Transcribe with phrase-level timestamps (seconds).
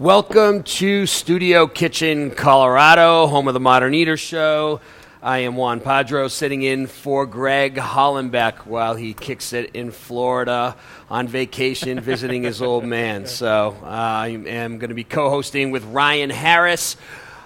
[0.00, 4.80] Welcome to Studio Kitchen, Colorado, home of the Modern Eater Show.
[5.20, 10.76] I am Juan Padró, sitting in for Greg Hollenbeck while he kicks it in Florida
[11.10, 13.26] on vacation, visiting his old man.
[13.26, 16.96] So uh, I am going to be co-hosting with Ryan Harris,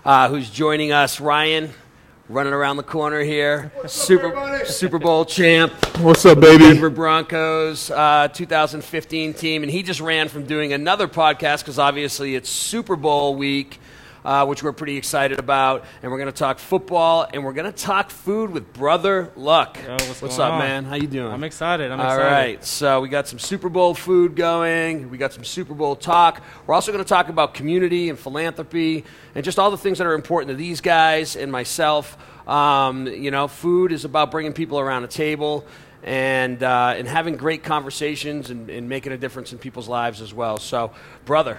[0.04, 1.20] uh, who's joining us.
[1.20, 1.70] Ryan,
[2.32, 5.72] running around the corner here, Super Super Bowl champ.
[5.98, 6.64] What's up, baby?
[6.64, 12.34] Denver Broncos uh, 2015 team, and he just ran from doing another podcast because obviously
[12.34, 13.78] it's Super Bowl week,
[14.24, 17.70] uh, which we're pretty excited about, and we're going to talk football and we're going
[17.70, 19.76] to talk food with Brother Luck.
[19.82, 20.58] Yo, what's what's going up, on?
[20.60, 20.84] man?
[20.84, 21.30] How you doing?
[21.32, 21.90] I'm excited.
[21.92, 22.32] I'm All excited.
[22.32, 25.10] right, so we got some Super Bowl food going.
[25.10, 26.42] We got some Super Bowl talk.
[26.66, 30.06] We're also going to talk about community and philanthropy and just all the things that
[30.06, 32.16] are important to these guys and myself.
[32.46, 35.64] Um, you know, food is about bringing people around a table
[36.02, 40.34] and uh, and having great conversations and, and making a difference in people's lives as
[40.34, 40.56] well.
[40.58, 40.90] So,
[41.24, 41.58] brother,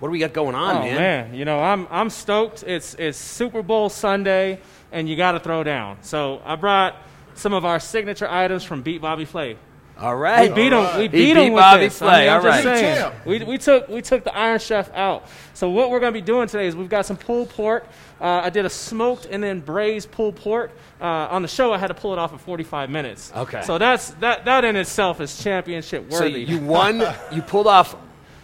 [0.00, 0.94] what do we got going on, Oh man?
[0.96, 2.62] man, you know I'm I'm stoked.
[2.62, 4.60] It's it's Super Bowl Sunday,
[4.92, 5.98] and you got to throw down.
[6.02, 6.96] So I brought
[7.34, 9.56] some of our signature items from Beat Bobby Flay.
[9.98, 10.96] All right, We beat him.
[10.96, 11.98] We He beat beat him with Bobby this.
[11.98, 13.12] Flay, I all mean, I'm just saying.
[13.24, 15.28] We, we took we took the Iron Chef out.
[15.54, 17.86] So what we're going to be doing today is we've got some pulled pork.
[18.20, 20.72] Uh, I did a smoked and then braised pulled pork.
[21.00, 23.32] Uh, on the show, I had to pull it off in 45 minutes.
[23.34, 23.62] Okay.
[23.62, 26.44] So that's that that in itself is championship worthy.
[26.44, 27.02] So you won.
[27.30, 27.94] you pulled off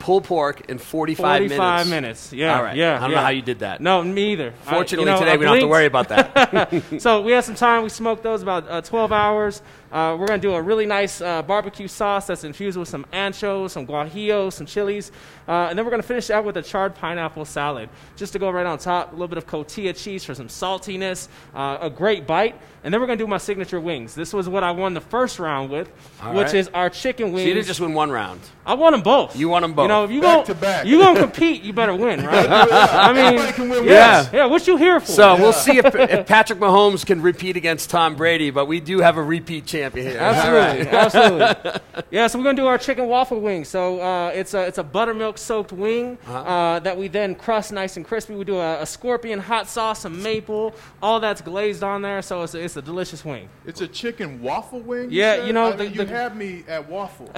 [0.00, 1.90] pulled pork in 45, 45 minutes.
[1.90, 2.32] minutes.
[2.32, 2.56] Yeah.
[2.56, 2.76] All right.
[2.76, 2.96] Yeah.
[2.96, 3.16] I don't yeah.
[3.16, 3.80] know how you did that.
[3.80, 4.52] No, me either.
[4.66, 6.70] I- Fortunately, you know, today I we don't have to worry about that.
[7.00, 7.82] So we had some time.
[7.82, 9.62] We smoked those about uh, 12 hours.
[9.92, 13.04] Uh, we're going to do a really nice uh, barbecue sauce that's infused with some
[13.12, 15.10] anchovies, some guajillo, some chilies.
[15.48, 17.88] Uh, and then we're going to finish out with a charred pineapple salad.
[18.16, 21.28] Just to go right on top, a little bit of cotija cheese for some saltiness,
[21.54, 22.54] uh, a great bite.
[22.82, 24.14] And then we're going to do my signature wings.
[24.14, 25.90] This was what I won the first round with,
[26.22, 26.54] All which right.
[26.54, 27.46] is our chicken so wings.
[27.48, 28.40] you didn't just win one round.
[28.64, 29.36] I won them both.
[29.36, 29.84] You won 'em both.
[29.84, 30.86] You know, if you Back go, to back.
[30.86, 32.46] you gonna compete, you better win, right?
[32.48, 34.32] I mean, can win yeah, once.
[34.32, 34.46] yeah.
[34.46, 35.06] What you here for?
[35.12, 39.00] So we'll see if, if Patrick Mahomes can repeat against Tom Brady, but we do
[39.00, 40.18] have a repeat champion here.
[40.20, 41.72] Absolutely, absolutely.
[42.10, 43.64] Yeah, so we're gonna do our chicken waffle wing.
[43.64, 46.38] So uh, it's a it's a buttermilk soaked wing Uh-huh.
[46.38, 48.34] uh, that we then crust nice and crispy.
[48.34, 52.20] We do a, a scorpion hot sauce, some maple, all that's glazed on there.
[52.22, 53.48] So it's a, it's a delicious wing.
[53.64, 55.08] It's a chicken waffle wing.
[55.12, 55.46] Yeah, said?
[55.46, 57.28] you know, I the- mean, you the- have me at waffle.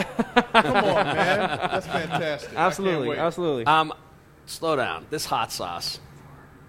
[0.52, 1.38] Come on, man.
[1.70, 2.50] That's fantastic.
[2.50, 3.18] I can't Absolutely, wait.
[3.18, 3.66] absolutely.
[3.66, 3.92] Um,
[4.46, 5.04] slow down.
[5.10, 6.00] This hot sauce.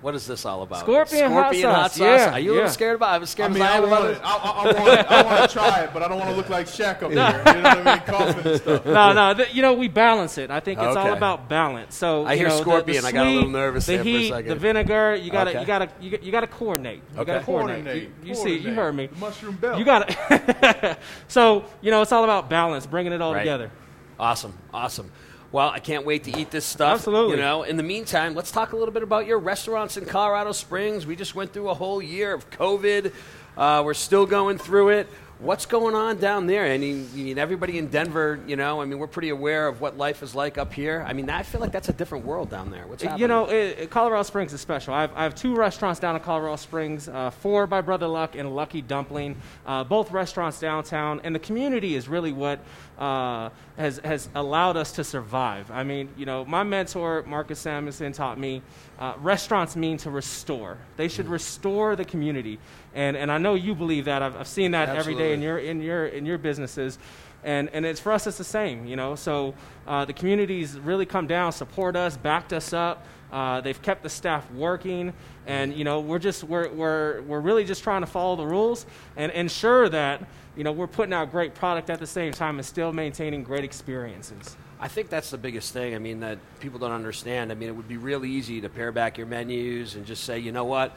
[0.04, 0.82] What is this all about?
[0.82, 2.58] Scorpion Scorpion hot sauce, yeah, Are you a yeah.
[2.60, 3.14] little scared about?
[3.14, 3.16] it?
[3.16, 4.22] I was I scared mean, as I I am about want, it.
[4.22, 6.50] I, I, I, want, I want to try it, but I don't want to look
[6.50, 7.56] like Shaq up there.
[7.56, 8.04] You know what I mean?
[8.06, 8.86] Coughing and stuff.
[8.86, 9.34] no, no.
[9.34, 10.52] th- you know, we balance it.
[10.52, 11.96] I think it's all about balance.
[11.96, 14.10] So I hear know, the- scorpion, The, I got a little nervous the there for
[14.10, 14.50] a heat, second.
[14.50, 15.16] the vinegar.
[15.16, 15.60] You gotta, Okay.
[15.62, 17.02] you gotta, you, got- you gotta coordinate.
[17.16, 17.34] You Okay.
[17.34, 17.84] gotta coordinate.
[17.86, 18.10] Coordinate.
[18.24, 19.08] You, you see, you heard me.
[19.08, 19.80] The mushroom belt.
[19.80, 20.98] You got to.
[21.30, 23.40] so you know, it's all about balance, bringing it all Right.
[23.40, 23.72] together.
[24.20, 25.10] Awesome, awesome.
[25.54, 26.96] Well, I can't wait to eat this stuff.
[26.96, 27.36] Absolutely.
[27.36, 30.52] You know, in the meantime, let's talk a little bit about your restaurants in Colorado
[30.52, 31.06] Springs.
[31.06, 33.14] We just went through a whole year of COVID.
[33.56, 35.08] Uh, we're still going through it.
[35.40, 36.64] What's going on down there?
[36.64, 40.24] I mean, everybody in Denver, you know, I mean, we're pretty aware of what life
[40.24, 41.04] is like up here.
[41.06, 42.88] I mean, I feel like that's a different world down there.
[42.88, 43.22] What's happening?
[43.22, 44.94] You know, it, Colorado Springs is special.
[44.94, 48.36] I have, I have two restaurants down in Colorado Springs, uh, four by Brother Luck
[48.36, 49.36] and Lucky Dumpling,
[49.66, 51.20] uh, both restaurants downtown.
[51.26, 52.60] And the community is really what
[52.98, 55.70] uh, has, has allowed us to survive.
[55.72, 58.62] I mean, you know, my mentor, Marcus Samuelsson, taught me
[59.00, 60.78] uh, restaurants mean to restore.
[60.96, 62.60] They should restore the community.
[62.96, 64.22] And, and I know you believe that.
[64.22, 67.00] I've, I've seen that every day in your, in your, in your businesses
[67.44, 69.54] and and it's for us it's the same you know so
[69.88, 74.10] uh, the communities really come down support us backed us up uh, they've kept the
[74.10, 75.14] staff working
[75.46, 78.86] and you know we're just we're, we're we're really just trying to follow the rules
[79.18, 80.26] and ensure that
[80.56, 83.64] you know we're putting out great product at the same time and still maintaining great
[83.64, 85.96] experiences I think that's the biggest thing.
[85.96, 87.54] I mean, that people don't understand.
[87.54, 90.40] I mean, it would be real easy to pare back your menus and just say,
[90.40, 90.94] you know what?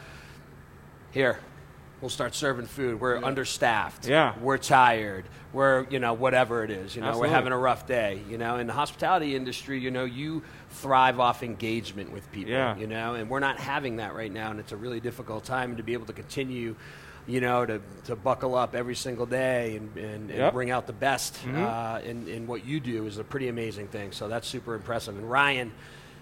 [1.13, 1.39] Here,
[2.06, 3.00] we'll start serving food.
[3.00, 4.06] We're understaffed.
[4.06, 4.33] Yeah.
[4.41, 5.25] We're tired.
[5.53, 6.94] We're, you know, whatever it is.
[6.94, 7.31] You know, Absolutely.
[7.31, 8.21] we're having a rough day.
[8.31, 12.53] You know, in the hospitality industry, you know, you thrive off engagement with people.
[12.53, 12.77] Yeah.
[12.77, 15.77] You know, and we're not having that right now, and it's a really difficult time.
[15.78, 16.77] To be able to continue,
[17.27, 20.53] you know, to, to buckle up every single day and, and, and Yep.
[20.53, 24.13] bring out the best uh, in, in what you do is a pretty amazing thing.
[24.13, 25.16] So that's super impressive.
[25.19, 25.72] And Ryan,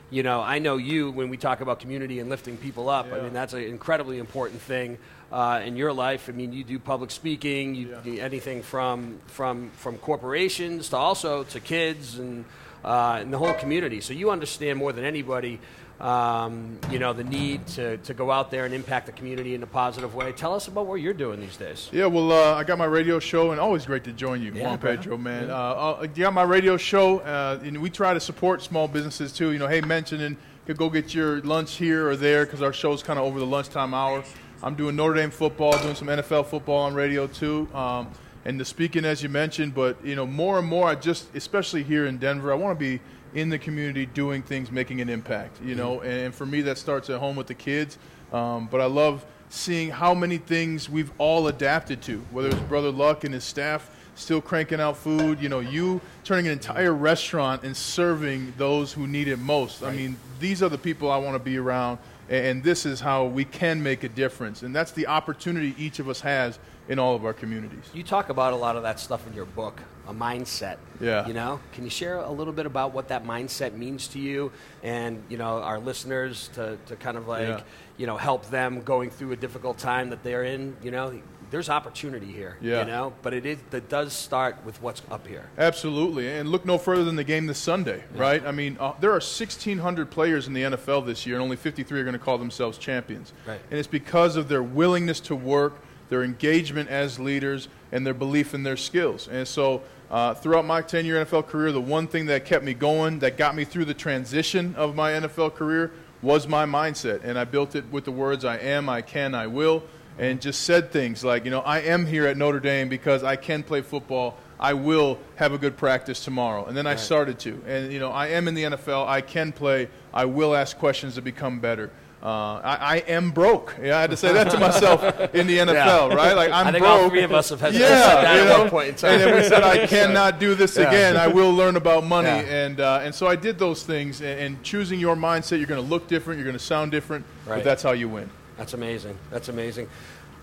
[0.09, 3.13] you know, I know you when we talk about community and lifting people up.
[3.13, 4.97] I mean, that's an incredibly important thing
[5.35, 6.29] uh, in your life.
[6.29, 8.01] I mean, you do public speaking, you Yeah.
[8.05, 12.45] do anything from from from corporations to also to kids and
[12.85, 14.01] uh, and the whole community.
[14.01, 15.59] So you understand more than anybody.
[16.01, 19.63] Um, you know the need to, to go out there and impact the community in
[19.63, 20.33] a positive way.
[20.33, 21.89] Tell us about what you're doing these days.
[21.93, 24.65] Yeah, well, uh, I got my radio show, and always great to join you, Yeah,
[24.67, 24.79] Juan.
[24.79, 25.51] Pedro, man.
[25.51, 29.33] Uh, uh, I got my radio show, uh, and we try to support small businesses
[29.33, 29.53] too.
[29.53, 30.37] You know, hey, mentioning
[30.67, 33.47] could go get your lunch here or there because our show's kind of over the
[33.47, 34.25] lunchtime hour.
[34.65, 38.11] I'm doing Notre Dame football, doing some NFL football on radio too, um,
[38.47, 39.75] and the speaking as you mentioned.
[39.75, 42.83] But you know, more and more, I just, especially here in Denver, I want to
[42.83, 43.01] be
[43.35, 45.61] in the community doing things, making an impact.
[45.63, 47.99] You know, and, for me, that starts at home with the kids.
[48.33, 52.91] Um, but I love seeing how many things we've all adapted to, whether it's Brother
[52.91, 57.65] Luck and his staff still cranking out food, you know, you turning an entire restaurant
[57.65, 59.83] and serving those who need it most.
[59.83, 61.99] I mean, these are the people I want to be around,
[62.29, 64.63] and this is how we can make a difference.
[64.63, 67.85] And that's the opportunity each of us has in all of our communities.
[67.95, 70.77] You talk about a lot of that stuff in your book, a mindset.
[71.01, 71.27] Yeah.
[71.27, 74.53] You know, can you share a little bit about what that mindset means to you,
[74.83, 77.61] and you know our listeners to, to kind of like Yeah.
[77.97, 80.77] you know help them going through a difficult time that they're in.
[80.83, 82.57] You know, there's opportunity here.
[82.61, 82.81] Yeah.
[82.81, 85.49] You know, but it is that does start with what's up here.
[85.59, 88.45] Absolutely, and look no further than the game this Sunday, right?
[88.45, 92.01] I mean, uh, there are 1,600 players in the NFL this year, and only 53
[92.01, 93.33] are going to call themselves champions.
[93.47, 93.61] Right.
[93.71, 98.55] And it's because of their willingness to work, their engagement as leaders, and their belief
[98.55, 99.29] in their skills.
[99.29, 103.21] And so, uh, throughout my 10-year NFL career, the one thing that kept me going,
[103.21, 105.93] that got me through the transition of my NFL career,
[106.23, 109.47] was my mindset, and I built it with the words "I am, I can, I
[109.47, 109.83] will."
[110.19, 113.37] And just said things like, you know, I am here at Notre Dame because I
[113.37, 114.37] can play football.
[114.61, 116.65] I will have a good practice tomorrow.
[116.67, 117.61] And then I started to.
[117.67, 119.07] And, you know, I am in the NFL.
[119.09, 119.89] I can play.
[120.13, 121.91] I will ask questions to become better.
[122.23, 123.75] Uh, I, I am broke.
[123.83, 125.03] Yeah, I had to say that to myself
[125.35, 126.33] in the NFL, right?
[126.33, 127.03] Like I'm I think broke.
[127.03, 128.59] all three of us have had to yeah, say that you at know?
[128.61, 129.11] one point in time.
[129.11, 130.89] And then we said, I cannot do this Yeah.
[130.89, 131.17] again.
[131.19, 132.29] I will learn about money.
[132.29, 132.65] Yeah.
[132.65, 134.23] And, uh, and so I did those things.
[134.23, 137.27] And, and choosing your mindset, you're going to look different, you're going to sound different,
[137.45, 137.57] Right.
[137.57, 138.31] but that's how you win.
[138.57, 139.19] That's amazing.
[139.31, 139.89] That's amazing.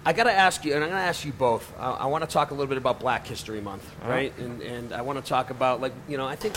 [0.04, 1.72] I got to ask you, and I'm going to ask you both.
[1.80, 4.34] I, I want to talk a little bit about Black History Month, right?
[4.40, 6.56] And, and I want to talk about, like, you know, I think,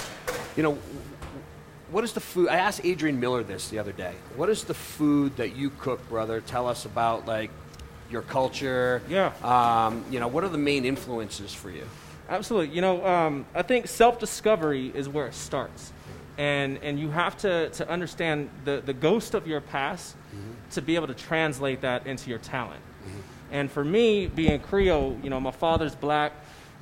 [0.56, 0.78] you know,
[1.90, 2.48] what is the food?
[2.48, 4.14] I asked Adrian Miller this the other day.
[4.36, 6.40] What is the food that you cook, brother?
[6.40, 7.50] Tell us about, like,
[8.10, 9.02] your culture.
[9.08, 9.32] Yeah.
[9.42, 11.84] Um, you know, what are the main influences for you?
[12.28, 12.74] Absolutely.
[12.74, 15.92] You know, um, I think self-discovery is where it starts,
[16.38, 20.16] and and you have to to understand the the ghost of your past
[20.74, 22.80] to be able to translate that into your talent.
[23.50, 26.32] And for me, being Creole, you know, my father's black,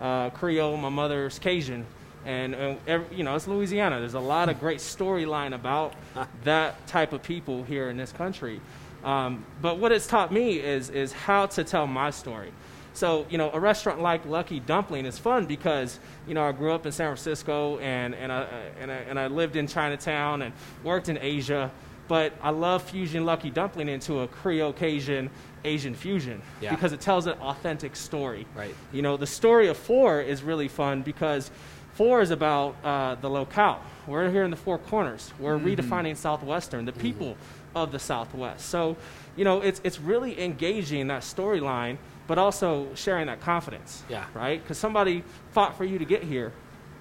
[0.01, 1.85] uh, Creole, my mother's Cajun,
[2.25, 3.99] and, and ev you know, it's Louisiana.
[3.99, 5.95] There's a lot of great storyline about
[6.45, 8.61] that type of people here in this country.
[9.05, 12.53] Um, but what it's taught me is is how to tell my story.
[12.95, 15.99] So, you know, a restaurant like Lucky Dumpling is fun because,
[16.29, 18.47] you know, I grew up in San Francisco and, and, I,
[18.81, 20.53] and, I, and I lived in Chinatown and
[20.85, 21.71] worked in Asia.
[22.09, 25.31] But I love fusing Lucky Dumpling into a Creole Cajun
[25.65, 26.71] Asian fusion Yeah.
[26.75, 28.47] because it tells an authentic story.
[28.55, 28.75] Right.
[28.93, 31.51] You know, the story of Four is really fun because
[31.95, 33.81] Four is about uh, the locale.
[34.07, 35.33] We're here in the Four Corners.
[35.39, 37.37] We're redefining Southwestern, the people
[37.77, 38.69] of the Southwest.
[38.69, 38.97] So,
[39.37, 44.03] you know, it's, it's really engaging that storyline, but also sharing that confidence.
[44.09, 44.25] Yeah.
[44.35, 44.61] Right?
[44.63, 45.23] Because somebody
[45.53, 46.53] fought for you to get here.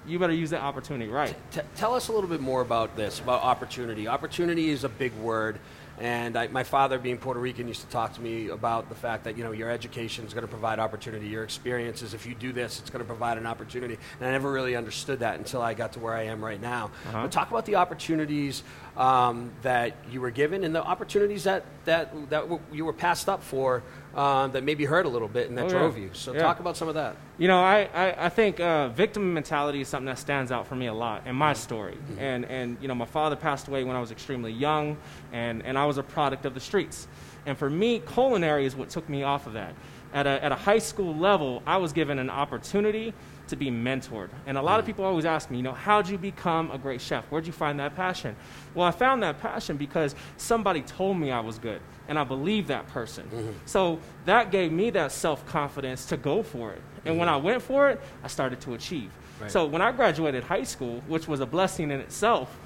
[0.06, 1.34] You better use that opportunity right.
[1.52, 4.08] T- tell us a little bit more about this, about opportunity.
[4.08, 5.58] Opportunity is a big word.
[6.00, 9.24] And I, my father, being Puerto Rican, used to talk to me about the fact
[9.24, 11.28] that you know your education is going to provide opportunity.
[11.28, 13.98] Your experiences, if you do this, it's going to provide an opportunity.
[14.18, 16.86] And I never really understood that until I got to where I am right now.
[17.08, 17.22] Uh-huh.
[17.22, 18.64] But talk about the opportunities
[18.96, 23.28] um, that you were given and the opportunities that that that w- you were passed
[23.28, 23.82] up for
[24.14, 25.78] um, that maybe hurt a little bit and that Oh, yeah.
[25.78, 26.10] drove you.
[26.12, 26.42] So Yeah.
[26.42, 27.16] talk about some of that.
[27.38, 30.74] You know, I, I, I think uh, victim mentality is something that stands out for
[30.76, 31.96] me a lot in my story.
[32.18, 34.98] And, and, you know, my father passed away when I was extremely young,
[35.32, 37.08] and, and I was a product of the streets.
[37.46, 39.74] And for me, culinary is what took me off of that.
[40.12, 43.14] At a, at a high school level, I was given an opportunity
[43.52, 44.30] to be mentored.
[44.46, 44.90] And a lot of hmm.
[44.90, 47.24] people always ask me, you know, how'd you become a great chef?
[47.26, 48.34] Where'd you find that passion?
[48.74, 52.68] Well, I found that passion because somebody told me I was good, and I believed
[52.68, 53.24] that person.
[53.26, 53.50] Mm-hmm.
[53.66, 56.80] So that gave me that self confidence to go for it.
[57.04, 57.46] And when mm-hmm.
[57.46, 59.10] I went for it, I started to achieve.
[59.40, 59.50] Right.
[59.50, 62.58] So when I graduated high school, which was a blessing in itself,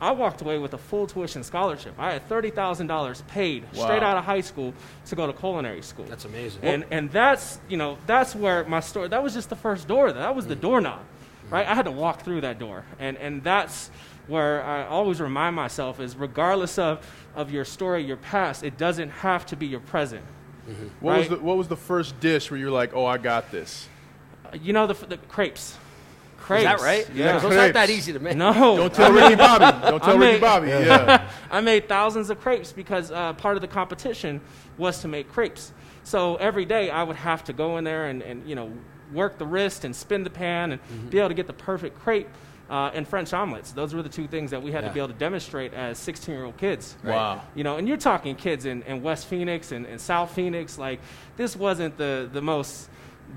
[0.00, 1.94] I walked away with a full tuition scholarship.
[1.98, 4.74] I had thirty thousand dollars paid straight out of high school
[5.06, 6.04] to go to culinary school.
[6.04, 6.62] That's amazing.
[6.62, 9.08] And and that's you know that's where my story.
[9.08, 10.12] That was just the first door.
[10.12, 11.00] That was the doorknob,
[11.50, 11.66] right?
[11.66, 13.90] I had to walk through that door, and and that's
[14.26, 19.10] where I always remind myself is regardless of of your story, your past, it doesn't
[19.10, 20.24] have to be your present.
[21.00, 23.88] What was the What was the first dish where you're like, "Oh, I got this"?
[24.44, 25.78] Uh, You know the, the crepes.
[26.46, 26.62] Crepes.
[26.64, 27.08] Is that right?
[27.14, 27.26] Yeah.
[27.34, 28.36] Because those aren't that easy to make.
[28.36, 28.52] No.
[28.52, 29.64] Don't tell Ricky Bobby.
[29.90, 30.68] Don't tell I Ricky made- Bobby.
[30.86, 31.28] Yeah.
[31.50, 34.40] I made thousands of crepes because uh, part of the competition
[34.78, 35.72] was to make crepes.
[36.04, 38.70] So every day I would have to go in there and, and you know
[39.12, 41.08] work the wrist and spin the pan and Mm-hmm.
[41.08, 42.28] be able to get the perfect crepe
[42.68, 43.70] uh, and French omelets.
[43.72, 44.88] Those were the two things that we had Yeah.
[44.88, 46.96] to be able to demonstrate as 16 year old kids.
[47.04, 47.42] Wow.
[47.54, 50.76] You know, and you're talking kids in, in West Phoenix and, and South Phoenix.
[50.78, 51.00] Like
[51.36, 52.88] this wasn't the the most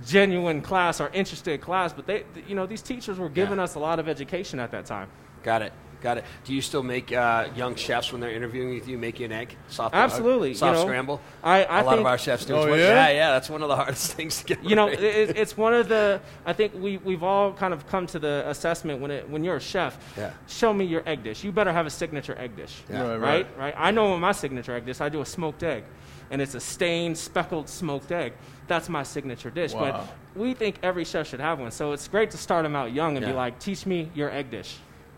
[0.06, 3.64] genuine class or interested class, but they, you know, these teachers were giving Yeah.
[3.64, 5.10] us a lot of education at that time.
[5.44, 5.74] Got it.
[6.02, 6.24] Got it.
[6.46, 9.34] Do you still make uh, young chefs when they're interviewing with you make you an
[9.34, 9.58] egg?
[9.68, 11.20] Soft Absolutely, Soft you know, scramble.
[11.44, 12.56] I- I a lot think- of our chefs do.
[12.56, 12.76] Oh, yeah?
[12.78, 13.32] yeah, yeah.
[13.32, 14.64] That's one of the hardest things to get.
[14.64, 16.22] you know, it, it's one of the.
[16.46, 19.58] I think we we've all kind of come to the assessment when it when you're
[19.58, 19.98] a chef.
[20.18, 20.32] Yeah.
[20.48, 21.44] Show me your egg dish.
[21.44, 22.82] You better have a signature egg dish.
[22.90, 23.02] Yeah.
[23.02, 23.48] Right, Right.
[23.58, 23.74] Right.
[23.78, 25.02] I know my signature egg dish.
[25.02, 25.84] I do a smoked egg,
[26.32, 28.32] and it's a stained, speckled smoked egg.
[28.70, 29.74] That's my signature dish.
[29.74, 30.08] Wow.
[30.36, 31.72] But we think every chef should have one.
[31.72, 33.32] So it's great to start them out young and Yeah.
[33.34, 34.78] be like, teach me your egg dish.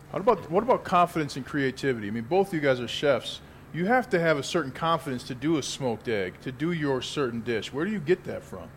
[0.09, 2.07] What about what about confidence and creativity?
[2.07, 3.41] I mean, both of you guys are chefs.
[3.73, 7.01] You have to have a certain confidence to do a smoked egg, to do your
[7.01, 7.71] certain dish.
[7.71, 8.67] Where do you get that from?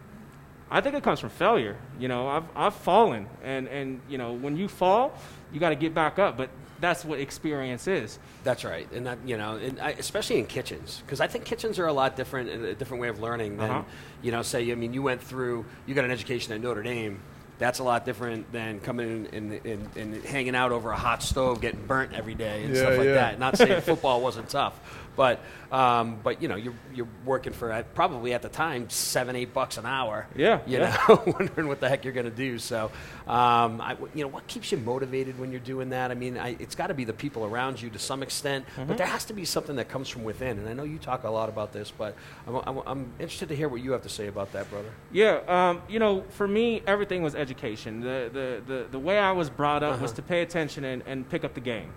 [0.71, 1.77] I think it comes from failure.
[1.99, 5.13] You know, I've, I've fallen, and, and you know, when you fall,
[5.53, 6.37] you got to get back up.
[6.37, 6.51] But
[6.85, 8.19] that's what experience is.
[8.45, 11.79] That's right, and that you know, and I, especially in kitchens, because I think kitchens
[11.79, 13.83] are a lot different, and a different way of learning than Uh-huh.
[14.23, 14.43] you know.
[14.43, 17.21] Say, I mean, you went through, you got an education at Notre Dame.
[17.57, 21.23] That's a lot different than coming in and, and, and hanging out over a hot
[21.23, 23.15] stove, getting burnt every day and Yeah, stuff like yeah.
[23.15, 23.39] that.
[23.39, 24.75] Not saying football wasn't tough,
[25.17, 25.41] but
[25.73, 29.53] um, but you know, you're you're working for uh, probably at the time seven, eight
[29.53, 30.27] bucks an hour.
[30.37, 30.97] Yeah, you yeah.
[31.09, 32.59] know, wondering what the heck you're going to do.
[32.59, 32.91] So,
[33.27, 36.11] um, I, you know, what keeps you motivated when you're doing that?
[36.11, 38.87] I mean, I, it's got to be the people around you to some extent, Mm-hmm.
[38.87, 40.59] but there has to be something that comes from within.
[40.59, 42.17] And I know you talk a lot about this, but
[42.47, 44.91] I'm, I'm, I'm interested to hear what you have to say about that, brother.
[45.13, 48.01] Yeah, um, you know, for me, everything was education.
[48.01, 51.29] The, the, the, the way I was brought up was to pay attention and, and
[51.29, 51.91] pick up the game.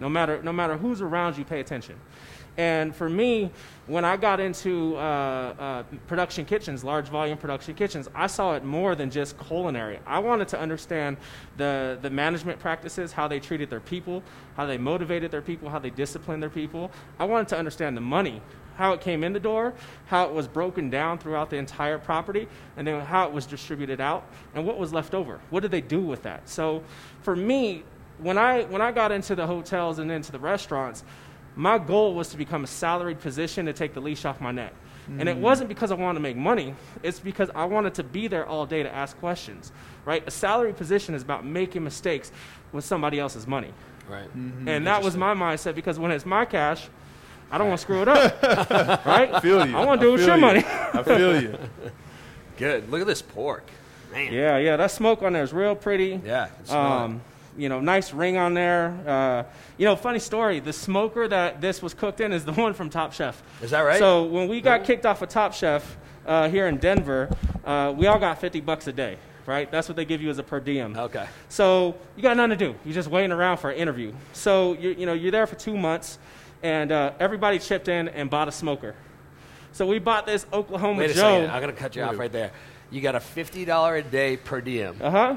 [0.00, 1.96] No matter, no matter who's around you, pay attention.
[2.56, 3.50] And for me,
[3.86, 8.64] when I got into uh, uh, production kitchens, large volume production kitchens, I saw it
[8.64, 9.98] more than just culinary.
[10.06, 11.16] I wanted to understand
[11.56, 14.22] the, the management practices, how they treated their people,
[14.56, 16.90] how they motivated their people, how they disciplined their people.
[17.18, 18.40] I wanted to understand the money,
[18.76, 19.74] how it came in the door,
[20.06, 22.46] how it was broken down throughout the entire property,
[22.76, 25.40] and then how it was distributed out, and what was left over.
[25.50, 26.48] What did they do with that?
[26.48, 26.84] So
[27.22, 27.82] for me,
[28.18, 31.02] when I, when I got into the hotels and into the restaurants,
[31.56, 34.72] my goal was to become a salaried position to take the leash off my neck.
[35.18, 38.26] And it wasn't because I wanted to make money, it's because I wanted to be
[38.26, 39.70] there all day to ask questions,
[40.06, 40.24] right?
[40.26, 42.32] A salaried position is about making mistakes
[42.72, 43.72] with somebody else's money.
[44.08, 44.32] Right.
[44.34, 46.88] And that was my mindset because when it's my cash,
[47.50, 48.42] I don't want to screw it up,
[49.06, 49.32] right?
[49.34, 49.76] I feel you.
[49.76, 50.40] I want to do it with your you.
[50.40, 50.64] money.
[50.66, 51.58] I feel you.
[52.56, 52.90] Good.
[52.90, 53.64] Look at this pork,
[54.10, 54.32] man.
[54.32, 56.18] yeah, yeah, that smoke on there is real pretty.
[56.24, 56.44] Yeah.
[56.44, 57.20] I can smell Um,
[57.56, 58.94] you know, nice ring on there.
[59.06, 59.44] Uh,
[59.78, 60.60] you know, funny story.
[60.60, 63.42] The smoker that this was cooked in is the one from Top Chef.
[63.62, 63.98] Is that right?
[63.98, 65.96] So when we got kicked off of Top Chef
[66.26, 67.28] uh, here in Denver,
[67.64, 69.70] uh, we all got 50 bucks a day, right?
[69.70, 70.96] That's what they give you as a per diem.
[70.96, 71.26] okay.
[71.48, 72.74] So you got nothing to do.
[72.84, 74.12] You're just waiting around for an interview.
[74.32, 76.18] So you you know you're there for two months,
[76.62, 78.94] and uh, everybody chipped in and bought a smoker.
[79.72, 81.20] So we bought this Oklahoma Wait a Joe.
[81.20, 81.50] second.
[81.50, 82.52] I'm going to cut you off right there.
[82.90, 85.36] You got a fifty dollar a day per diem, Uh huh.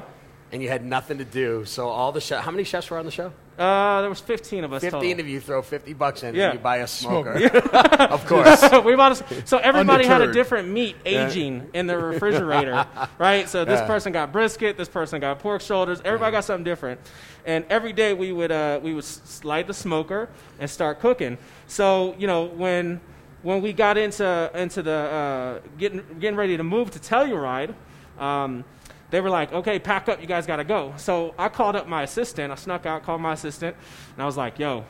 [0.52, 1.64] And you had nothing to do.
[1.64, 2.44] So all the chefs.
[2.44, 3.32] How many chefs were on the show?
[3.58, 4.82] Uh, there was 15 of us.
[4.82, 5.20] Fifteen total.
[5.20, 6.50] of you throw fifty bucks in, Yeah.
[6.50, 7.36] and you buy a smoker.
[7.40, 7.68] Smoker.
[7.98, 8.62] of course.
[8.84, 12.86] we bought a, so everybody had a different meat aging in the refrigerator,
[13.18, 13.48] right?
[13.48, 13.86] So this Yeah.
[13.88, 16.00] person got brisket, this person got pork shoulders.
[16.04, 17.00] Everybody got something different,
[17.44, 19.04] and every day we would uh, we would
[19.42, 20.28] light the smoker
[20.60, 21.36] and start cooking.
[21.66, 23.00] So you know when
[23.42, 27.74] when we got into into the uh, getting getting ready to move to Telluride.
[28.20, 28.64] Um,
[29.10, 30.92] they were like, okay, pack up, you guys gotta go.
[30.96, 32.52] So I called up my assistant.
[32.52, 33.74] I snuck out, called my assistant,
[34.14, 34.84] and I was like, yo,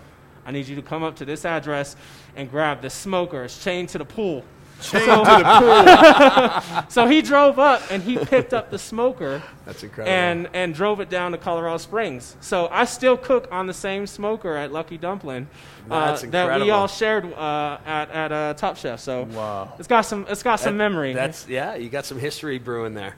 [0.46, 1.94] I need you to come up to this address
[2.37, 3.44] and grab the smoker.
[3.44, 4.44] It's chained to the pool.
[4.80, 6.84] Chained to the pool.
[6.88, 10.12] So he drove up and he picked up the smoker That's incredible.
[10.16, 12.37] and, and drove it down to Colorado Springs.
[12.40, 15.48] So I still cook on the same smoker at Lucky Dumpling
[15.90, 19.00] uh, that we all shared uh, at, at uh, Top Chef.
[19.00, 19.72] So Wow.
[19.78, 21.12] it's got some it's got some That- memory.
[21.12, 21.75] That's yeah.
[21.75, 23.16] You got some history brewing there.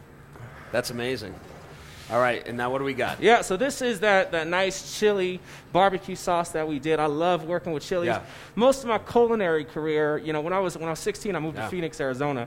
[0.73, 1.35] That's amazing.
[2.11, 3.23] All right, and now what do we got?
[3.23, 5.39] Yeah, so this is that, that nice chili
[5.73, 6.99] barbecue sauce that we did.
[6.99, 8.09] I love working with chilies.
[8.09, 8.23] Yeah.
[8.55, 11.39] Most of my culinary career, you know, when I was when I was 16, I
[11.39, 11.65] moved Yeah.
[11.65, 12.47] to Phoenix, Arizona,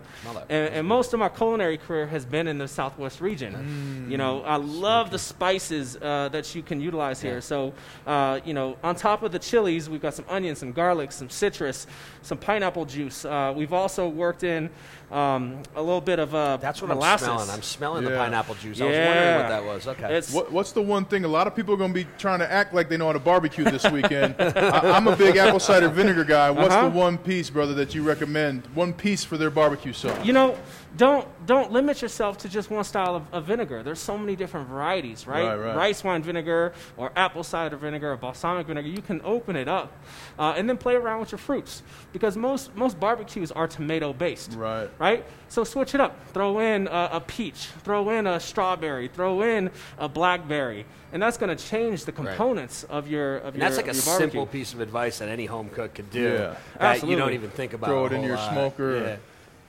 [0.50, 4.08] and, and most of my culinary career has been in the Southwest region.
[4.10, 7.36] You know, I love the spices uh, that you can utilize here.
[7.36, 7.40] Yeah.
[7.40, 7.74] So,
[8.06, 11.30] uh, you know, on top of the chilies, we've got some onions, some garlic, some
[11.30, 11.88] citrus,
[12.22, 13.26] some pineapple juice.
[13.26, 14.70] Uh, we've also worked in
[15.12, 17.28] um, a little bit of uh, That's what molasses.
[17.28, 17.50] I'm smelling.
[17.52, 18.82] I'm smelling the pineapple juice.
[18.82, 19.50] I was wondering what Yeah.
[19.50, 19.88] that was.
[19.88, 20.22] Okay.
[20.32, 21.24] What, what's the one thing?
[21.24, 23.20] A lot of people are going to be trying to act like they know how
[23.20, 24.36] to barbecue this weekend.
[24.40, 26.50] I, I'm a big apple cider vinegar guy.
[26.50, 26.90] What's Uh-huh.
[26.90, 28.66] the one piece, brother, that you recommend?
[28.74, 30.26] One piece for their barbecue sauce.
[30.26, 30.58] you know,
[30.96, 33.82] don't don't limit yourself to just one style of, of vinegar.
[33.82, 35.44] There's so many different varieties, right?
[35.46, 35.76] Right, right.
[35.76, 38.88] Rice wine vinegar or apple cider vinegar or balsamic vinegar.
[38.88, 39.92] You can open it up
[40.38, 41.82] uh, and then play around with your fruits
[42.12, 44.54] because most most barbecues are tomato based.
[44.54, 44.90] Right.
[45.00, 45.26] Right.
[45.50, 46.16] So switch it up.
[46.34, 47.68] Throw in a, a peach.
[47.84, 49.08] Throw in a strawberry.
[49.08, 50.86] Throw in a blackberry.
[51.12, 53.94] And that's going to change the components of your of And your, that's like a
[53.94, 54.30] your barbecue.
[54.32, 56.34] simple piece of advice that any home cook could do.
[56.34, 56.56] Yeah.
[56.80, 57.88] that you don't even think about.
[57.88, 57.90] It.
[57.94, 58.52] Throw a it in your lot.
[58.52, 58.98] smoker.
[59.00, 59.16] Yeah.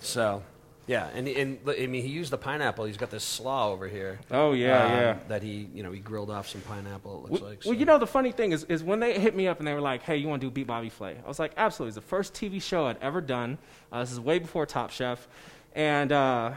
[0.00, 0.43] So,
[0.87, 2.85] yeah, and and I mean, he used the pineapple.
[2.85, 4.21] He's got this slaw over here.
[4.31, 5.17] Oh yeah, um, yeah.
[5.29, 7.12] That he, you know, he grilled off some pineapple.
[7.26, 7.62] It looks Well, like.
[7.64, 9.73] well, you know, the funny thing is, is when they hit me up and they
[9.75, 11.95] were like, "Hey, you want to do Beat Bobby Flay?" I was like, "Absolutely!" It's
[11.97, 13.59] the first TV show I'd ever done.
[13.91, 15.26] Uh, this is way before Top Chef,
[15.75, 16.53] and uh,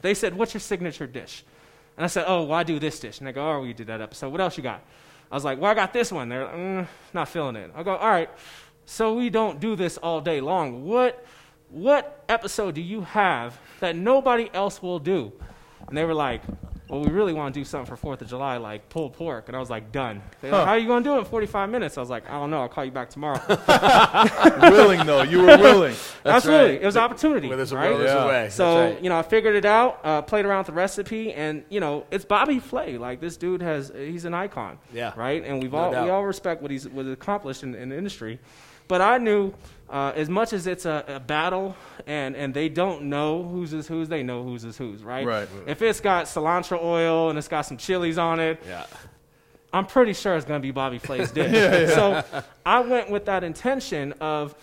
[0.00, 1.44] they said, "What's your signature dish?"
[1.96, 3.88] And I said, "Oh, well, I do this dish." And they go, "Oh, we did
[3.88, 4.30] that episode.
[4.30, 4.82] What else you got?"
[5.30, 7.82] I was like, "Well, I got this one." They're like, mm, "Not feeling it." I
[7.82, 8.30] go, "All right."
[8.86, 10.84] So we don't do this all day long.
[10.84, 11.24] What
[11.74, 15.32] what episode do you have that nobody else will do?
[15.88, 16.40] And they were like,
[16.88, 19.48] well, we really want to do something for Fourth of July, like pulled pork.
[19.48, 20.22] And I was like, done.
[20.40, 21.96] They're like, How are you going to do it in 45 minutes?
[21.98, 22.60] I was like, I don't know.
[22.60, 23.40] I'll call you back tomorrow.
[24.70, 25.22] willing, though.
[25.22, 25.96] You were willing.
[26.24, 26.72] Absolutely.
[26.74, 26.82] right.
[26.82, 27.48] It was an opportunity.
[27.48, 27.90] Where there's a right?
[27.90, 28.24] will, there's Yeah.
[28.24, 28.48] a way.
[28.50, 29.02] So right.
[29.02, 32.04] you know, I figured it out, uh, played around with the recipe, and you know,
[32.10, 32.98] it's Bobby Flay.
[32.98, 34.78] Like this dude has, he's an icon.
[34.92, 35.12] Yeah.
[35.16, 35.42] Right.
[35.44, 36.04] And we've No all doubt.
[36.04, 38.38] we all respect what he's what accomplished in, in the industry.
[38.88, 39.52] But I knew,
[39.88, 41.76] uh, as much as it's a, a battle,
[42.06, 45.02] and and they don't know who's is who's, they know who's is who's.
[45.02, 45.26] Right.
[45.26, 45.48] Right.
[45.66, 48.86] If it's got cilantro oil and it's got some chilies on it, yeah.
[49.72, 51.52] I'm pretty sure it's going to be Bobby Flay's dish.
[51.52, 51.94] Yeah.
[51.94, 54.54] So I went with that intention of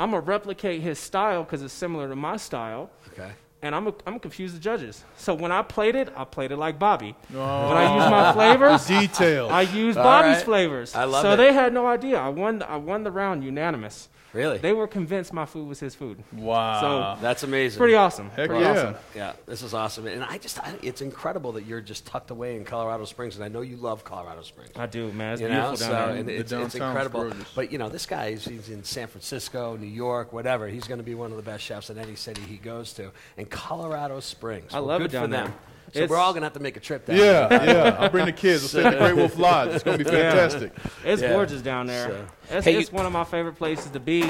[0.00, 3.30] I'm going to replicate his style because it's similar to my style, Okay.
[3.62, 5.04] And I'm going to confuse the judges.
[5.16, 7.16] So when I played it, I played it like Bobby.
[7.34, 9.50] Oh, When I use my flavors, details.
[9.50, 10.44] I used Bobby's right.
[10.44, 10.94] flavors.
[10.94, 11.36] I love so it.
[11.36, 12.18] they had no idea.
[12.18, 12.62] I won.
[12.62, 14.08] I won the round unanimous.
[14.34, 14.58] Really?
[14.58, 16.22] They were convinced my food was his food.
[16.32, 17.16] wow.
[17.20, 17.78] That's amazing.
[17.78, 18.28] Pretty awesome.
[18.30, 18.70] Heck Pretty yeah.
[18.72, 18.94] awesome.
[19.14, 22.56] Yeah, this is awesome, and I just I, it's incredible that you're just tucked away
[22.56, 24.72] in Colorado Springs, and I know you love Colorado Springs.
[24.76, 25.32] I do, man.
[25.32, 26.16] It's you know, beautiful so down there.
[26.18, 27.22] and The it's, it's incredible.
[27.22, 27.52] gorgeous.
[27.54, 30.68] But you know, this guy is he's in San Francisco, New York, whatever.
[30.68, 33.10] He's going to be one of the best chefs in any city he goes to.
[33.36, 35.54] And Colorado Springs, I Well, love good it down for them.
[35.92, 36.00] There.
[36.00, 37.16] So It's- we're all going to have to make a trip down.
[37.16, 37.64] Yeah, there.
[37.66, 37.96] yeah.
[37.98, 38.62] I'll bring the kids.
[38.62, 39.68] We'll stay at the Great Wolf Lodge.
[39.70, 40.30] It's going to be Yeah.
[40.32, 40.72] fantastic.
[41.04, 41.32] It's Yeah.
[41.32, 42.08] gorgeous down there.
[42.08, 44.28] So- It's, Hey, it's you- one of my favorite places to be.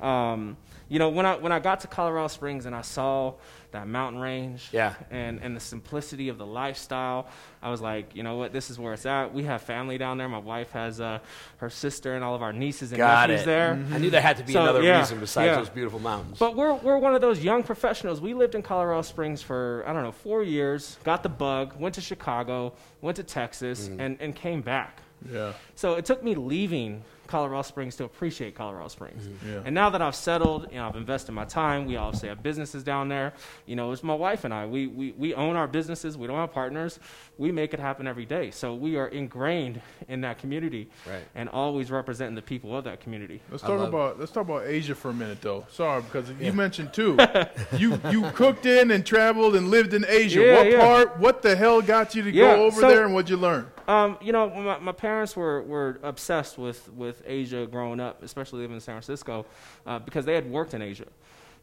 [0.00, 0.56] Um,
[0.88, 3.34] you know, when I when I got to Colorado Springs and I saw
[3.72, 4.94] that mountain range, Yeah.
[5.10, 7.26] and and the simplicity of the lifestyle,
[7.62, 9.32] I was like, you know what, this is where it's at.
[9.34, 10.28] We have family down there.
[10.28, 11.18] My wife has uh,
[11.58, 13.46] her sister and all of our nieces and Got nephews it.
[13.46, 13.72] there.
[13.92, 15.56] I knew there had to be So, another yeah, reason besides yeah.
[15.56, 16.38] those beautiful mountains.
[16.38, 18.20] But we're, we're one of those young professionals.
[18.20, 21.94] We lived in Colorado Springs for, I don't know, four years, got the bug, went
[21.96, 24.00] to Chicago, went to Texas, Mm-hmm.
[24.00, 24.98] and, and came back.
[25.32, 25.52] Yeah.
[25.76, 29.26] So it took me leaving Colorado Springs to appreciate Colorado Springs.
[29.26, 29.48] Mm-hmm.
[29.52, 29.62] Yeah.
[29.64, 31.86] And now that I've settled, you know, I've invested my time.
[31.86, 33.32] We obviously have businesses down there.
[33.64, 34.66] You know, it's my wife and I.
[34.66, 36.18] We, we, we own our businesses.
[36.18, 37.00] We don't have partners.
[37.38, 38.50] We make it happen every day.
[38.50, 41.22] So we are ingrained in that community Right.
[41.34, 43.40] and always representing the people of that community.
[43.50, 45.66] Let's talk love- about let's talk about Asia for a minute, though.
[45.70, 47.16] Sorry, because you mentioned too.
[47.78, 50.40] you you cooked in and traveled and lived in Asia.
[50.40, 50.80] Yeah, what yeah.
[50.80, 51.18] part?
[51.18, 53.66] What the hell got you to Yeah, go over so- there, and what'd you learn?
[53.88, 58.60] Um, you know, my, my parents were, were obsessed with, with Asia growing up, especially
[58.60, 59.46] living in San Francisco,
[59.86, 61.06] uh, because they had worked in Asia.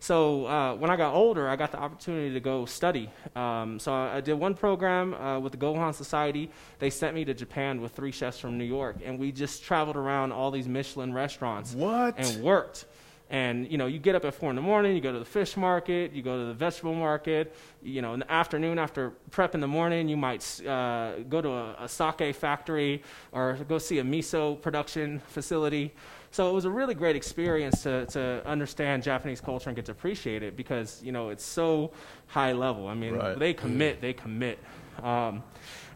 [0.02, 3.10] So uh, when I got older, I got the opportunity to go study.
[3.36, 6.50] Um, so I, I did one program uh, with the Gohan Society.
[6.80, 9.98] They sent me to Japan with three chefs from New York, and we just traveled
[9.98, 12.16] around all these Michelin restaurants What?
[12.18, 12.86] and worked.
[13.32, 15.26] And you know, you get up at four in the morning, you go to the
[15.26, 17.56] fish market, you go to the vegetable market.
[17.84, 21.50] You know, in the afternoon after prep in the morning, you might uh, go to
[21.50, 25.94] a, a sake factory or go see a miso production facility.
[26.32, 29.92] So it was a really great experience to, to understand Japanese culture and get to
[29.92, 31.92] appreciate it because you know it's so
[32.28, 32.88] high level.
[32.88, 33.38] I mean, Right.
[33.38, 34.58] they commit, they commit.
[35.04, 35.44] Um,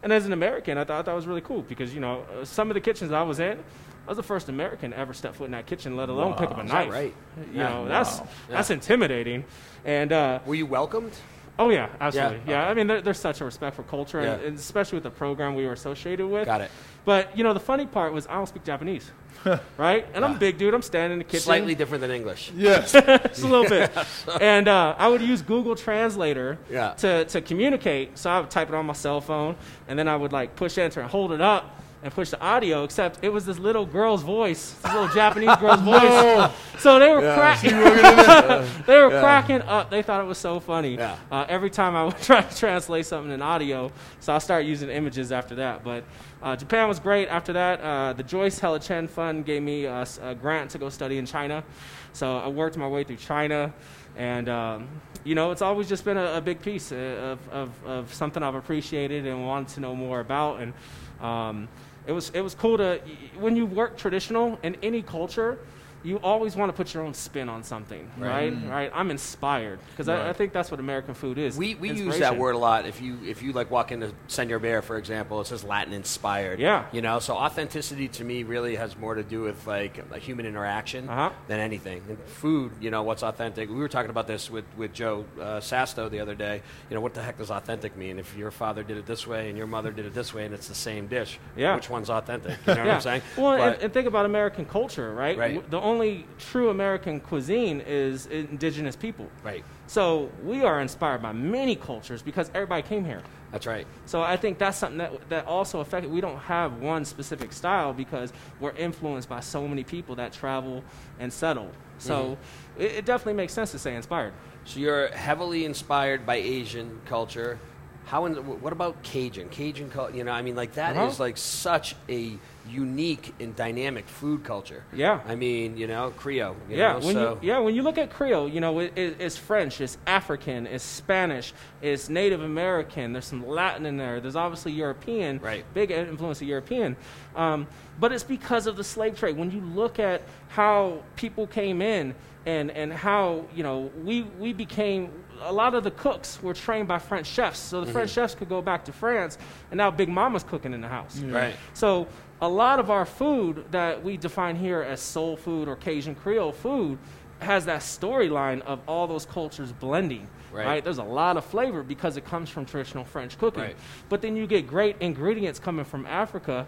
[0.02, 2.74] and as an American, I thought that was really cool because you know some of
[2.74, 3.58] the kitchens I was in,
[4.06, 6.50] I was the first American to ever step foot in that kitchen, let alone pick
[6.50, 6.90] up a Is knife.
[6.92, 7.14] right?
[7.52, 7.68] You Yeah.
[7.70, 8.28] know, that's Wow.
[8.50, 9.44] that's intimidating.
[9.84, 11.12] And uh, Were you welcomed?
[11.58, 12.40] oh yeah, absolutely.
[12.46, 14.48] Yeah, Yeah, I mean, there, there's such a respect for culture, and, Yeah.
[14.48, 16.46] and especially with the program we were associated with.
[16.46, 16.70] Got it.
[17.04, 19.10] But you know, the funny part was I don't speak Japanese,
[19.78, 20.06] right?
[20.14, 20.74] And I'm a big dude.
[20.74, 21.40] I'm standing in the kitchen.
[21.40, 22.50] Slightly different than English.
[22.56, 22.92] Yes.
[22.92, 23.90] just a little bit.
[24.40, 26.90] And uh, I would use Google Translator Yeah.
[26.94, 28.18] to, to communicate.
[28.18, 29.56] So I would type it on my cell phone,
[29.88, 32.84] and then I would like push enter and hold it up, and push the audio,
[32.84, 36.52] except it was this little girl's voice, this little Japanese girl's voice.
[36.78, 37.70] So they were cracking.
[38.86, 39.88] they were cracking up.
[39.88, 40.96] They thought it was so funny.
[40.96, 41.16] Yeah.
[41.32, 43.90] Uh, every time I would try to translate something in audio,
[44.20, 45.82] so I started using images after that.
[45.82, 46.04] But
[46.42, 47.28] uh, Japan was great.
[47.28, 50.06] After that, uh, the Joyce Hella Chen Fund gave me a
[50.38, 51.64] grant to go study in China.
[52.12, 53.72] So I worked my way through China,
[54.14, 54.88] and um,
[55.24, 58.42] you know, it's always just been a, a big piece uh, of, of, of something
[58.42, 60.60] I've appreciated and wanted to know more about.
[60.60, 60.74] And
[61.22, 61.68] um,
[62.06, 63.00] it was it was cool to
[63.38, 65.58] when you work traditional in any culture.
[66.04, 68.54] You always want to put your own spin on something, right?
[68.68, 68.90] Right.
[68.94, 71.56] I'm inspired because I, I think that's what American food is.
[71.56, 72.86] We, we use that word a lot.
[72.86, 76.58] If you if you like walk into Senor Bear, for example, it says Latin inspired.
[76.60, 76.84] Yeah.
[76.92, 80.44] You know, so authenticity to me really has more to do with like a human
[80.44, 81.30] interaction Uh-huh.
[81.48, 82.02] than anything.
[82.08, 83.70] And food, you know, what's authentic?
[83.70, 86.60] We were talking about this with with Joe uh, Sasto the other day.
[86.90, 88.18] You know, what the heck does authentic mean?
[88.18, 90.52] If your father did it this way and your mother did it this way, and
[90.52, 91.76] it's the same dish, Yeah.
[91.76, 92.58] which one's authentic?
[92.66, 93.22] You know what I'm saying?
[93.38, 95.38] Well, and, and think about American culture, right?
[95.38, 95.70] Right.
[95.70, 95.93] The only
[96.38, 99.28] true American cuisine is indigenous people.
[99.42, 99.64] right.
[99.86, 103.20] So we are inspired by many cultures because everybody came here.
[103.52, 103.86] That's right.
[104.06, 106.10] So I think that's something that that also affected.
[106.10, 110.82] We don't have one specific style because we're influenced by so many people that travel
[111.20, 111.70] and settle.
[111.98, 112.82] So Mm-hmm.
[112.82, 114.32] it, it definitely makes sense to say inspired.
[114.64, 117.58] So you're heavily inspired by Asian culture.
[118.06, 119.48] How in, what about Cajun?
[119.50, 121.22] Cajun culture, you know, I mean, like that is Uh-huh.
[121.22, 124.84] like such a unique and dynamic food culture.
[124.92, 125.20] Yeah.
[125.26, 126.56] I mean, you know, Creole.
[126.68, 128.92] You yeah, know, when so you yeah when you look at Creole, you know it,
[128.96, 133.12] it, it's French, it's African, it's Spanish, it's Native American.
[133.12, 134.20] There's some Latin in there.
[134.20, 135.64] There's obviously European, Right.
[135.74, 136.96] Big influence of European,
[137.36, 137.66] um,
[138.00, 139.36] but it's because of the slave trade.
[139.36, 142.14] When you look at how people came in
[142.46, 145.10] and and how you know we we became.
[145.42, 148.48] A lot of the cooks were trained by French chefs, so the French chefs could
[148.48, 149.36] go back to France,
[149.70, 151.18] and now Big Mama's cooking in the house.
[151.18, 151.54] right.
[151.74, 152.06] So
[152.40, 156.52] a lot of our food that we define here as soul food or Cajun Creole
[156.52, 156.98] food
[157.40, 160.26] has that storyline of all those cultures blending.
[160.52, 160.84] Right.
[160.84, 163.62] There's a lot of flavor because it comes from traditional French cooking.
[163.62, 163.76] Right.
[164.08, 166.66] But then you get great ingredients coming from Africa,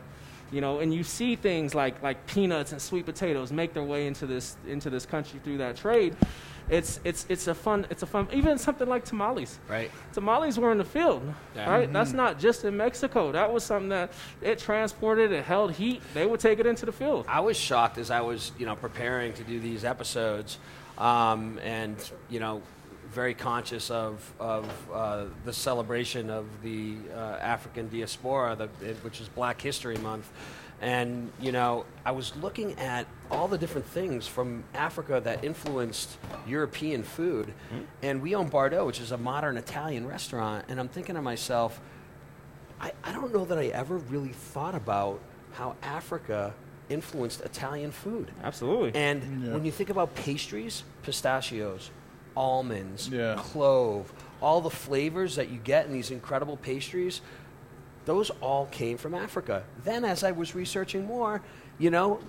[0.51, 4.07] you know, and you see things like like peanuts and sweet potatoes make their way
[4.07, 6.17] into this into this country through that trade.
[6.69, 9.59] It's it's it's a fun it's a fun even something like tamales.
[9.69, 9.91] Right.
[10.13, 11.23] Tamales were in the field,
[11.55, 11.71] Yeah.
[11.71, 11.93] right?
[11.93, 13.31] That's not just in Mexico.
[13.33, 14.11] That was something that
[14.43, 16.03] it transported, it held heat.
[16.13, 17.27] They would take it into the field.
[17.29, 20.59] I was shocked as I was, you know, preparing to do these episodes,
[20.99, 21.97] um, and
[22.29, 22.63] you know,
[23.13, 28.67] very conscious of of uh, the celebration of the uh, African diaspora, the,
[29.03, 30.29] which is Black History Month,
[30.81, 36.17] and you know, I was looking at all the different things from Africa that influenced
[36.47, 37.81] European food, hmm?
[38.03, 41.23] and we own Bar Dough, which is a modern Italian restaurant, and I'm thinking to
[41.23, 41.81] myself.
[42.79, 45.21] I, I don't know that I ever really thought about
[45.53, 46.53] how Africa
[46.91, 48.31] influenced Italian food.
[48.45, 48.93] Absolutely.
[48.95, 49.55] And Yeah.
[49.55, 51.91] when you think about pastries, pistachios,
[52.37, 53.37] almonds, Yeah.
[53.39, 54.13] clove,
[54.43, 57.23] all the flavors that you get in these incredible pastries,
[58.07, 59.65] those all came from Africa.
[59.85, 61.43] Then, as I was researching more,
[61.79, 62.21] you know,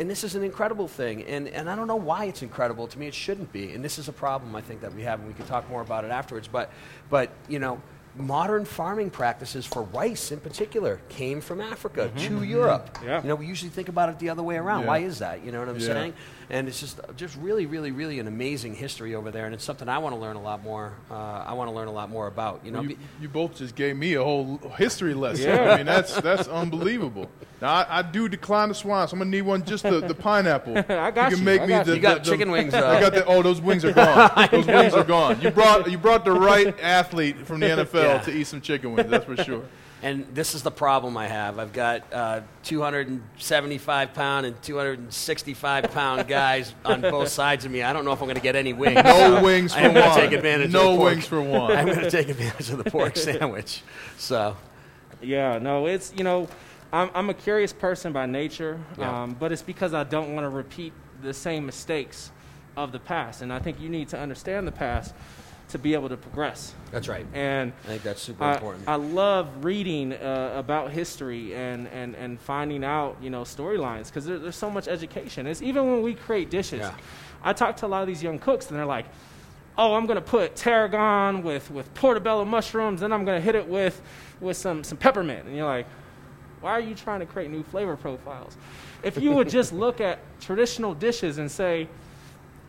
[0.00, 2.86] and this is an incredible thing, and, and I don't know why it's incredible.
[2.86, 5.18] To me, it shouldn't be, and this is a problem I think that we have,
[5.18, 6.48] and we can talk more about it afterwards.
[6.48, 6.70] But,
[7.10, 7.82] but you know,
[8.16, 12.38] modern farming practices for rice, in particular, came from Africa mm-hmm.
[12.38, 12.94] to Europe.
[12.94, 13.06] Mm-hmm.
[13.06, 13.22] Yeah.
[13.22, 14.82] You know, we usually think about it the other way around.
[14.82, 14.86] Yeah.
[14.86, 15.44] Why is that?
[15.44, 15.86] You know what I'm Yeah.
[15.86, 16.14] saying?
[16.50, 19.86] And it's just, just really, really, really an amazing history over there, and it's something
[19.86, 20.94] I want to learn a lot more.
[21.10, 22.62] Uh, I want to learn a lot more about.
[22.64, 25.48] You know, You, you both just gave me a whole history lesson.
[25.50, 25.72] Yeah.
[25.72, 27.28] I mean, that's that's unbelievable.
[27.60, 30.14] Now I, I do decline the swine, so I'm gonna need one just the, the
[30.14, 30.78] pineapple.
[30.88, 31.36] I got you.
[31.36, 31.44] Can you.
[31.44, 31.96] make I me got the, you.
[31.96, 33.24] You got the- chicken wings, I uh, got the.
[33.26, 34.48] Oh, those wings are gone.
[34.50, 35.40] those wings are gone.
[35.42, 38.18] You brought you brought the right athlete from the NFL Yeah.
[38.20, 39.10] to eat some chicken wings.
[39.10, 39.64] That's for sure.
[40.02, 41.58] And this is the problem I have.
[41.58, 47.82] I've got uh, 275 pound and 265 pound guys on both sides of me.
[47.82, 48.94] I don't know if I'm going to get any wings.
[49.02, 49.02] No
[49.38, 50.16] so wings for I'm gonna one.
[50.20, 50.70] take advantage.
[50.72, 51.10] no of the pork.
[51.12, 51.72] wings for one.
[51.72, 53.82] I'm going to take advantage of the pork sandwich.
[54.18, 54.56] So
[55.20, 56.48] Yeah, no, it's you know,
[56.92, 59.22] I'm I'm a curious person by nature, Yeah.
[59.24, 62.30] um, but it's because I don't want to repeat the same mistakes
[62.76, 65.12] of the past, and I think you need to understand the past
[65.68, 66.74] to be able to progress.
[66.90, 67.26] that's right.
[67.34, 68.88] And I think that's super I, important.
[68.88, 74.24] I love reading uh, about history and, and, and finding out you know storylines because
[74.24, 75.46] there, there's so much education.
[75.46, 76.80] It's even when we create dishes.
[76.80, 76.94] Yeah.
[77.42, 79.06] I talk to a lot of these young cooks and they're like,
[79.76, 84.00] "Oh, I'm gonna put tarragon with with portobello mushrooms, and I'm gonna hit it with
[84.40, 85.86] with some some peppermint." And you're like,
[86.62, 88.56] "Why are you trying to create new flavor profiles?"
[89.02, 91.88] If you would just look at traditional dishes and say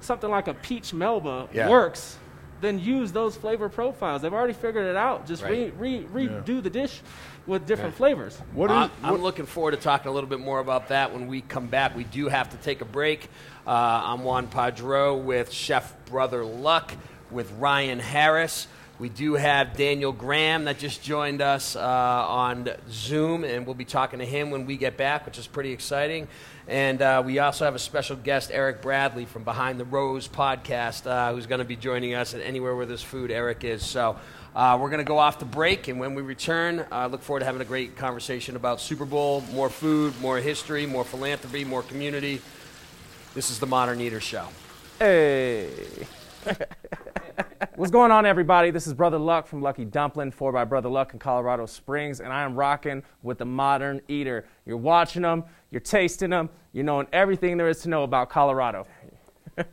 [0.01, 1.67] something like a peach melba Yeah.
[1.69, 2.18] works,
[2.61, 4.21] then use those flavor profiles.
[4.21, 5.25] They've already figured it out.
[5.25, 5.73] Just Right.
[5.77, 7.01] re, re, redo the dish
[7.47, 8.37] with different flavors.
[8.53, 11.13] What I- is I'm what- looking forward to talking a little bit more about that
[11.13, 11.95] when we come back.
[11.95, 13.29] We do have to take a break.
[13.65, 16.91] Uh, I'm Juan Padró with Chef Brother Luck
[17.31, 18.67] with Ryan Harris.
[18.99, 23.85] We do have Daniel Graham that just joined us uh, on Zoom, and we'll be
[23.85, 26.27] talking to him when we get back, which is pretty exciting.
[26.67, 31.07] And uh, we also have a special guest, Eric Bradley from Behind the Rose podcast,
[31.09, 33.85] uh, who's going to be joining us at Anywhere Where There's Food, Eric is.
[33.85, 34.17] So
[34.53, 37.39] uh, we're going to go off the break, and when we return, I look forward
[37.39, 41.83] to having a great conversation about Super Bowl, more food, more history, more philanthropy, more
[41.83, 42.41] community.
[43.33, 44.49] This is the Modern Eater Show.
[44.99, 45.69] Hey.
[47.75, 48.71] What's going on, everybody?
[48.71, 52.33] This is Brother Luck from Lucky Dumpling, 4 by Brother Luck in Colorado Springs, and
[52.33, 54.45] I am rocking with the Modern Eater.
[54.65, 58.85] You're watching them, you're tasting them, you're knowing everything there is to know about Colorado.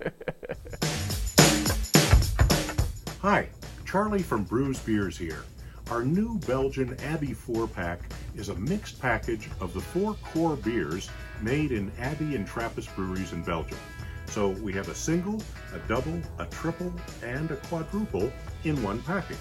[3.21, 3.49] Hi,
[3.85, 5.43] Charlie from Bruz Beers here.
[5.91, 8.01] Our new Belgian Abbey 4 pack
[8.37, 13.33] is a mixed package of the four core beers made in Abbey and Trappist breweries
[13.33, 13.79] in Belgium.
[14.29, 18.33] So we have a single, a double, a triple, and a quadruple
[18.65, 19.39] in one package.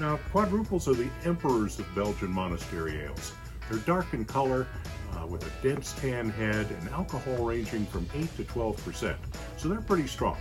[0.00, 3.32] Now, quadruples are the emperors of Belgian monastery ales.
[3.68, 4.66] They're dark in color,
[5.14, 9.16] uh, with a dense tan head, and alcohol ranging from 8 to 12%,
[9.56, 10.36] so they're pretty strong.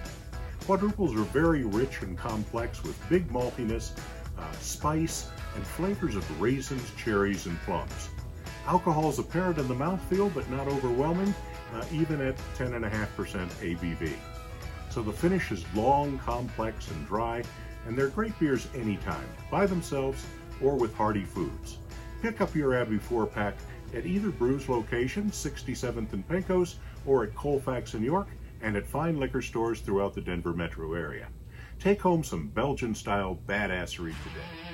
[0.66, 3.92] Quadruples are very rich and complex with big maltiness,
[4.38, 8.10] uh, spice, and flavors of raisins, cherries, and plums.
[8.68, 11.34] Alcohol is apparent in the mouthfeel, but not overwhelming,
[11.74, 14.14] uh, even at 10.5% ABV.
[14.90, 17.44] So the finish is long, complex, and dry,
[17.86, 20.26] and they're great beers anytime, by themselves
[20.62, 21.78] or with hearty foods.
[22.22, 23.56] Pick up your Abbey 4 pack
[23.94, 28.28] at either Bruz location, 67th and Pecos, or at Colfax in York,
[28.62, 31.28] and at fine liquor stores throughout the Denver metro area.
[31.80, 34.67] Take home some Belgian style badassery today.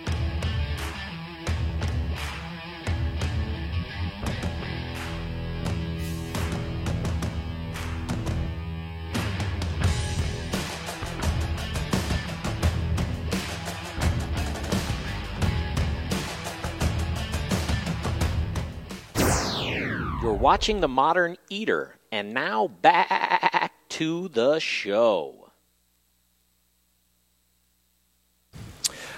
[20.43, 25.49] Watching The Modern Eater, and now back to the show.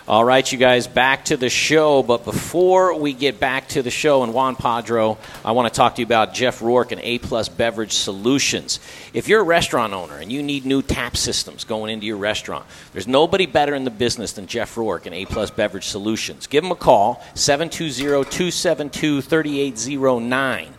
[0.08, 2.04] All right, you guys, back to the show.
[2.04, 5.96] But before we get back to the show and Juan Padró, I want to talk
[5.96, 8.80] to you about Jeff Rourke and A Plus Beverage Solutions.
[9.12, 12.68] If you're a restaurant owner and you need new tap systems going into your restaurant,
[12.94, 16.46] there's nobody better in the business than Jeff Rourke and A Plus Beverage Solutions.
[16.46, 20.75] Give them a call, 720 272 3809.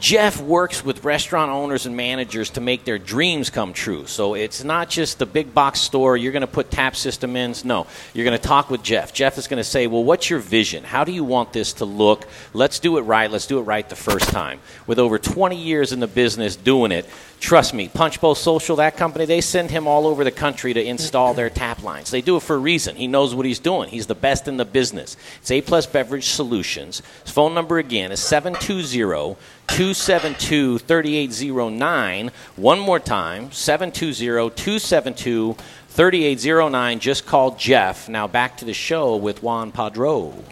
[0.00, 4.06] Jeff works with restaurant owners and managers to make their dreams come true.
[4.06, 7.54] So it's not just the big box store, you're going to put tap system in.
[7.64, 9.12] No, you're going to talk with Jeff.
[9.12, 10.84] Jeff is going to say, Well, what's your vision?
[10.84, 12.28] How do you want this to look?
[12.52, 13.30] Let's do it right.
[13.30, 14.60] Let's do it right the first time.
[14.86, 17.06] With over 20 years in the business doing it,
[17.40, 20.84] trust me, Punch Bowl Social, that company, they send him all over the country to
[20.84, 22.10] install their tap lines.
[22.10, 22.96] They do it for a reason.
[22.96, 23.88] He knows what he's doing.
[23.88, 25.16] He's the best in the business.
[25.40, 27.02] It's A Plus Beverage Solutions.
[27.24, 29.36] His phone number again is 720
[29.68, 32.30] 272 3809.
[32.56, 35.56] One more time 720 272
[35.88, 37.00] 3809.
[37.00, 38.08] Just call Jeff.
[38.08, 40.44] Now back to the show with Juan Padró.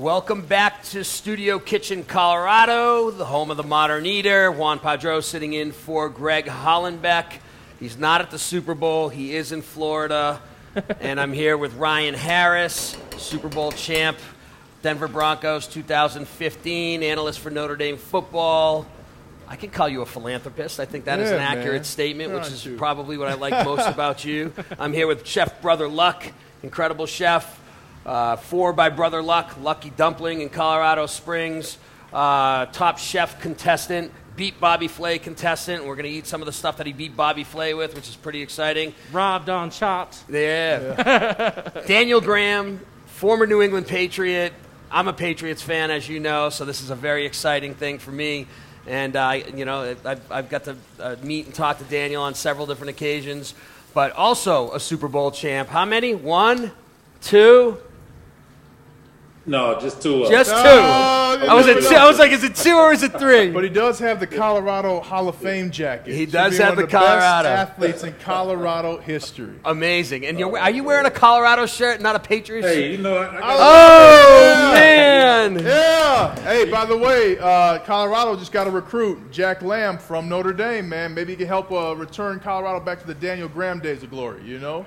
[0.00, 4.50] Welcome back to Studio Kitchen, Colorado, the home of the Modern Eater.
[4.50, 7.26] Juan Padró sitting in for Greg Hollenbeck.
[7.78, 10.40] He's not at the Super Bowl, he is in Florida.
[11.00, 14.16] and I'm here with Ryan Harris, Super Bowl champ,
[14.80, 18.86] Denver Broncos 2015, analyst for Notre Dame football.
[19.48, 20.80] I can call you a philanthropist.
[20.80, 21.84] I think that is Yeah, an accurate man.
[21.84, 22.78] statement, which is you.
[22.78, 24.54] probably what I like most about you.
[24.78, 26.24] I'm here with Chef Brother Luck,
[26.62, 27.59] incredible chef.
[28.04, 31.76] Uh, four by Brother Luck, Lucky Dumpling in Colorado Springs.
[32.12, 35.84] Uh, top chef contestant, beat Bobby Flay contestant.
[35.84, 38.08] We're going to eat some of the stuff that he beat Bobby Flay with, which
[38.08, 38.94] is pretty exciting.
[39.12, 40.24] Robbed on chopped.
[40.28, 41.70] Yeah.
[41.86, 44.54] Daniel Graham, former New England Patriot.
[44.90, 48.10] I'm a Patriots fan, as you know, so this is a very exciting thing for
[48.10, 48.46] me.
[48.86, 52.34] And, uh, you know, I've, I've got to uh, meet and talk to Daniel on
[52.34, 53.54] several different occasions,
[53.94, 55.68] but also a Super Bowl champ.
[55.68, 56.14] How many?
[56.14, 56.72] One,
[57.20, 57.78] two,
[59.46, 60.24] No, just two.
[60.24, 60.56] uh, just two.
[60.56, 61.94] Oh, I was, at two.
[61.94, 63.50] I was like, is it two or is it three?
[63.50, 66.14] But he does have the Colorado Hall of Fame jacket.
[66.14, 67.48] He does be have one the Colorado.
[67.48, 69.54] best athletes in Colorado history.
[69.64, 70.26] Amazing.
[70.26, 72.76] And you're, are you wearing a Colorado shirt, not a Patriots shirt?
[72.76, 75.58] Hey, you know, I, I got, Oh, man.
[75.64, 76.38] Yeah.
[76.40, 80.88] Hey, by the way, uh, Colorado just got to recruit Jack Lamb from Notre Dame,
[80.88, 81.14] man.
[81.14, 84.42] Maybe he can help uh, return Colorado back to the Daniel Graham days of glory,
[84.44, 84.84] you know?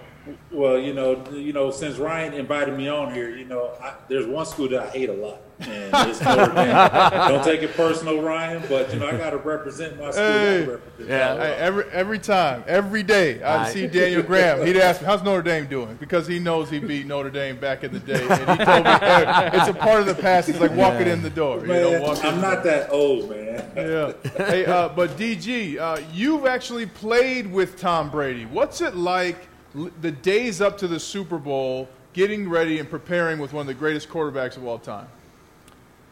[0.51, 4.25] Well, you know, you know, since Ryan invited me on here, you know, I, there's
[4.25, 6.67] one school that I hate a lot, and it's Notre Dame.
[7.27, 10.23] Don't take it personal, Ryan, but you know, I got to represent my school.
[10.23, 10.65] Hey.
[10.65, 11.35] Represent Yeah.
[11.35, 14.65] Hey, every every time, every day, I'd see Daniel Graham.
[14.65, 17.83] He'd ask me, "How's Notre Dame doing?" Because he knows he beat Notre Dame back
[17.83, 20.47] in the day, and he told me "Hey, it's a part of the past.
[20.47, 21.59] It's like walking in the door.
[21.59, 23.71] You know, Man, I'm the not that old, man.
[23.75, 24.13] Yeah.
[24.37, 28.45] Hey, uh, but DG, uh, you've actually played with Tom Brady.
[28.45, 33.39] What's it like l- the days up to the Super Bowl, getting ready and preparing
[33.39, 35.07] with one of the greatest quarterbacks of all time?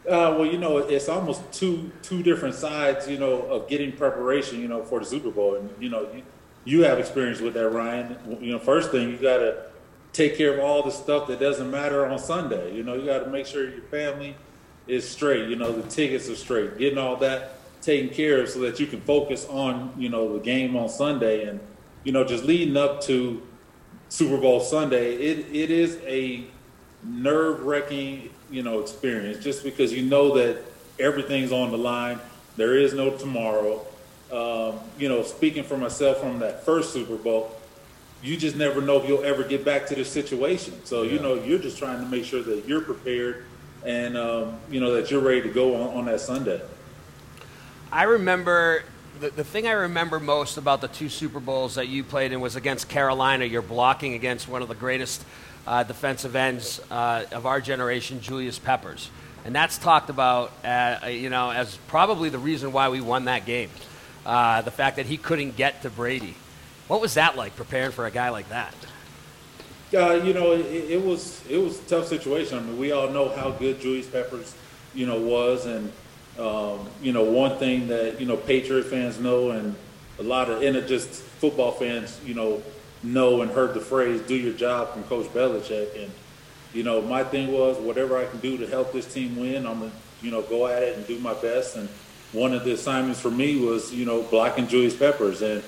[0.04, 4.60] Uh, well, you know, it's almost two two different sides, you know, of getting preparation,
[4.60, 5.54] you know, for the Super Bowl.
[5.54, 6.22] And you know, you,
[6.64, 8.16] you have experience with that, Ryan.
[8.40, 9.62] You know, first thing you got to
[10.12, 12.74] take care of all the stuff that doesn't matter on Sunday.
[12.74, 14.34] You know, you got to make sure your family
[14.88, 15.48] is straight.
[15.48, 18.86] You know, the tickets are straight, getting all that taken care of so that you
[18.86, 21.60] can focus on you know the game on Sunday and
[22.04, 23.42] you know just leading up to
[24.12, 25.14] Super Bowl Sunday.
[25.14, 26.44] It it is a
[27.02, 30.62] nerve wracking, you know, experience just because you know that
[31.00, 32.20] everything's on the line.
[32.58, 33.86] There is no tomorrow.
[34.30, 37.56] Um, you know, speaking for myself from that first Super Bowl,
[38.22, 40.84] you just never know if you'll ever get back to the situation.
[40.84, 43.46] So, you know, you're just trying to make sure that you're prepared
[43.82, 46.60] and, um, you know, that you're ready to go on, on that Sunday.
[47.90, 48.84] I remember
[49.20, 52.40] the, the thing I remember most about the two Super Bowls that you played in
[52.40, 53.44] was against Carolina.
[53.44, 55.24] You're blocking against one of the greatest
[55.66, 59.10] uh, defensive ends uh, of our generation, Julius Peppers,
[59.44, 63.46] and that's talked about, uh, you know, as probably the reason why we won that
[63.46, 63.70] game.
[64.24, 66.36] Uh, the fact that he couldn't get to Brady.
[66.86, 68.72] What was that like preparing for a guy like that?
[69.92, 72.58] Uh, you know, it, it was it was a tough situation.
[72.58, 74.54] I mean, we all know how good Julius Peppers,
[74.94, 75.92] you know, was, and
[76.38, 79.74] um, you know, one thing that you know Patriot fans know, and
[80.18, 82.62] a lot of and just football fans, you know,
[83.02, 86.02] know and heard the phrase "do your job" from Coach Belichick.
[86.02, 86.10] And
[86.72, 89.80] you know, my thing was whatever I can do to help this team win, I'm
[89.80, 89.92] gonna
[90.22, 91.76] you know go at it and do my best.
[91.76, 91.88] And
[92.32, 95.62] one of the assignments for me was you know blocking Julius Peppers and.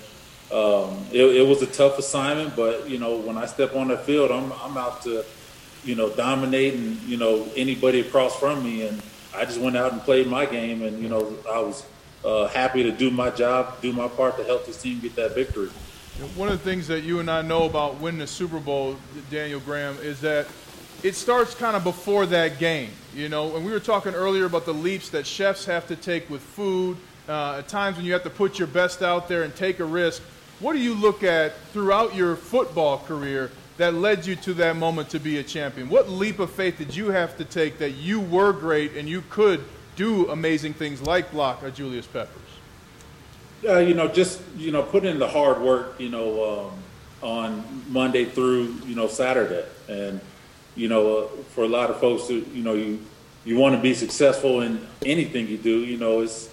[0.52, 3.96] Um, it, it was a tough assignment, but you know, when I step on the
[3.96, 5.24] field, I'm I'm out to,
[5.84, 9.02] you know, dominate and you know anybody across from me, and
[9.34, 11.84] I just went out and played my game, and you know, I was
[12.24, 15.34] uh, happy to do my job, do my part to help this team get that
[15.34, 15.68] victory.
[16.36, 18.96] One of the things that you and I know about winning the Super Bowl,
[19.30, 20.46] Daniel Graham, is that
[21.02, 22.90] it starts kind of before that game.
[23.14, 26.30] You know, and we were talking earlier about the leaps that chefs have to take
[26.30, 26.96] with food.
[27.28, 29.84] Uh, at times when you have to put your best out there and take a
[29.84, 30.22] risk.
[30.60, 35.10] What do you look at throughout your football career that led you to that moment
[35.10, 35.88] to be a champion?
[35.88, 39.22] What leap of faith did you have to take that you were great and you
[39.30, 39.64] could
[39.96, 42.40] do amazing things like block a Julius Peppers?
[43.66, 45.98] Uh, you know, just you know, put in the hard work.
[45.98, 46.72] You know, um,
[47.24, 50.20] on Monday through you know Saturday, and
[50.76, 53.00] you know, uh, for a lot of folks, who, you know, you
[53.44, 55.84] you want to be successful in anything you do.
[55.84, 56.50] You know, it's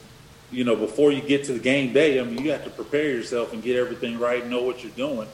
[0.52, 3.10] you know, before you get to the game day, I mean, you have to prepare
[3.10, 5.28] yourself and get everything right, and know what you're doing,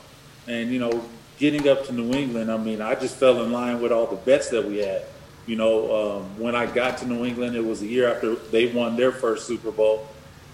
[0.47, 1.03] and you know,
[1.37, 2.51] getting up to New England.
[2.51, 5.03] I mean, I just fell in line with all the bets that we had.
[5.45, 8.67] You know, um, when I got to New England, it was a year after they
[8.67, 10.07] won their first Super Bowl.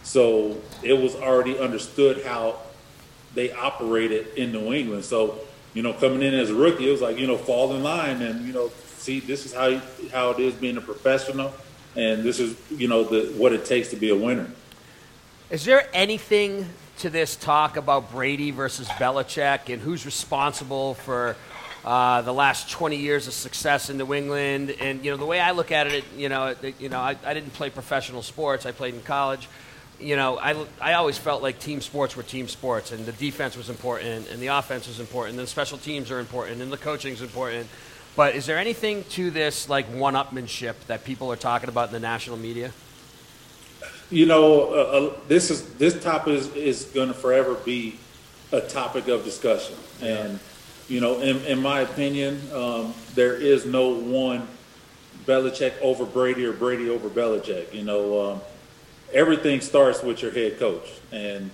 [0.03, 2.59] So it was already understood how
[3.33, 5.05] they operated in New England.
[5.05, 5.39] So,
[5.73, 8.21] you know, coming in as a rookie, it was like, you know, fall in line
[8.21, 11.53] and, you know, see, this is how, you, how it is being a professional.
[11.95, 14.49] And this is, you know, the, what it takes to be a winner.
[15.49, 16.67] Is there anything
[16.99, 21.35] to this talk about Brady versus Belichick and who's responsible for
[21.83, 24.71] uh, the last 20 years of success in New England?
[24.79, 27.33] And you know, the way I look at it, you know, you know, I, I
[27.33, 28.65] didn't play professional sports.
[28.65, 29.47] I played in college.
[29.99, 33.55] You know, I, I always felt like team sports were team sports, and the defense
[33.55, 36.77] was important, and the offense was important, and the special teams are important, and the
[36.77, 37.67] coaching is important.
[38.15, 41.99] But is there anything to this like one-upmanship that people are talking about in the
[41.99, 42.71] national media?
[44.13, 47.97] You know, uh, uh, this is this topic is, is going to forever be
[48.51, 50.39] a topic of discussion, and
[50.87, 54.47] you know, in, in my opinion, um, there is no one
[55.25, 57.73] Belichick over Brady or Brady over Belichick.
[57.73, 58.41] You know, um,
[59.11, 61.49] everything starts with your head coach, and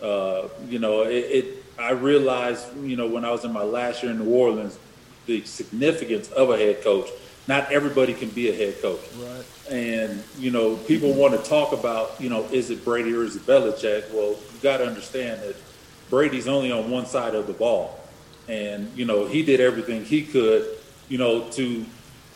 [0.00, 1.64] uh, you know, it, it.
[1.76, 4.78] I realized, you know, when I was in my last year in New Orleans,
[5.26, 7.08] the significance of a head coach.
[7.48, 9.00] Not everybody can be a head coach.
[9.16, 9.44] Right.
[9.70, 13.36] And, you know, people want to talk about, you know, is it Brady or is
[13.36, 14.12] it Belichick?
[14.12, 15.56] Well, you got to understand that
[16.10, 18.00] Brady's only on one side of the ball.
[18.48, 20.66] And, you know, he did everything he could,
[21.08, 21.84] you know, to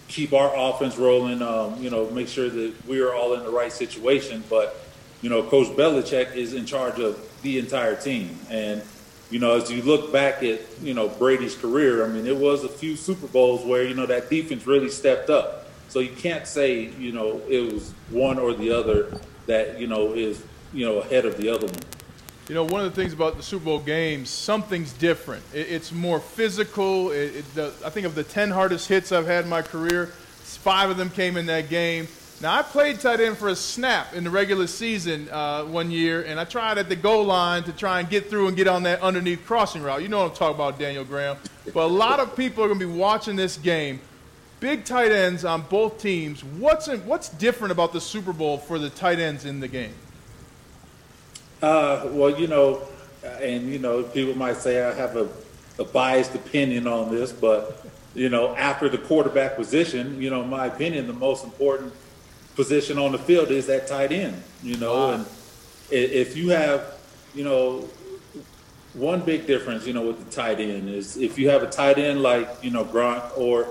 [0.08, 3.50] keep our offense rolling, um, you know, make sure that we are all in the
[3.50, 4.42] right situation.
[4.48, 4.76] But,
[5.22, 8.38] you know, Coach Belichick is in charge of the entire team.
[8.48, 8.82] And,
[9.30, 12.64] you know, as you look back at you know Brady's career, I mean, it was
[12.64, 15.66] a few Super Bowls where you know that defense really stepped up.
[15.88, 20.12] So you can't say you know it was one or the other that you know
[20.12, 21.76] is you know ahead of the other one.
[22.48, 25.44] You know, one of the things about the Super Bowl games, something's different.
[25.54, 27.12] It, it's more physical.
[27.12, 30.06] It, it, the, I think of the 10 hardest hits I've had in my career,
[30.06, 32.08] five of them came in that game.
[32.42, 36.22] Now, I played tight end for a snap in the regular season uh, one year,
[36.22, 38.84] and I tried at the goal line to try and get through and get on
[38.84, 40.00] that underneath crossing route.
[40.00, 41.36] You know what I'm talking about, Daniel Graham.
[41.74, 44.00] But a lot of people are going to be watching this game.
[44.58, 46.42] Big tight ends on both teams.
[46.42, 49.92] What's, in, what's different about the Super Bowl for the tight ends in the game?
[51.60, 52.80] Uh, well, you know,
[53.42, 55.28] and you know, people might say I have a,
[55.78, 57.84] a biased opinion on this, but
[58.14, 61.92] you know, after the quarterback position, you know, in my opinion, the most important
[62.60, 64.42] position on the field is that tight end.
[64.62, 65.12] You know, wow.
[65.14, 65.26] and
[65.90, 66.94] if you have,
[67.34, 67.88] you know,
[68.92, 71.98] one big difference, you know, with the tight end is if you have a tight
[71.98, 73.68] end like you know Gronk or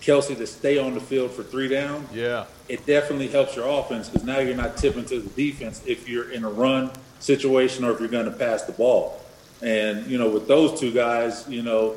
[0.00, 4.08] Kelce to stay on the field for three downs, yeah, it definitely helps your offense
[4.08, 7.92] because now you're not tipping to the defense if you're in a run situation or
[7.92, 9.20] if you're going to pass the ball.
[9.62, 11.96] And, you know, with those two guys, you know,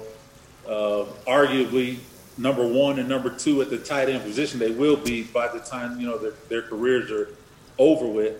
[0.67, 1.99] uh, arguably
[2.37, 5.59] number one and number two at the tight end position, they will be by the
[5.59, 7.29] time, you know, their, their careers are
[7.77, 8.35] over with.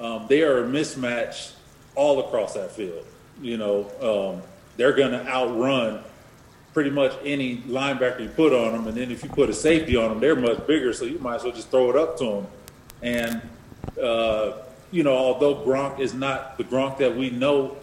[0.00, 1.52] Um, they are a mismatch
[1.94, 3.06] all across that field.
[3.40, 4.42] You know, um,
[4.76, 6.02] they're going to outrun
[6.74, 8.86] pretty much any linebacker you put on them.
[8.86, 11.36] And then if you put a safety on them, they're much bigger, so you might
[11.36, 12.46] as well just throw it up to them.
[13.00, 13.42] And,
[14.02, 14.58] uh,
[14.90, 17.78] you know, although Gronk is not the Gronk that we know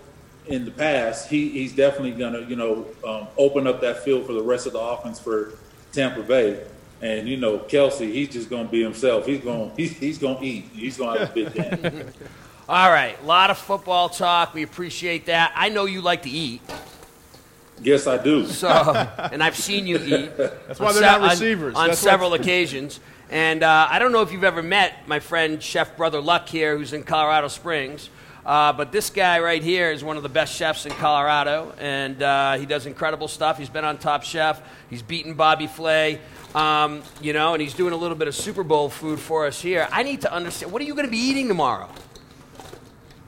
[0.47, 4.25] in the past, he, he's definitely going to, you know, um, open up that field
[4.25, 5.53] for the rest of the offense for
[5.91, 6.63] Tampa Bay.
[7.01, 9.25] And you know, Kelce, he's just going to be himself.
[9.25, 10.65] He's going, he's, he's going to eat.
[10.73, 12.09] He's going to have a big game.
[12.69, 14.53] All right, a lot of football talk.
[14.53, 15.51] We appreciate that.
[15.53, 16.61] I know you like to eat.
[17.81, 18.45] Yes, I do.
[18.45, 20.37] So, and I've seen you eat.
[20.37, 21.75] That's why they're se- not receivers.
[21.75, 23.01] On, on several occasions.
[23.29, 26.77] And uh, I don't know if you've ever met my friend Chef Brother Luck here,
[26.77, 28.09] who's in Colorado Springs.
[28.45, 32.21] Uh, but this guy right here is one of the best chefs in Colorado, and
[32.21, 33.57] uh, he does incredible stuff.
[33.57, 34.61] He's been on Top Chef.
[34.89, 36.19] He's beaten Bobby Flay,
[36.53, 39.61] um, you know, and he's doing a little bit of Super Bowl food for us
[39.61, 39.87] here.
[39.91, 41.89] I need to understand what are you going to be eating tomorrow?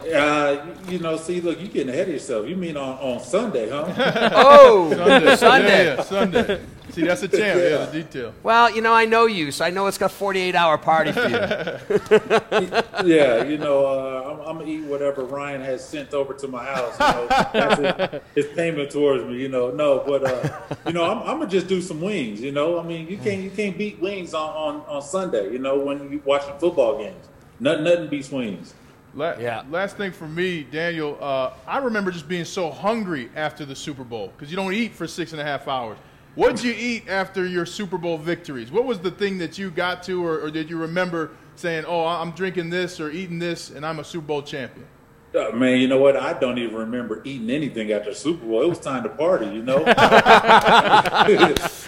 [0.02, 2.48] Uh, you know, see, look, you're getting ahead of yourself.
[2.48, 3.86] You mean on, on Sunday, huh?
[4.36, 5.36] oh, Sunday.
[5.36, 5.86] Sunday.
[5.86, 6.62] Yeah, yeah, Sunday.
[6.96, 7.60] See, that's a champ.
[7.60, 7.68] Yeah.
[7.68, 8.34] yeah, the detail.
[8.42, 11.28] Well, you know, I know you, so I know it's got 48 hour party for
[11.28, 11.36] you.
[13.14, 16.64] yeah, you know, uh, I'm, I'm, gonna eat whatever Ryan has sent over to my
[16.64, 16.98] house.
[16.98, 19.42] You know, that's his, his payment towards me.
[19.42, 22.40] You know, no, but uh, you know, I'm, I'm, gonna just do some wings.
[22.40, 25.52] You know, I mean, you can't you can't beat wings on, on, on Sunday.
[25.52, 27.28] You know, when you watching football games,
[27.60, 28.74] nothing nothing beats wings.
[29.14, 29.64] La- yeah.
[29.70, 34.06] Last thing for me, Daniel, uh, I remember just being so hungry after the Super
[34.06, 35.98] Bowl because you don't eat for six and a half hours.
[36.36, 38.70] What did you eat after your Super Bowl victories?
[38.70, 42.06] What was the thing that you got to, or, or did you remember saying, "Oh,
[42.06, 44.86] I'm drinking this or eating this, and I'm a Super Bowl champion"?
[45.34, 46.16] Uh, man, you know what?
[46.16, 48.62] I don't even remember eating anything after Super Bowl.
[48.62, 49.78] It was time to party, you know.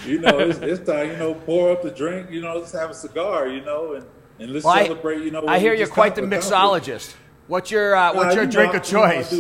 [0.06, 1.12] you know, it's, it's, time.
[1.12, 2.30] You know, pour up the drink.
[2.32, 3.48] You know, let's have a cigar.
[3.48, 4.06] You know, and,
[4.40, 5.24] and let's well, celebrate.
[5.24, 7.16] You know, I hear you're quite the mixologist.
[7.48, 9.32] What's your uh, what's uh, your drink know, of choice?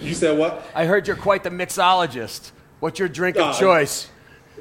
[0.00, 0.64] You said what?
[0.74, 2.52] I heard you're quite the mixologist.
[2.80, 4.08] What's your drink of uh, choice?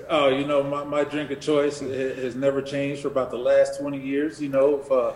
[0.09, 3.79] Oh, you know, my, my drink of choice has never changed for about the last
[3.79, 4.41] 20 years.
[4.41, 5.13] You know, if, uh,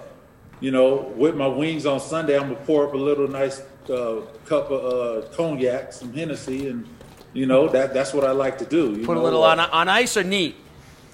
[0.61, 3.61] you know, with my wings on Sunday, I'm going to pour up a little nice
[3.89, 4.85] uh, cup of
[5.25, 6.87] uh, cognac, some Hennessy, and,
[7.33, 8.93] you know, that that's what I like to do.
[8.93, 9.21] You put know?
[9.21, 10.55] a little on, on ice or neat?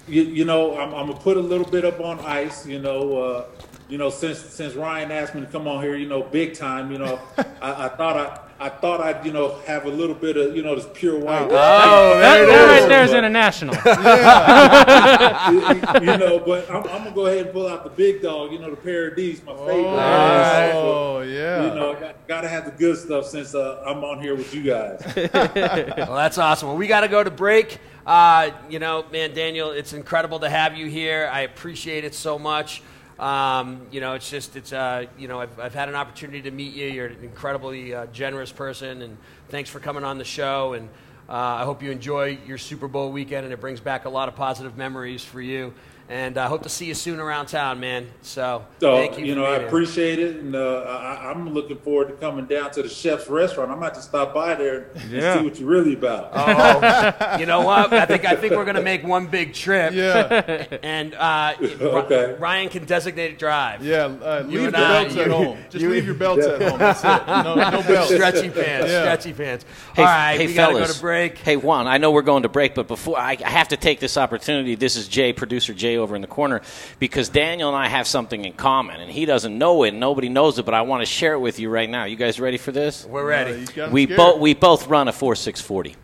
[0.06, 2.78] You, you know, I'm, I'm going to put a little bit up on ice, you
[2.78, 3.18] know.
[3.18, 3.44] Uh,
[3.88, 6.92] you know, since since Ryan asked me to come on here, you know, big time,
[6.92, 7.18] you know,
[7.60, 10.62] I, I thought I I thought I'd, you know, have a little bit of, you
[10.62, 11.44] know, this pure white.
[11.44, 13.74] Oh, oh that, that right there is international.
[16.04, 18.52] you, you, know, but I'm, I'm, gonna go ahead and pull out the big dog.
[18.52, 20.72] You know, the Paradis, my favorite.
[20.74, 21.68] Oh, oh yeah.
[21.68, 24.54] You know, got, got, to have the good stuff since uh, I'm on here with
[24.54, 25.00] you guys.
[25.32, 26.68] well, that's awesome.
[26.68, 27.78] Well, we got to go to break.
[28.06, 31.30] Uh, you know, man, Daniel, it's incredible to have you here.
[31.32, 32.82] I appreciate it so much.
[33.20, 36.50] Um, you know, it's just, it's, uh, you know, I've, I've had an opportunity to
[36.50, 36.86] meet you.
[36.86, 39.18] You're an incredibly uh, generous person, and
[39.50, 40.72] thanks for coming on the show.
[40.72, 40.88] And
[41.28, 44.28] uh, I hope you enjoy your Super Bowl weekend, and it brings back a lot
[44.28, 45.74] of positive memories for you.
[46.10, 48.08] And I uh, hope to see you soon around town, man.
[48.22, 49.26] So, so thank you.
[49.26, 52.82] You know, I appreciate it, and uh, I, am looking forward to coming down to
[52.82, 53.70] the chef's restaurant.
[53.70, 55.38] I might to stop by there and yeah.
[55.38, 56.30] see what you're really about.
[56.34, 57.92] Oh, you know what?
[57.92, 59.94] I think I think we're gonna make one big trip.
[59.94, 60.66] Yeah.
[60.82, 62.36] And uh, okay.
[62.38, 63.84] Ryan can designate a drive.
[63.84, 64.04] Yeah.
[64.04, 65.58] Uh, leave your belts at home.
[65.68, 66.78] Just you, leave your belts at home.
[66.78, 67.26] That's it.
[67.26, 68.12] No, no belts.
[68.12, 68.88] Stretchy pants.
[68.88, 69.02] Yeah.
[69.02, 69.64] Stretchy pants.
[69.94, 70.36] Hey, All right.
[70.36, 70.72] Hey, we fellas.
[70.72, 71.38] gotta go to break.
[71.38, 71.86] Hey, Juan.
[71.86, 74.74] I know we're going to break, but before I, I have to take this opportunity.
[74.74, 76.62] This is Jay, producer Jay, over in the corner
[76.98, 80.28] because Daniel and I have something in common, and he doesn't know it, and nobody
[80.28, 82.04] knows it, but I want to share it with you right now.
[82.04, 83.06] You guys ready for this?
[83.06, 83.66] We're ready.
[83.80, 85.94] Uh, we both we both run a four six forty.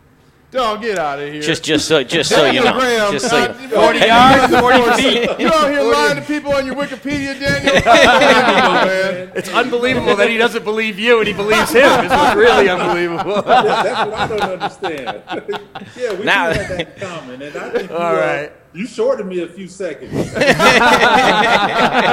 [0.49, 1.41] Don't get out of here.
[1.41, 3.11] Just, just so, just so you know.
[3.11, 5.39] Just so you, forty yards, forty feet.
[5.39, 7.73] You out here lying to people on your Wikipedia, Daniel?
[9.35, 11.83] it's unbelievable that he doesn't believe you and he believes him.
[11.83, 13.41] It's what's really unbelievable.
[13.45, 15.21] That's what I don't understand.
[15.97, 18.47] yeah, we now, do have that in common, and I think you, All right.
[18.47, 20.13] Uh, you shorted me a few seconds.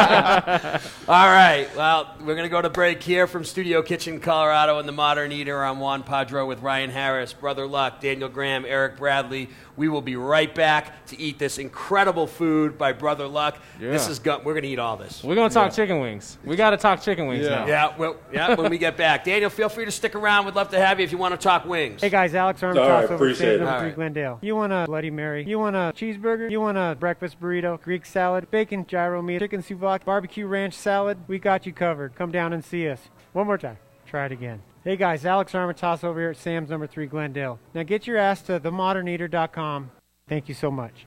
[1.09, 1.67] All right.
[1.75, 5.33] Well, we're going to go to break here from Studio Kitchen, Colorado, and the Modern
[5.33, 5.65] Eater.
[5.65, 9.49] I'm Juan Padró with Ryan Harris, Brother Luck, Daniel Graham, Eric Bradley.
[9.77, 13.59] We will be right back to eat this incredible food by Brother Luck.
[13.81, 13.91] Yeah.
[13.91, 15.25] This is gu- we're going to eat all this.
[15.25, 15.77] We're going to talk yeah.
[15.77, 16.39] chicken wings.
[16.45, 17.51] We got to talk chicken wings yeah.
[17.51, 17.67] now.
[17.67, 18.55] Yeah, well, yeah.
[18.55, 20.45] When we get back, Daniel, feel free to stick around.
[20.45, 22.03] We'd love to have you if you want to talk wings.
[22.03, 23.95] Hey guys, Alex Armitage right, over San right.
[23.95, 24.39] Glendale.
[24.43, 25.45] You want a Bloody Mary?
[25.45, 26.51] You want a cheeseburger?
[26.51, 27.81] You want a breakfast burrito?
[27.81, 28.51] Greek salad?
[28.51, 29.41] Bacon gyro meat?
[29.41, 29.94] Chicken souvlaki?
[30.03, 31.19] Barbecue ranch salad?
[31.29, 32.15] We got you covered.
[32.15, 33.11] Come down and see us.
[33.35, 33.77] One more time.
[34.07, 34.63] Try it again.
[34.83, 37.59] Hey guys, Alex Armitage over here at Sam's number 3 Glendale.
[37.75, 39.91] Now get your ass to themoderneater.com
[40.29, 41.05] Thank you so much.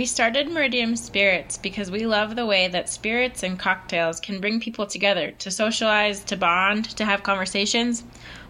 [0.00, 4.58] We started Meridium Spirits because we love the way that spirits and cocktails can bring
[4.58, 8.02] people together to socialize, to bond, to have conversations.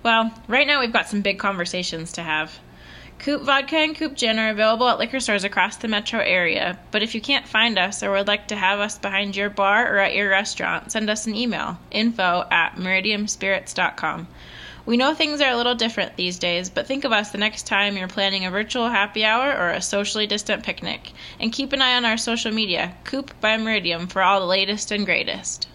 [0.05, 2.61] Well, right now we've got some big conversations to have.
[3.19, 7.03] Coop Vodka and Coop Gin are available at liquor stores across the metro area, but
[7.03, 9.99] if you can't find us or would like to have us behind your bar or
[9.99, 14.29] at your restaurant, send us an email info at meridiumspirits.com.
[14.91, 17.65] We know things are a little different these days, but think of us the next
[17.69, 21.13] time you're planning a virtual happy hour or a socially distant picnic.
[21.39, 24.91] And keep an eye on our social media, Coop by Meridium, for all the latest
[24.91, 25.69] and greatest.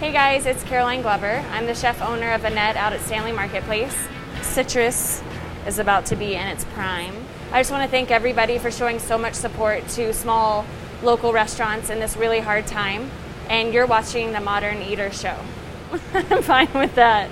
[0.00, 1.42] Hey guys, it's Caroline Glover.
[1.50, 3.96] I'm the chef owner of Annette out at Stanley Marketplace.
[4.42, 5.22] Citrus
[5.66, 7.14] is about to be in its prime.
[7.52, 10.66] I just want to thank everybody for showing so much support to small
[11.02, 13.10] local restaurants in this really hard time
[13.48, 15.36] and you're watching the Modern Eater Show.
[16.14, 17.30] I'm fine with that.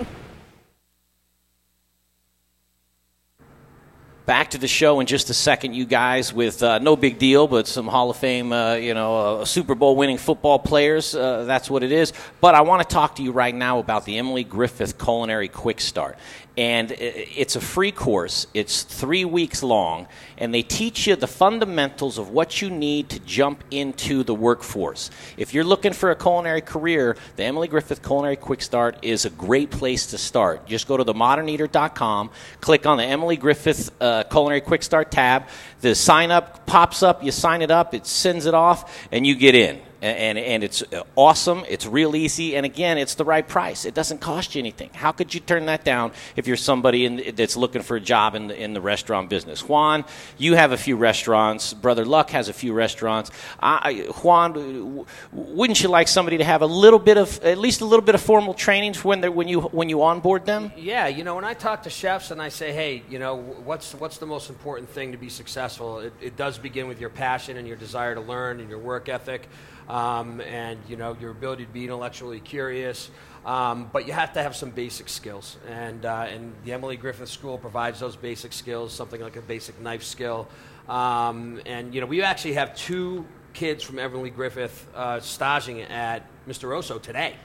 [4.26, 7.46] Back to the show in just a second, you guys, with uh, no big deal,
[7.46, 11.14] but some Hall of Fame, uh, you know, uh, Super Bowl winning football players.
[11.14, 12.14] Uh, that's what it is.
[12.40, 15.78] But I want to talk to you right now about the Emily Griffith Culinary Quick
[15.78, 16.16] Start
[16.56, 18.46] and it's a free course.
[18.54, 20.06] It's three weeks long,
[20.38, 25.10] and they teach you the fundamentals of what you need to jump into the workforce.
[25.36, 29.30] If you're looking for a culinary career, the Emily Griffith Culinary Quick Start is a
[29.30, 30.66] great place to start.
[30.66, 32.30] Just go to themoderneater.com,
[32.60, 35.48] click on the Emily Griffith uh, Culinary Quick Start tab.
[35.80, 39.34] The sign up pops up, you sign it up, it sends it off, and you
[39.34, 41.64] get in and, and it's uh, awesome.
[41.68, 43.84] It's real easy, and again, it's the right price.
[43.84, 44.90] It doesn't cost you anything.
[44.92, 48.34] How could you turn that down if you're somebody in, that's looking for a job
[48.34, 49.66] in the, in the restaurant business?
[49.66, 50.04] Juan,
[50.36, 51.72] you have a few restaurants.
[51.72, 53.30] Brother Luck has a few restaurants.
[53.60, 57.84] I, Juan, wouldn't you like somebody to have a little bit of, at least a
[57.84, 60.72] little bit of formal training when they when you when you onboard them?
[60.76, 63.94] Yeah, you know, when I talk to chefs and I say, hey, you know, what's
[63.94, 66.00] what's the most important thing to be successful?
[66.00, 69.08] It, it does begin with your passion and your desire to learn and your work
[69.08, 69.48] ethic.
[69.88, 73.10] Um, and you know your ability to be intellectually curious.
[73.44, 77.28] Um, but you have to have some basic skills, and uh, and the Emily Griffith
[77.28, 80.48] School provides those basic skills, something like a basic knife skill.
[80.88, 86.22] Um, and you know we actually have two kids from Emily Griffith uh, staging at
[86.48, 86.68] Mr.
[86.70, 87.36] Oso today.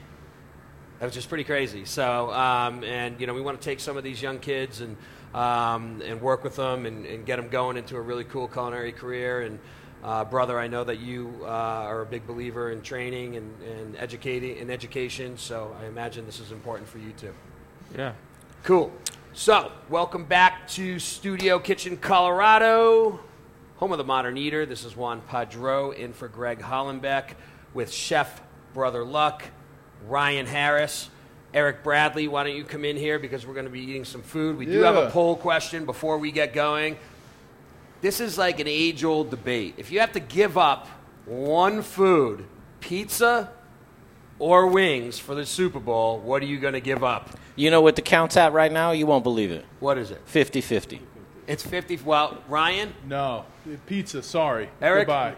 [0.98, 1.86] Which is pretty crazy.
[1.86, 4.98] So, um, and you know, we want to take some of these young kids and
[5.34, 8.92] um, and work with them and, and, get them going into a really cool culinary
[8.92, 9.42] career.
[9.42, 9.60] And
[10.02, 13.96] uh, brother, I know that you uh, are a big believer in training and, and
[13.96, 15.36] educating and education.
[15.36, 17.34] So I imagine this is important for you too.
[17.96, 18.12] Yeah.
[18.62, 18.92] Cool.
[19.32, 23.20] So, welcome back to Studio Kitchen, Colorado,
[23.76, 24.66] home of the Modern Eater.
[24.66, 27.34] This is Juan Padró in for Greg Hollenbeck
[27.72, 28.42] with Chef
[28.74, 29.44] Brother Luck,
[30.08, 31.10] Ryan Harris.
[31.52, 34.22] Eric Bradley, why don't you come in here because we're going to be eating some
[34.22, 34.56] food.
[34.56, 36.96] We do have a poll question before we get going.
[38.00, 39.74] This is like an age old debate.
[39.76, 40.86] If you have to give up
[41.26, 42.44] one food,
[42.80, 43.50] pizza
[44.38, 47.30] or wings for the Super Bowl, what are you going to give up?
[47.56, 48.92] You know what the count's at right now?
[48.92, 49.66] You won't believe it.
[49.80, 50.22] What is it?
[50.24, 51.02] 50 50.
[51.46, 51.96] It's 50.
[52.04, 52.94] Well, Ryan?
[53.06, 53.44] No.
[53.86, 54.70] Pizza, sorry.
[54.80, 55.06] Eric?
[55.06, 55.34] Goodbye.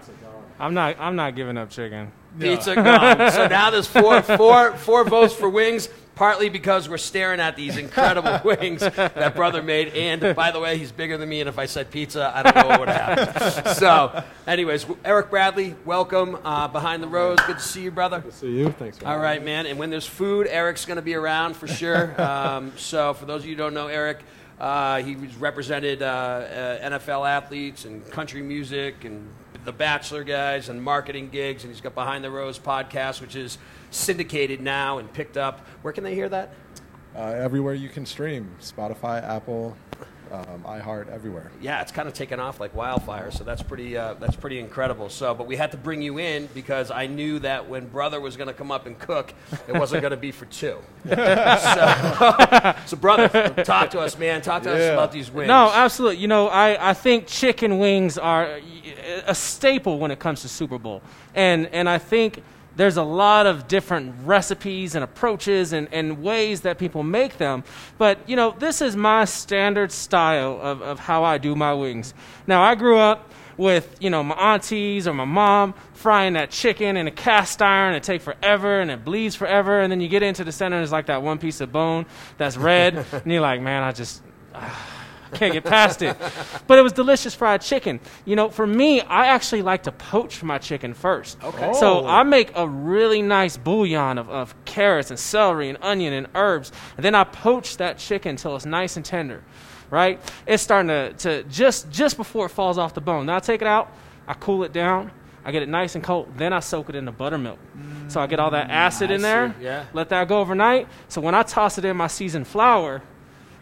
[0.61, 2.13] I'm not, I'm not giving up chicken.
[2.39, 3.33] Pizza gone.
[3.33, 7.77] so now there's four, four, four votes for wings, partly because we're staring at these
[7.77, 9.89] incredible wings that brother made.
[9.89, 12.57] And by the way, he's bigger than me, and if I said pizza, I don't
[12.57, 13.75] know what would happen.
[13.75, 17.39] so, anyways, Eric Bradley, welcome uh, behind the rose.
[17.47, 18.21] Good to see you, brother.
[18.21, 18.71] Good to see you.
[18.73, 18.99] Thanks.
[18.99, 19.67] For All right, man.
[19.67, 22.15] And when there's food, Eric's going to be around for sure.
[22.33, 24.21] Um, so, for those of you who don't know Eric.
[24.61, 29.29] Uh, he's represented uh, uh NFL athletes and country music and
[29.65, 33.59] the Bachelor guys and marketing gigs, and he's got Behind the Rose podcast, which is
[33.91, 35.67] syndicated now and picked up.
[35.83, 36.53] Where can they hear that?
[37.15, 39.77] Uh, everywhere you can stream Spotify, Apple,
[40.33, 41.51] um, iHeart, everywhere.
[41.61, 43.31] Yeah, it's kind of taken off like wildfire.
[43.31, 45.11] So that's pretty uh, that's pretty incredible.
[45.11, 48.37] So, but we had to bring you in because I knew that when brother was
[48.37, 49.35] going to come up and cook,
[49.69, 50.79] it wasn't going to be for two.
[51.09, 54.41] so, so, brother, talk to us, man.
[54.41, 54.77] Talk to yeah.
[54.77, 55.49] us about these wings.
[55.49, 56.19] No, absolutely.
[56.19, 58.59] You know, I, I think chicken wings are
[59.27, 61.03] a staple when it comes to Super Bowl,
[61.35, 62.43] and and I think
[62.77, 67.65] there's a lot of different recipes and approaches and, and ways that people make them.
[67.99, 72.15] But, you know, this is my standard style of, of how I do my wings.
[72.47, 76.97] Now, I grew up with, you know, my aunties or my mom frying that chicken
[76.97, 77.95] in a cast iron.
[77.95, 79.81] It take forever and it bleeds forever.
[79.81, 82.07] And then you get into the center and it's like that one piece of bone
[82.39, 83.05] that's red.
[83.13, 84.23] and you're like, man, I just.
[84.55, 84.92] Ah
[85.35, 86.17] can't get past it.
[86.67, 88.01] But it was delicious fried chicken.
[88.25, 91.43] You know, for me, I actually like to poach my chicken first.
[91.43, 91.73] Okay.
[91.75, 92.07] So oh.
[92.07, 96.73] I make a really nice bouillon of, of carrots and celery and onion and herbs.
[96.97, 99.43] And then I poach that chicken until it's nice and tender.
[99.91, 100.21] Right?
[100.47, 103.27] It's starting to, to just just before it falls off the bone.
[103.27, 103.93] Now I take it out,
[104.27, 105.11] I cool it down,
[105.45, 106.33] I get it nice and cold.
[106.37, 107.59] Then I soak it in the buttermilk.
[107.77, 109.55] Mm, so I get all that acid in there.
[109.61, 109.85] Yeah.
[109.93, 110.89] Let that go overnight.
[111.09, 113.03] So when I toss it in my seasoned flour,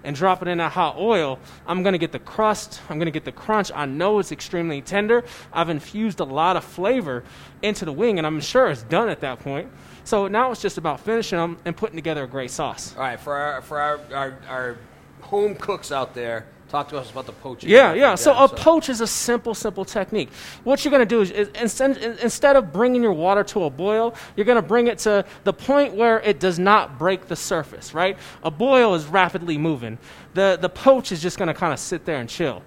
[0.05, 3.07] and drop it in that hot oil, I'm going to get the crust, I'm going
[3.07, 3.70] to get the crunch.
[3.74, 5.24] I know it's extremely tender.
[5.53, 7.24] I've infused a lot of flavor
[7.62, 9.70] into the wing, and I'm sure it's done at that point.
[10.05, 12.94] So now it's just about finishing them and putting together a great sauce.
[12.96, 14.78] All right, for our, for our, our, our
[15.20, 17.68] home cooks out there, Talk to us about the poaching.
[17.68, 18.14] Yeah, yeah.
[18.14, 18.54] So a so.
[18.54, 20.30] poach is a simple, simple technique.
[20.62, 23.70] What you're going to do is, is instead, instead of bringing your water to a
[23.70, 27.34] boil, you're going to bring it to the point where it does not break the
[27.34, 28.16] surface, right?
[28.44, 29.98] A boil is rapidly moving.
[30.34, 32.62] The, the poach is just going to kind of sit there and chill.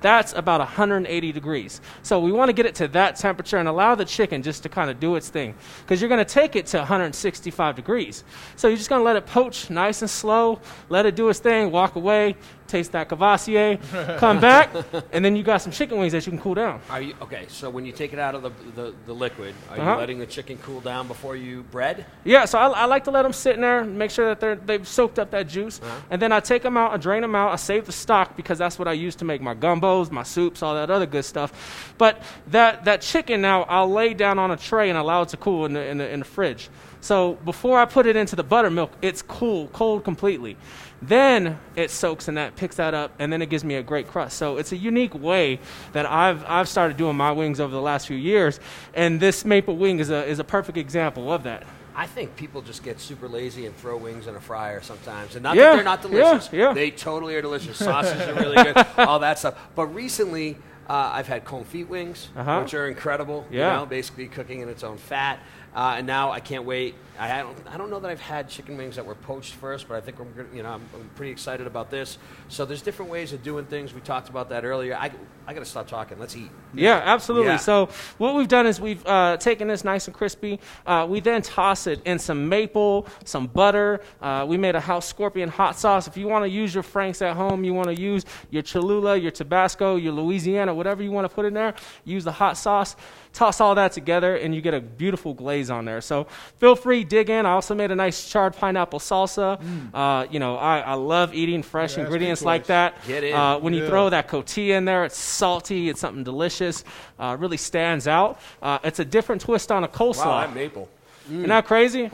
[0.00, 1.80] That's about 180 degrees.
[2.02, 4.68] So we want to get it to that temperature and allow the chicken just to
[4.68, 5.54] kind of do its thing.
[5.80, 8.22] Because you're going to take it to 165 degrees.
[8.54, 11.40] So you're just going to let it poach nice and slow, let it do its
[11.40, 12.36] thing, walk away,
[12.68, 13.78] taste that Courvoisier,
[14.18, 14.70] come back,
[15.12, 16.80] and then you got some chicken wings that you can cool down.
[16.90, 17.46] Are you okay?
[17.48, 19.90] So when you take it out of the the, the liquid, are uh-huh.
[19.92, 22.06] you letting the chicken cool down before you bread?
[22.24, 22.44] Yeah.
[22.44, 24.86] So I, I like to let them sit in there, make sure that they're they've
[24.86, 26.00] soaked up that juice, uh-huh.
[26.10, 28.58] and then I take them out, I drain them out, I save the stock because
[28.58, 31.94] that's what I use to make my gumbos, my soups, all that other good stuff.
[31.98, 35.36] But that that chicken now I'll lay down on a tray and allow it to
[35.36, 36.68] cool in the in the, in the fridge.
[37.00, 40.56] So before I put it into the buttermilk, it's cool, cold completely.
[41.00, 44.08] Then it soaks in that, picks that up, and then it gives me a great
[44.08, 44.36] crust.
[44.36, 45.60] So it's a unique way
[45.92, 48.58] that I've, I've started doing my wings over the last few years,
[48.94, 51.64] and this maple wing is a, is a perfect example of that.
[51.94, 55.34] I think people just get super lazy and throw wings in a fryer sometimes.
[55.34, 56.48] And not yeah, that they're not delicious.
[56.52, 56.72] Yeah, yeah.
[56.72, 57.76] They totally are delicious.
[57.76, 59.58] Sausages are really good, all that stuff.
[59.74, 62.60] But recently, uh, I've had confit wings, uh-huh.
[62.62, 63.46] which are incredible.
[63.50, 63.72] Yeah.
[63.72, 65.40] You know, basically cooking in its own fat.
[65.74, 66.94] Uh, and now I can't wait.
[67.18, 69.96] I don't, I don't know that I've had chicken wings that were poached first, but
[69.96, 72.16] I think I'm, you know, I'm, I'm pretty excited about this.
[72.48, 73.92] So there's different ways of doing things.
[73.92, 74.94] We talked about that earlier.
[74.94, 75.10] I,
[75.44, 76.20] I got to stop talking.
[76.20, 76.50] Let's eat.
[76.74, 77.48] Yeah, absolutely.
[77.48, 77.56] Yeah.
[77.56, 77.88] So
[78.18, 80.60] what we've done is we've uh, taken this nice and crispy.
[80.86, 84.00] Uh, we then toss it in some maple, some butter.
[84.22, 86.06] Uh, we made a house scorpion hot sauce.
[86.06, 89.16] If you want to use your Franks at home, you want to use your Cholula,
[89.16, 92.94] your Tabasco, your Louisiana, whatever you want to put in there, use the hot sauce.
[93.38, 96.00] Toss all that together, and you get a beautiful glaze on there.
[96.00, 96.26] So
[96.58, 97.46] feel free, dig in.
[97.46, 99.60] I also made a nice charred pineapple salsa.
[99.94, 101.98] Uh, you know, I, I love eating fresh Mm.
[101.98, 102.96] Yeah, ingredients like that.
[103.06, 103.36] Get in.
[103.36, 105.88] Uh, when you throw that cotija in there, it's salty.
[105.88, 106.82] It's something delicious.
[107.16, 108.40] Uh, really stands out.
[108.60, 110.26] Uh, it's a different twist on a coleslaw.
[110.26, 110.88] Wow, I'm maple.
[111.30, 112.10] Isn't that crazy?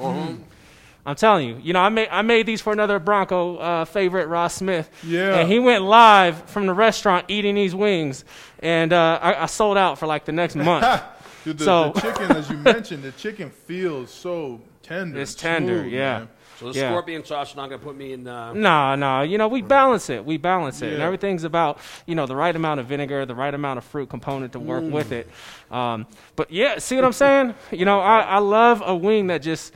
[1.07, 1.59] I'm telling you.
[1.63, 4.91] You know, I made I made these for another Bronco uh, favorite, Rod Smith.
[5.03, 5.39] Yeah.
[5.39, 8.25] And he went live from the restaurant eating these wings,
[8.61, 10.85] and uh, I, I sold out for like the next month.
[11.45, 15.21] Dude, the, So- the chicken, as you mentioned, the chicken feels so tender.
[15.21, 16.19] It's tender, smooth, yeah.
[16.21, 16.29] man.
[16.59, 16.91] So the Yeah.
[16.91, 18.29] scorpion sauce is not going to put me in.
[18.29, 19.23] Uh, No, no.
[19.23, 20.25] You know, we balance it.
[20.25, 20.93] We balance it.
[20.93, 24.09] And everything's about, you know, the right amount of vinegar, the right amount of fruit
[24.09, 25.29] component to work with it.
[25.73, 27.55] Um, but yeah, see what I'm saying?
[27.73, 29.73] You know, I, I love a wing that just,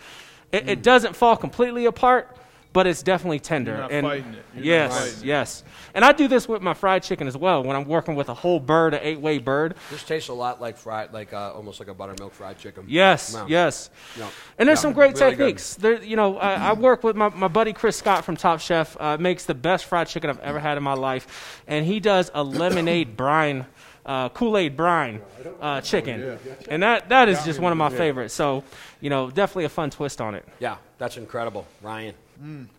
[0.52, 2.36] it, it doesn't fall completely apart,
[2.78, 3.72] but it's definitely tender.
[3.72, 4.44] You're not and fighting it.
[4.54, 5.26] You're not yes, it.
[5.26, 5.64] yes.
[5.94, 8.34] And I do this with my fried chicken as well when I'm working with a
[8.34, 9.74] whole bird, an eight way bird.
[9.90, 12.84] this tastes a lot like fried, like uh, almost like a buttermilk fried chicken.
[12.86, 13.46] Yes, No.
[13.48, 13.90] yes.
[14.16, 14.28] No.
[14.58, 15.38] And there's Yeah, some great really good.
[15.38, 15.74] techniques.
[15.74, 18.96] There, you know, I, I work with my, my buddy Chris Scott from Top Chef.
[19.00, 22.30] Uh, makes the best fried chicken I've ever had in my life, and he does
[22.32, 23.66] a lemonade brine,
[24.06, 25.20] uh, Kool Aid brine
[25.60, 28.34] uh, chicken, and that that is just one of my favorites.
[28.34, 28.62] So,
[29.00, 30.46] you know, definitely a fun twist on it.
[30.60, 32.14] Yeah, that's incredible, Ryan.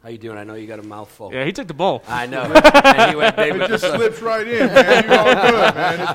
[0.03, 0.37] How you doing?
[0.37, 1.31] I know you got a mouthful.
[1.33, 2.01] Yeah, he took the bowl.
[2.07, 2.43] I know.
[2.83, 5.03] and he went big It just slips right in, man.
[5.03, 5.99] You all good, man.
[5.99, 6.13] It's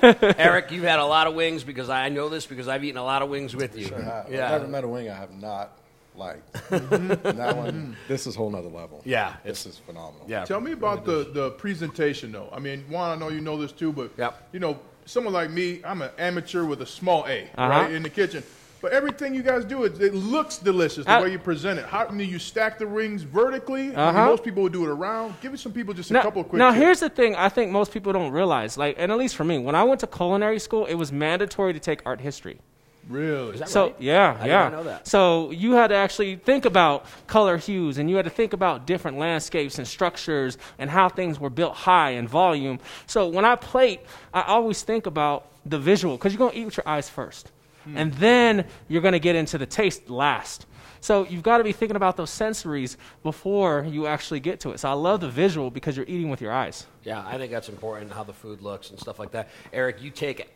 [0.00, 0.34] delicious.
[0.38, 3.04] Eric, you've had a lot of wings because I know this because I've eaten a
[3.04, 3.86] lot of wings with you.
[3.86, 4.28] Sure have.
[4.30, 4.46] Yeah.
[4.46, 4.58] I've Yeah.
[4.58, 5.72] never met a wing I have not
[6.14, 6.52] liked.
[6.70, 9.02] that one, this is a whole nother level.
[9.04, 10.26] Yeah, This is phenomenal.
[10.28, 10.44] Yeah.
[10.44, 12.48] Tell me about the, the presentation, though.
[12.52, 14.48] I mean, Juan, I know you know this too, but Yep.
[14.52, 17.68] you know, someone like me, I'm an amateur with a small A, Uh-huh.
[17.68, 18.42] right, in the kitchen.
[18.80, 21.84] But everything you guys do, it, it looks delicious the Uh, way you present it.
[21.86, 23.86] How I mean, you stack the rings vertically.
[23.86, 24.26] I mean, Uh-huh.
[24.26, 25.34] most people would do it around.
[25.40, 26.58] Give us some people just a Now, couple of quick.
[26.58, 26.80] now tips.
[26.82, 29.58] here's the thing I think most people don't realize, like, and at least for me,
[29.58, 32.60] when I went to culinary school, it was mandatory to take art history.
[33.08, 33.54] really.
[33.54, 33.94] Is that So right?
[34.00, 34.62] yeah, I did yeah.
[34.64, 35.08] not know that.
[35.08, 38.86] So you had to actually think about color hues, and you had to think about
[38.86, 42.78] different landscapes and structures and how things were built high and volume.
[43.06, 44.00] So when I plate,
[44.34, 47.50] I always think about the visual because you're going to eat with your eyes first,
[47.96, 50.66] and then you're going to get into the taste last.
[51.00, 54.80] So you've got to be thinking about those sensories before you actually get to it.
[54.80, 56.86] So I love the visual because you're eating with your eyes.
[57.04, 59.48] Yeah, I think that's important how the food looks and stuff like that.
[59.72, 60.48] Eric, you take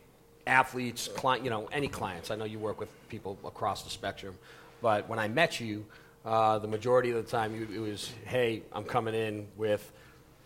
[0.47, 2.31] athletes, client, you know, any clients.
[2.31, 4.37] I know you work with people across the spectrum,
[4.81, 5.87] but when I met you,
[6.25, 9.93] uh, the majority of the time you, it was, "Hey, I'm coming in with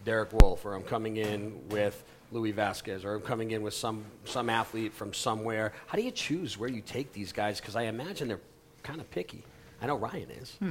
[0.05, 2.03] Derek Wolfe, or I'm coming in with
[2.33, 6.11] Louis Vasquez, or I'm coming in with some some athlete from somewhere." How do you
[6.11, 7.61] choose where you take these guys?
[7.61, 8.41] Because I imagine they're
[8.83, 9.43] kind of picky.
[9.81, 10.57] I know Ryan is.
[10.63, 10.65] I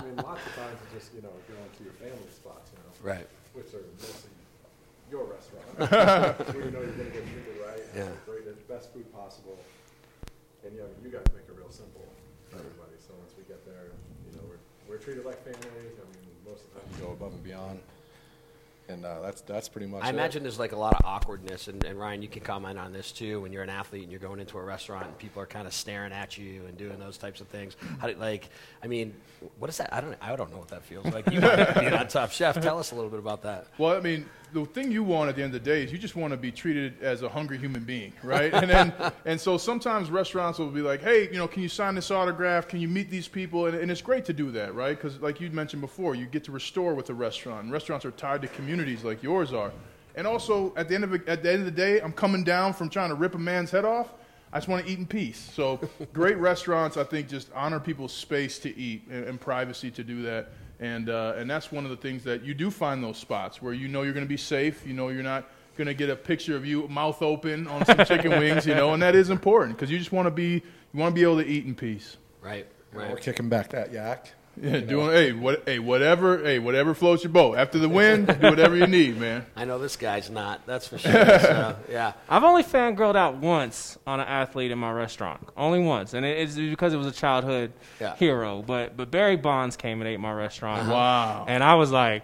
[0.00, 2.92] mean, lots of times it's just, you know, going to your family spots, you know,
[3.12, 3.26] right.
[3.52, 4.32] which are mostly
[5.10, 5.76] your restaurant.
[6.56, 8.08] where you know you're going to get treated right, Yeah.
[8.24, 9.58] great- the best food possible.
[10.64, 12.08] And, you know, you guys make it real simple
[12.48, 12.96] for everybody.
[12.96, 13.92] So once we get there,
[14.24, 15.60] you know, we're, we're treated like family.
[15.68, 17.78] I mean, most of the time we go above and beyond.
[18.86, 20.14] And uh, that's that's pretty much I it.
[20.14, 23.12] imagine there's like a lot of awkwardness, and, and Ryan, you can comment on this
[23.12, 23.40] too.
[23.40, 25.72] When you're an athlete and you're going into a restaurant and people are kind of
[25.72, 27.76] staring at you and doing those types of things.
[27.98, 28.50] How do, like,
[28.82, 29.14] I mean,
[29.58, 29.94] what is that?
[29.94, 31.30] I don't, I don't know what that feels like.
[31.32, 32.60] You might be on Top Chef.
[32.60, 33.68] Tell us a little bit about that.
[33.78, 35.98] Well, I mean, the thing you want at the end of the day is you
[35.98, 38.54] just want to be treated as a hungry human being, right?
[38.54, 38.94] And then,
[39.26, 42.68] and so sometimes restaurants will be like, hey, you know, can you sign this autograph?
[42.68, 43.66] Can you meet these people?
[43.66, 44.96] And, and it's great to do that, right?
[44.96, 47.70] Because like you mentioned before, you get to restore with a restaurant.
[47.70, 49.72] Restaurants are tied to communities like yours are.
[50.14, 52.72] And also, at the end of at the end of the day, I'm coming down
[52.72, 54.14] from trying to rip a man's head off.
[54.52, 55.50] I just want to eat in peace.
[55.52, 55.80] So,
[56.12, 60.22] great restaurants, I think, just honor people's space to eat and, and privacy to do
[60.22, 60.50] that.
[60.80, 63.72] And, uh, and that's one of the things that you do find those spots where
[63.72, 64.86] you know you're going to be safe.
[64.86, 67.98] You know you're not going to get a picture of you mouth open on some
[68.06, 70.62] chicken wings, you know, and that is important because you just want to be
[70.92, 72.16] you want to be able to eat in peace.
[72.92, 73.10] Right.
[73.10, 74.32] We're kicking back that yak.
[74.60, 77.56] Yeah, doing hey what hey whatever hey whatever floats your boat.
[77.58, 79.44] After the win, do whatever you need, man.
[79.56, 80.64] I know this guy's not.
[80.66, 81.12] That's for sure.
[81.12, 82.12] So, yeah.
[82.28, 86.54] I've only fangirled out once on an athlete in my restaurant, only once, and it's
[86.54, 88.14] because it was a childhood Yeah.
[88.16, 88.62] hero.
[88.62, 90.82] But but Barry Bonds came and ate my restaurant.
[90.82, 90.92] Uh-huh.
[90.92, 91.44] Wow.
[91.48, 92.22] And I was like,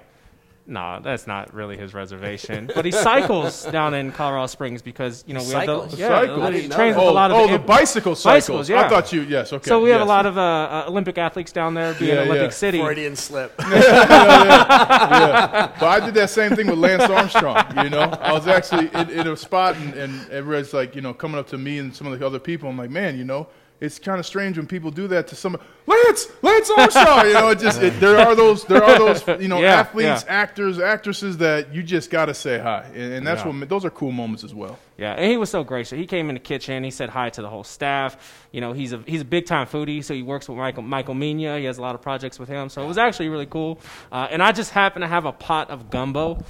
[0.71, 2.71] No, that's not really his reservation.
[2.73, 5.91] but he cycles down in Colorado Springs because you know we Cycles?
[5.91, 6.55] have the, yeah, Cycles?
[6.55, 8.47] he trains with oh, a lot of oh, the, the bicycle cycles.
[8.47, 8.83] bicycles, yeah.
[8.83, 9.23] I thought you.
[9.23, 9.53] Yes.
[9.53, 9.68] Okay.
[9.68, 12.53] So we have a lot of uh, uh, Olympic athletes down there, being Yeah, Olympic
[12.53, 12.57] yeah.
[12.57, 12.79] City.
[12.79, 13.53] Freudian slip.
[13.61, 15.73] yeah.
[15.81, 17.64] But I did that same thing with Lance Armstrong.
[17.83, 21.12] You know, I was actually in, in a spot, and, and everybody's like, you know,
[21.12, 22.68] coming up to me and some of the other people.
[22.68, 23.49] I'm like, man, you know,
[23.81, 25.64] it's kind of strange when people do that to somebody.
[25.87, 27.26] Lance, Lance Armstrong.
[27.26, 30.24] You know, it just it, there are those there are those you know Yeah, athletes,
[30.26, 30.33] yeah.
[30.33, 33.59] actors, actresses that you just got to say hi, and, and that's Yeah.
[33.59, 34.78] what those are cool moments as well.
[34.99, 35.99] Yeah, and he was so gracious.
[35.99, 36.85] He came in the kitchen.
[36.85, 38.47] He said hi to the whole staff.
[38.53, 41.14] You know, he's a he's a big time foodie, so he works with Michael Michael
[41.14, 41.59] Mina.
[41.59, 43.81] He has a lot of projects with him, so it was actually really cool.
[44.12, 46.43] Uh, and I just happened to have a pot of gumbo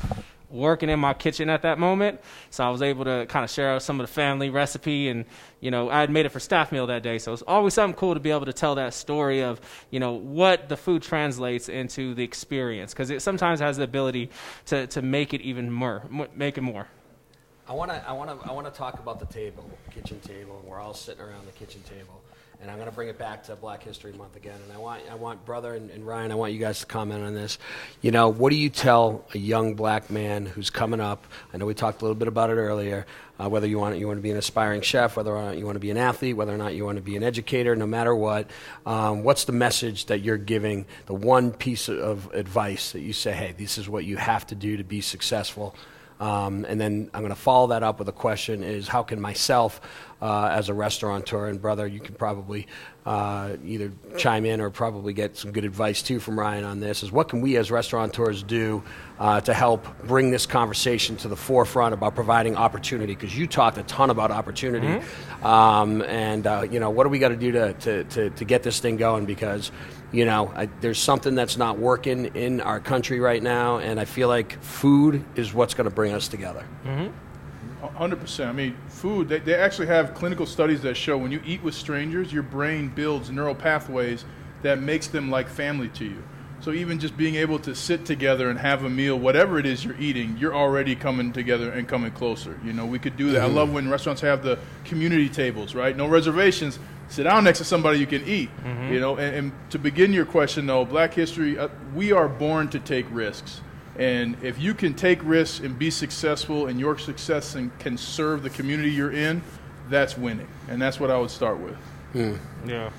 [0.51, 2.21] working in my kitchen at that moment,
[2.51, 5.09] so I was able to kind of share some of the family recipe.
[5.09, 5.25] And
[5.61, 7.99] you know, I had made it for staff meal that day, so it's always something
[7.99, 11.69] cool to be able to tell that story of you know what the food translates
[11.69, 14.31] into the experience because it sometimes has the ability
[14.67, 16.03] to to make it even more,
[16.35, 16.89] make it more.
[17.69, 20.59] I want to I want to I want to talk about the table, kitchen table.
[20.59, 22.20] and We're all sitting around the kitchen table,
[22.61, 24.59] and I'm going to bring it back to Black History Month again.
[24.65, 27.25] And I want I want brother and, and Ryan, I want you guys to comment
[27.25, 27.59] on this.
[28.03, 31.27] You know, what do you tell a young black man who's coming up?
[31.55, 33.07] I know we talked a little bit about it earlier.
[33.39, 35.65] Uh, whether you want you want to be an aspiring chef, whether or not you
[35.65, 37.87] want to be an athlete, whether or not you want to be an educator, no
[37.87, 38.51] matter what,
[38.85, 40.85] um, what's the message that you're giving?
[41.07, 44.55] The one piece of advice that you say, hey, this is what you have to
[44.55, 45.75] do to be successful.
[46.21, 49.21] Um, and then I'm going to follow that up with a question: Is how can
[49.21, 49.81] myself,
[50.21, 52.67] uh, as a restaurateur and brother, you can probably
[53.11, 57.03] uh, either chime in or probably get some good advice too from Ryan on this
[57.03, 58.85] is what can we as restaurateurs do
[59.19, 63.17] uh, to help bring this conversation to the forefront about providing opportunity?
[63.17, 65.45] Because you talked a ton about opportunity, mm-hmm.
[65.45, 68.63] um, and uh, you know what do we got to do to, to to get
[68.63, 69.27] this thing going?
[69.27, 69.73] Because
[70.13, 74.05] you know I, there's something that's not working in our country right now, and I
[74.05, 76.65] feel like food is what's going to bring us together.
[76.85, 77.30] Mm-hmm.
[78.01, 78.47] 100%.
[78.47, 81.75] I mean, food, they, they actually have clinical studies that show when you eat with
[81.75, 84.25] strangers, your brain builds neural pathways
[84.63, 86.23] that makes them like family to you.
[86.61, 89.85] So even just being able to sit together and have a meal, whatever it is
[89.85, 92.59] you're eating, you're already coming together and coming closer.
[92.63, 93.43] You know, we could do that.
[93.43, 93.57] Mm-hmm.
[93.57, 95.97] I love when restaurants have the community tables, right?
[95.97, 96.79] No reservations.
[97.09, 98.51] Sit down next to somebody you can eat.
[98.63, 98.93] Mm-hmm.
[98.93, 102.69] You know, and, and, to begin your question though, Black History, uh, we are born
[102.69, 103.63] to take risks.
[104.01, 108.43] And if you can take risks and be successful, and your success and can serve
[108.43, 109.43] the community you're in,
[109.91, 110.49] that's winning.
[110.69, 111.77] And that's what I would start with.
[112.13, 112.37] Hmm.
[112.67, 112.91] Yeah.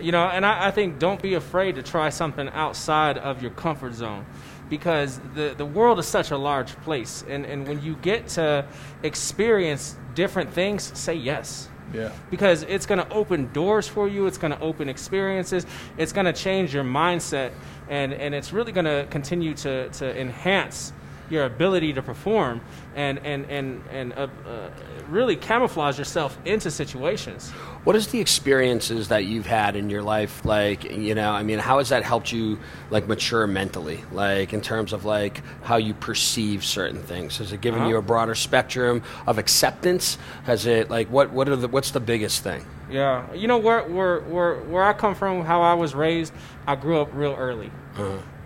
[0.00, 3.50] You know, and I, I think don't be afraid to try something outside of your
[3.50, 4.24] comfort zone
[4.68, 7.24] because the, the world is such a large place.
[7.28, 8.66] And, and when you get to
[9.02, 11.68] experience different things, say yes.
[11.92, 12.12] Yeah.
[12.30, 15.66] Because it's going to open doors for you, it's going to open experiences,
[15.96, 17.52] it's going to change your mindset,
[17.88, 20.92] and, and it's really going to continue to, to enhance
[21.30, 22.60] your ability to perform
[22.94, 24.70] and, and, and, and uh, uh,
[25.08, 27.50] really camouflage yourself into situations.
[27.84, 30.84] What is the experiences that you've had in your life like?
[30.84, 32.58] You know, I mean, how has that helped you
[32.90, 34.02] like mature mentally?
[34.12, 37.38] Like in terms of like how you perceive certain things?
[37.38, 37.90] Has it given Uh-huh.
[37.90, 40.18] you a broader spectrum of acceptance?
[40.44, 42.64] Has it like what what are the what's the biggest thing?
[42.90, 46.32] Yeah, you know where where where where I come from, how I was raised.
[46.68, 47.70] I grew up real early,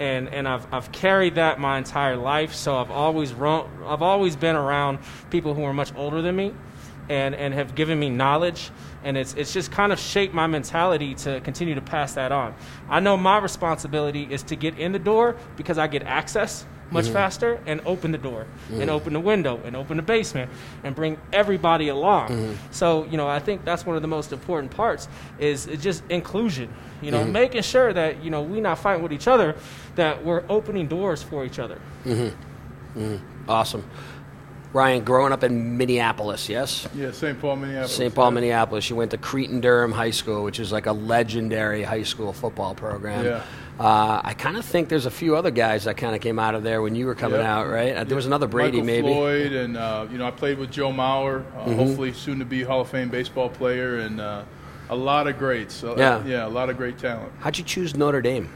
[0.01, 2.55] and and I've I've carried that my entire life.
[2.55, 4.99] So I've always run, I've always been around
[5.31, 6.55] people who are much older than me,
[7.09, 8.71] and and have given me knowledge,
[9.05, 12.55] and it's it's just kind of shaped my mentality to continue to pass that on.
[12.89, 17.09] I know my responsibility is to get in the door because I get access much
[17.09, 20.51] faster and open the door and open the window and open the basement
[20.85, 22.55] and bring everybody along mm-hmm.
[22.71, 26.03] so you know i think that's one of the most important parts is is just
[26.11, 27.33] inclusion you know mm-hmm.
[27.33, 29.55] making sure that you know we're not fighting with each other
[29.95, 32.35] that we're opening doors for each other mm-hmm.
[33.49, 33.89] Awesome.
[34.73, 36.87] Ryan, growing up in Minneapolis, yes?
[36.95, 37.41] Yeah, St.
[37.41, 37.97] Paul, Minneapolis.
[37.97, 38.15] St.
[38.15, 38.89] Paul, Minneapolis.
[38.89, 42.77] You went to Cretin Derham High School, which is like a legendary high school football
[42.77, 43.25] program.
[43.25, 43.43] Yeah.
[43.81, 46.55] Uh, I kind of think there's a few other guys that kind of came out
[46.55, 47.49] of there when you were coming Yep.
[47.49, 47.97] out, right?
[47.97, 49.15] Uh, There was another Brady, Michael maybe.
[49.15, 51.75] Floyd, and uh, you know, I played with Joe Mauer, uh, Mm-hmm.
[51.77, 54.43] hopefully soon to be Hall of Fame baseball player, and uh,
[54.91, 55.83] a lot of greats.
[55.83, 56.23] Uh, Yeah.
[56.27, 57.33] yeah, a lot of great talent.
[57.39, 58.51] How'd you choose Notre Dame?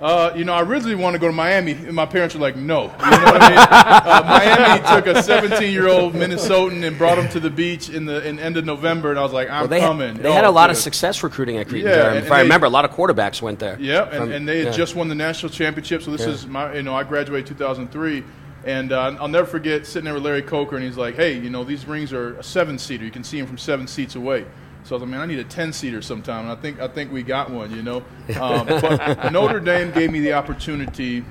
[0.00, 2.54] Uh, you know, I originally wanted to go to Miami, and my parents were like,
[2.54, 3.58] "No." You know what I mean?
[3.58, 8.38] uh, Miami took a 17-year-old Minnesotan and brought him to the beach in the in
[8.38, 10.50] end of November, and I was like, "I'm Well, they, coming." had, they had a
[10.50, 12.92] lot of success recruiting at Cretin Yeah, and- if and I remember, a lot of
[12.92, 13.76] quarterbacks went there.
[13.80, 14.72] Yeah, and, and they had yeah.
[14.72, 16.02] just won the national championship.
[16.02, 16.28] So this Yeah.
[16.28, 18.22] is my, you know, I graduated 2003,
[18.64, 21.50] and uh, I'll never forget sitting there with Larry Coker, and he's like, "Hey, you
[21.50, 23.04] know, these rings are a seven-seater.
[23.04, 24.44] You can see them from seven seats away."
[24.88, 27.12] So I was like, "Man, I need a ten-seater sometime." And I think I think
[27.12, 27.98] we got one, you know.
[28.40, 31.26] Um, but Notre Dame gave me the opportunity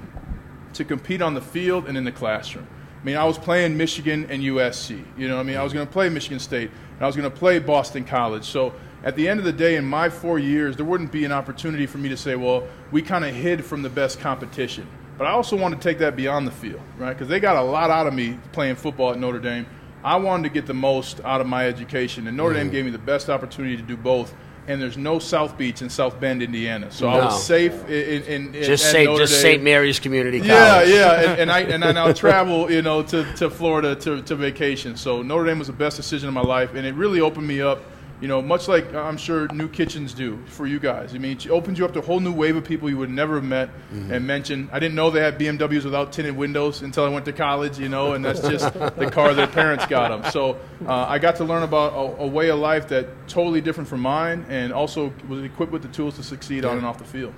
[0.74, 2.68] to compete on the field and in the classroom.
[3.02, 5.04] I mean, I was playing Michigan and USC.
[5.18, 7.30] You know, I mean, I was going to play Michigan State and I was going
[7.30, 8.46] to play Boston College.
[8.46, 11.32] So at the end of the day, in my four years, there wouldn't be an
[11.32, 14.88] opportunity for me to say, well, we kind of hid from the best competition.
[15.18, 17.14] But I also want to take that beyond the field, right?
[17.14, 19.66] Because they got a lot out of me playing football at Notre Dame.
[20.08, 22.64] I wanted to get the most out of my education, and Notre mm-hmm.
[22.64, 24.34] Dame gave me the best opportunity to do both
[24.68, 26.92] and there's no South Beach in South Bend, Indiana.
[26.92, 27.18] So no.
[27.18, 29.64] I was safe in, in, in just say just St.
[29.64, 30.52] Mary's Community College.
[30.52, 34.22] Yeah, yeah, and, and I and I now travel, you know, to, to Florida to,
[34.24, 34.98] to vacation.
[34.98, 37.62] So Notre Dame was the best decision of my life, and it really opened me
[37.62, 37.80] up
[38.20, 41.14] you know, much like I'm sure new kitchens do for you guys.
[41.14, 43.12] I mean, it opens you up to a whole new wave of people you would
[43.12, 44.12] never have met mm-hmm.
[44.12, 44.70] and mentioned.
[44.72, 47.90] I didn't know they had BMWs without tinted windows until I went to college, you
[47.90, 50.32] know, and that's just the car their parents got them.
[50.32, 53.88] So uh, I got to learn about a, a, way of life that totally different
[53.88, 56.72] from mine and also was equipped with the tools to succeed yeah.
[56.72, 57.34] on and off the field.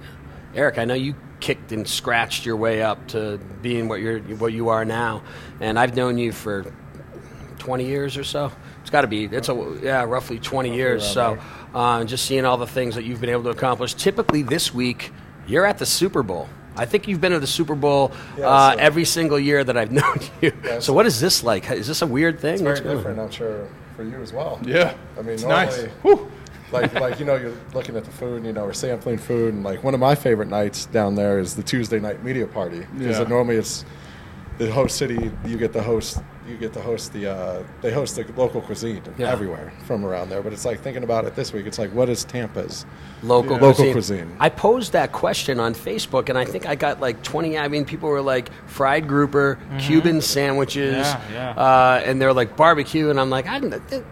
[0.55, 4.51] Eric, I know you kicked and scratched your way up to being what you're what
[4.51, 5.23] you are now,
[5.59, 6.73] and I've known you for
[7.59, 8.51] 20 years or so.
[8.89, 9.25] It's got to be.
[9.25, 11.05] It's a yeah, roughly 20 years.
[11.05, 11.37] So,
[11.75, 13.93] uh, just seeing all the things that you've been able to accomplish.
[13.93, 15.11] Typically, this week
[15.45, 16.49] you're at the Super Bowl.
[16.75, 19.77] I think you've been to the Super Bowl yeah, uh, so every single year that
[19.77, 20.51] I've known you.
[20.63, 21.69] Yeah, so, what is this like?
[21.69, 22.53] Is this a weird thing?
[22.53, 23.19] It's very different.
[23.19, 24.59] I'm sure for you as well.
[24.65, 24.95] Yeah.
[25.15, 26.19] I mean, it's normally, nice.
[26.71, 28.43] like like you know, you're looking at the food.
[28.43, 31.55] You know, we're sampling food, and like one of my favorite nights down there is
[31.55, 33.27] the Tuesday night media party because yeah.
[33.27, 33.85] normally it's
[34.57, 35.29] the host city.
[35.45, 39.01] You get the host you get to host the uh, they host the local cuisine
[39.17, 39.31] yeah.
[39.31, 40.41] everywhere from around there.
[40.41, 41.65] But it's like thinking about it this week.
[41.65, 42.85] It's like what is Tampa's
[43.23, 43.61] local yeah.
[43.61, 44.27] local cuisine.
[44.27, 44.37] cuisine?
[44.39, 47.57] I posed that question on Facebook, and I think I got like twenty.
[47.57, 49.77] I mean, people were like fried grouper, mm-hmm.
[49.79, 51.49] Cuban sandwiches, yeah, yeah.
[51.51, 53.59] Uh, and they're like barbecue, and I'm like, I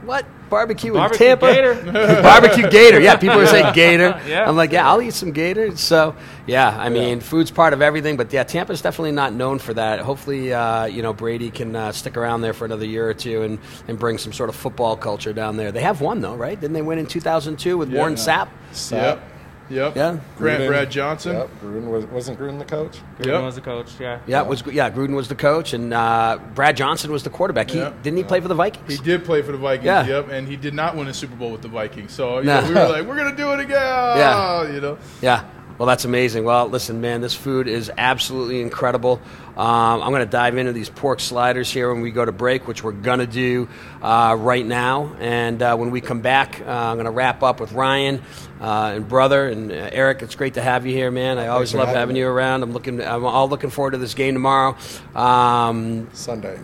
[0.05, 1.53] what barbecue, barbecue in Tampa?
[1.53, 2.21] Gator.
[2.21, 2.99] barbecue gator.
[2.99, 4.19] Yeah, people are saying gator.
[4.27, 4.47] yeah.
[4.47, 5.75] I'm like, yeah, I'll eat some gator.
[5.77, 9.73] So yeah, I mean, food's part of everything, but yeah, Tampa's definitely not known for
[9.73, 9.99] that.
[9.99, 13.43] Hopefully, uh, you know, Brady can uh, stick around there for another year or two
[13.43, 15.71] and, and bring some sort of football culture down there.
[15.71, 16.59] They have won though, right?
[16.59, 18.49] Didn't they win in 2002 with yeah, Warren Sapp?
[18.71, 18.91] Sapp.
[18.91, 19.23] Yep.
[19.69, 19.95] Yep.
[19.95, 20.19] Yeah.
[20.37, 21.35] Grant Gruden, Brad Johnson.
[21.35, 21.49] Yep.
[21.61, 22.99] Gruden was wasn't Gruden the coach.
[23.19, 23.43] Gruden yep.
[23.43, 23.91] was the coach.
[23.99, 24.19] Yeah.
[24.25, 24.41] Yeah.
[24.43, 24.89] Was yeah.
[24.89, 27.69] Gruden was the coach, and uh, Brad Johnson was the quarterback.
[27.69, 28.01] He yep.
[28.03, 28.97] didn't he play for the Vikings?
[28.97, 29.85] He did play for the Vikings.
[29.85, 30.07] Yeah.
[30.07, 30.29] Yep.
[30.29, 32.13] And he did not win a Super Bowl with the Vikings.
[32.13, 32.61] So nah.
[32.61, 33.77] know, we were like, we're gonna do it again.
[33.77, 34.71] Yeah.
[34.71, 34.97] You know.
[35.21, 35.49] Yeah.
[35.77, 36.43] Well, that's amazing.
[36.43, 39.21] Well, listen, man, this food is absolutely incredible.
[39.55, 42.67] Um, I'm going to dive into these pork sliders here when we go to break,
[42.67, 43.69] which we're going to do
[44.01, 45.15] uh, right now.
[45.19, 48.23] And uh, when we come back, uh, I'm going to wrap up with Ryan
[48.59, 50.23] uh, and brother and uh, Eric.
[50.23, 51.37] It's great to have you here, man.
[51.37, 52.63] I always love having, you around.
[52.63, 52.99] I'm looking.
[53.01, 54.75] I'm all looking forward to this game tomorrow.
[55.15, 56.59] Um, Sunday.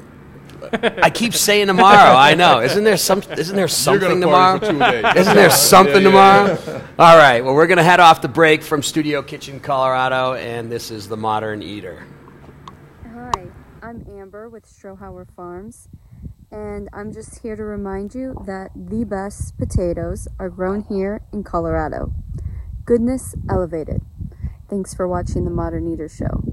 [0.71, 2.15] I keep saying tomorrow.
[2.15, 2.61] I know.
[2.61, 3.21] Isn't there some?
[3.37, 4.57] Isn't there something tomorrow?
[5.15, 6.81] Isn't there something yeah, yeah, tomorrow?
[6.99, 7.43] All right.
[7.43, 11.17] Well, we're gonna head off the break from Studio Kitchen, Colorado, and this is the
[11.17, 12.05] Modern Eater.
[13.13, 13.47] Hi,
[13.81, 15.89] I'm Amber with Strohauer Farms,
[16.51, 21.43] and I'm just here to remind you that the best potatoes are grown here in
[21.43, 22.13] Colorado.
[22.85, 24.01] Goodness elevated.
[24.69, 26.52] Thanks for watching the Modern Eater Show.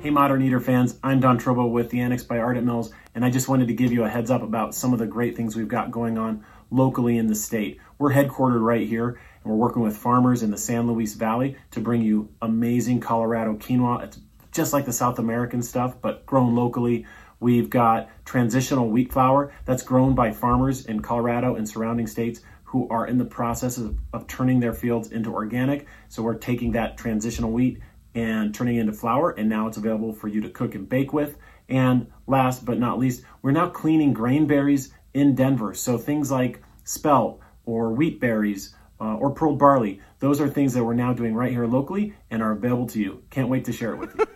[0.00, 3.28] Hey, Modern Eater fans, I'm Don Trobo with the Annex by Ardent Mills and I
[3.28, 5.68] just wanted to give you a heads up about some of the great things we've
[5.68, 7.78] got going on locally in the state.
[7.98, 11.80] We're headquartered right here, and we're working with farmers in the San Luis Valley to
[11.80, 14.04] bring you amazing Colorado quinoa.
[14.04, 14.18] It's
[14.52, 17.04] just like the South American stuff, but grown locally.
[17.38, 22.88] We've got transitional wheat flour that's grown by farmers in Colorado and surrounding states who
[22.88, 25.86] are in the process of, of turning their fields into organic.
[26.08, 27.80] So we're taking that transitional wheat
[28.14, 31.36] and turning into flour, and now it's available for you to cook and bake with.
[31.68, 35.74] And last but not least, we're now cleaning grain berries in Denver.
[35.74, 40.84] So things like spelt or wheat berries uh, or pearl barley, those are things that
[40.84, 43.22] we're now doing right here locally and are available to you.
[43.30, 44.26] Can't wait to share it with you.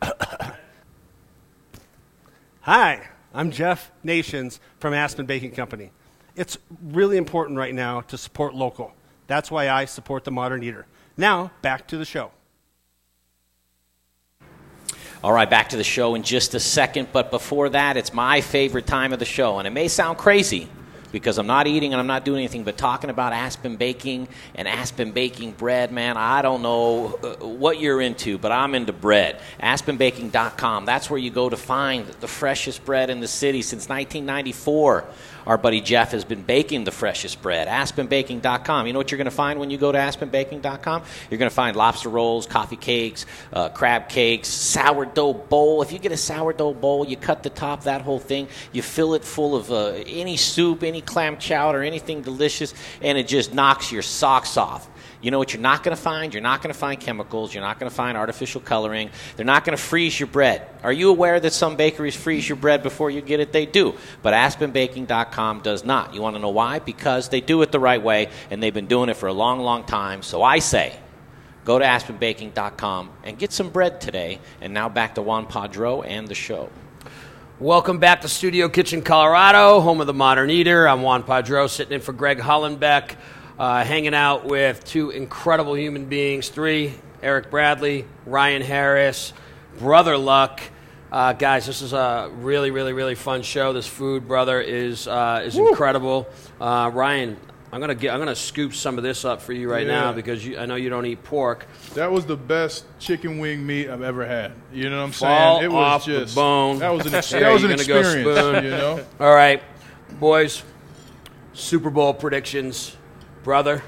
[2.62, 5.90] Hi, I'm Jeff Nations from Aspen Baking Company.
[6.36, 8.94] It's really important right now to support local.
[9.26, 10.86] That's why I support the Modern Eater.
[11.16, 12.30] Now, back to the show.
[15.22, 17.08] All right, back to the show in just a second.
[17.12, 19.58] But before that, it's my favorite time of the show.
[19.58, 20.68] And it may sound crazy
[21.12, 24.66] because I'm not eating and I'm not doing anything but talking about Aspen Baking and
[24.66, 26.16] Aspen Baking bread, man.
[26.16, 29.40] I don't know uh, what you're into, but I'm into bread.
[29.62, 30.86] AspenBaking.com.
[30.86, 35.04] That's where you go to find the freshest bread in the city since 1994.
[35.46, 37.68] Our buddy Jeff has been baking the freshest bread.
[37.68, 38.86] AspenBaking.com.
[38.86, 41.02] You know what you're going to find when you go to AspenBaking.com?
[41.30, 45.82] You're going to find lobster rolls, coffee cakes, uh, crab cakes, sourdough bowl.
[45.82, 49.14] If you get a sourdough bowl, you cut the top, that whole thing, you fill
[49.14, 53.90] it full of uh, any soup, any clam chowder, anything delicious, and it just knocks
[53.90, 54.88] your socks off.
[55.22, 56.34] You know what you're not going to find?
[56.34, 57.54] You're not going to find chemicals.
[57.54, 59.08] You're not going to find artificial coloring.
[59.36, 60.66] They're not going to freeze your bread.
[60.82, 63.52] Are you aware that some bakeries freeze your bread before you get it?
[63.52, 63.94] They do.
[64.20, 66.12] But AspenBaking.com does not.
[66.12, 66.80] You want to know why?
[66.80, 69.60] Because they do it the right way, and they've been doing it for a long,
[69.60, 70.22] long time.
[70.22, 70.98] So I say,
[71.64, 74.40] go to AspenBaking.com and get some bread today.
[74.60, 76.68] And now back to Juan Padró and the show.
[77.60, 80.88] Welcome back to Studio Kitchen, Colorado, home of the Modern Eater.
[80.88, 83.14] I'm Juan Padró, sitting in for Greg Hollenbeck
[83.62, 86.92] uh, hanging out with two incredible human beings three
[87.22, 89.32] Eric Bradley, Ryan Harris,
[89.78, 90.60] Brother Luck.
[91.12, 93.72] Uh, guys, this is a really, really, really fun show.
[93.72, 95.68] This food, brother, is uh, is Woo.
[95.68, 96.26] incredible.
[96.60, 97.36] Uh, Ryan,
[97.70, 100.00] I'm gonna get, I'm gonna scoop some of this up for you right yeah.
[100.00, 101.64] now because you, I know you don't eat pork.
[101.94, 104.54] That was the best chicken wing meat I've ever had.
[104.72, 105.70] You know what I'm Fall saying?
[105.70, 106.80] It was just the bone.
[106.80, 108.24] That was an, ex- that was an experience.
[108.24, 109.06] Go you know.
[109.20, 109.62] All right,
[110.18, 110.64] boys.
[111.54, 112.96] Super Bowl predictions
[113.42, 113.82] brother.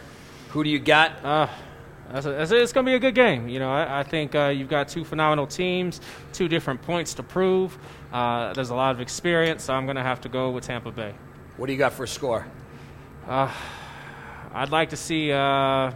[0.51, 1.25] Who do you got?
[1.25, 1.49] Uh,
[2.13, 3.49] it's going to be a good game.
[3.49, 6.01] You know, I, I think uh, you've got two phenomenal teams,
[6.33, 7.77] two different points to prove.
[8.13, 10.91] Uh, there's a lot of experience, so I'm going to have to go with Tampa
[10.91, 11.15] Bay.
[11.57, 12.47] What do you got for a score?
[13.27, 13.53] Uh,
[14.53, 15.93] I'd like to see uh,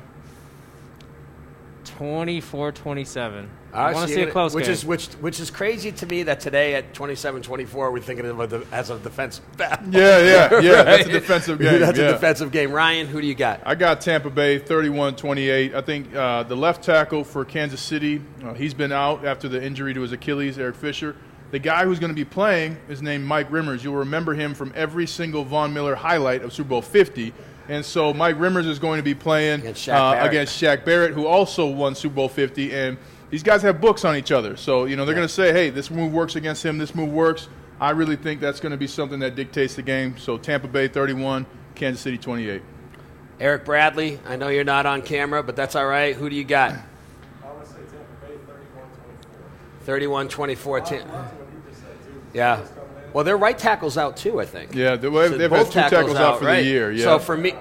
[1.85, 3.51] 24 27.
[3.73, 4.73] I want to see a close which game.
[4.73, 8.67] is which which is crazy to me that today at 27-24 we're thinking of it
[8.73, 9.93] as a defensive battle.
[9.93, 10.73] Yeah, yeah, yeah.
[10.73, 10.85] right?
[10.85, 11.81] That's a defensive game.
[11.81, 12.09] That's yeah.
[12.09, 12.73] a defensive game.
[12.73, 13.61] Ryan, who do you got?
[13.67, 15.75] I got Tampa Bay 31-28.
[15.75, 19.63] I think uh, the left tackle for Kansas City, uh, he's been out after the
[19.63, 21.17] injury to his Achilles, Eric Fisher.
[21.51, 23.83] The guy who's going to be playing is named Mike Remmers.
[23.83, 27.33] You'll remember him from every single Von Miller highlight of Super Bowl 50.
[27.69, 31.13] And so Mike Remmers is going to be playing against Shaq, uh, against Shaq Barrett,
[31.13, 32.75] who also won Super Bowl 50.
[32.75, 32.97] And–
[33.31, 34.57] these guys have books on each other.
[34.57, 35.21] So, you know, they're yeah.
[35.21, 37.49] going to say, hey, this move works against him, this move works.
[37.81, 40.17] I really think that's going to be something that dictates the game.
[40.19, 42.63] So, Tampa Bay 31, Kansas City 28.
[43.41, 46.17] Eric Bradley, I know you're not on camera, but that's all right.
[46.17, 46.73] Who do you got?
[46.73, 48.35] I want to say Tampa Bay
[49.87, 50.81] 31 24.
[50.81, 51.39] 31 24.
[52.35, 52.65] Yeah.
[53.13, 54.75] Well, their right tackle's out too, I think.
[54.75, 56.63] Yeah, they've, so had two tackles, tackles out, for right?
[56.63, 56.93] the year.
[56.93, 57.05] Yeah.
[57.05, 57.55] So for me,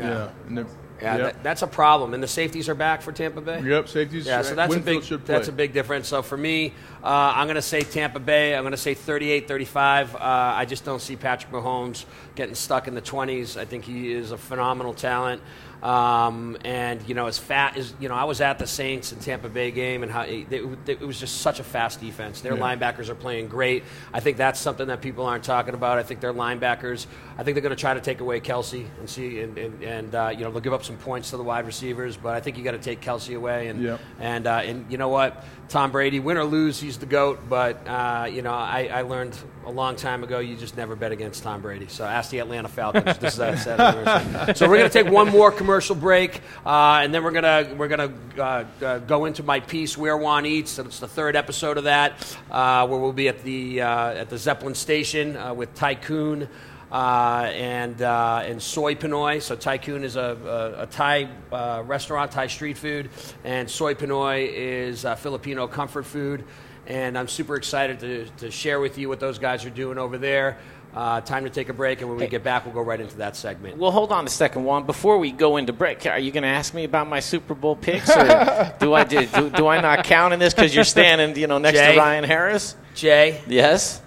[0.00, 0.64] yeah, yeah.
[1.00, 1.32] Yeah, yep.
[1.34, 2.14] that, that's a problem.
[2.14, 3.60] And the safeties are back for Tampa Bay.
[3.62, 4.26] Yep, safeties.
[4.26, 6.08] Yeah, so that's Winfield a big that's a big difference.
[6.08, 6.72] So for me,
[7.02, 8.54] uh, I'm going to say Tampa Bay.
[8.54, 10.14] I'm going to say 38-35.
[10.14, 13.56] Uh, I just don't see Patrick Mahomes getting stuck in the 20s.
[13.56, 15.42] I think he is a phenomenal talent.
[15.82, 19.20] Um, and you know, as fat as you know, I was at the Saints and
[19.20, 22.40] Tampa Bay game, and how it, it, it was just such a fast defense.
[22.40, 22.76] Their yeah.
[22.76, 23.84] linebackers are playing great.
[24.12, 25.98] I think that's something that people aren't talking about.
[25.98, 27.06] I think their linebackers.
[27.38, 30.14] I think they're going to try to take away Kelce and see, and, and, and
[30.14, 32.16] uh, you know, they'll give up some points to the wide receivers.
[32.16, 33.98] But I think you got to take Kelce away, and yeah.
[34.18, 37.40] and uh, and you know what, Tom Brady, win or lose, he's the goat.
[37.48, 41.12] But uh, you know, I, I learned a long time ago, you just never bet
[41.12, 41.88] against Tom Brady.
[41.88, 43.18] So ask the Atlanta Falcons.
[43.18, 44.56] this is I said.
[44.56, 47.88] so we're going to take one more commercial break, uh, and then we're gonna we're
[47.88, 50.78] gonna uh, uh, go into my piece where Juan eats.
[50.78, 54.38] It's the third episode of that, uh, where we'll be at the uh, at the
[54.38, 56.48] Zeppelin station with Thai Kun.
[56.90, 59.42] Uh, and uh, and Soy Pinoy.
[59.42, 63.10] So Thai Kun is a, a, a Thai uh, restaurant, Thai street food,
[63.44, 66.44] and Soy Pinoy is Filipino comfort food
[66.88, 70.18] and I'm super excited to, to share with you what those guys are doing over
[70.18, 70.58] there.
[70.94, 73.18] Uh, time to take a break, and when we get back, we'll go right into
[73.18, 73.76] that segment.
[73.76, 74.86] Well, hold on a second, Juan.
[74.86, 77.76] Before we go into break, are you going to ask me about my Super Bowl
[77.76, 81.36] picks, or do I do, do, do I not count in this because you're standing,
[81.36, 82.74] you know, next Jay, to Ryan Harris?
[82.94, 84.00] Jay, yes.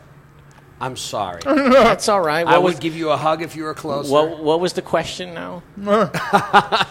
[0.82, 1.42] I'm sorry.
[1.46, 2.44] That's all right.
[2.44, 4.12] What I was, would give you a hug if you were closer.
[4.12, 5.62] What, what was the question now?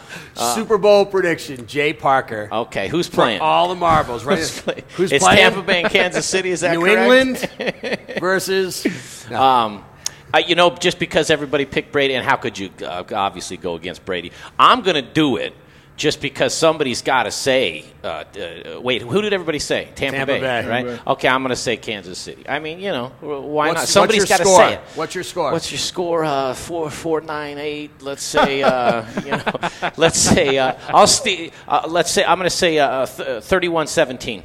[0.54, 2.48] Super Bowl prediction: Jay Parker.
[2.52, 3.40] Okay, who's playing?
[3.40, 4.38] all the marbles, right?
[4.38, 5.38] who's, play- who's it's playing?
[5.38, 6.50] Tampa Bay and Kansas City.
[6.50, 7.50] Is that New correct?
[7.50, 9.26] England versus?
[9.28, 9.42] No.
[9.42, 9.84] Um,
[10.32, 13.74] uh, you know, just because everybody picked Brady, and how could you uh, obviously go
[13.74, 14.30] against Brady?
[14.56, 15.52] I'm going to do it
[16.00, 19.86] just because somebody's got to say, uh, uh, wait, who did everybody say?
[19.94, 20.66] Tampa, Tampa Bay, Bay.
[20.66, 21.06] right?
[21.08, 22.48] Okay, I'm going to say Kansas City.
[22.48, 23.88] I mean, you know, why What's- not?
[23.88, 24.80] Somebody's got to say it.
[24.94, 25.52] What's your score?
[25.52, 26.24] What's your score?
[26.24, 28.00] Uh, four, four, nine, eight.
[28.00, 32.48] Let's say, uh, you know, let's say, uh, I'll st- uh, let's say, I'm going
[32.48, 34.42] to say uh, th- 31-17.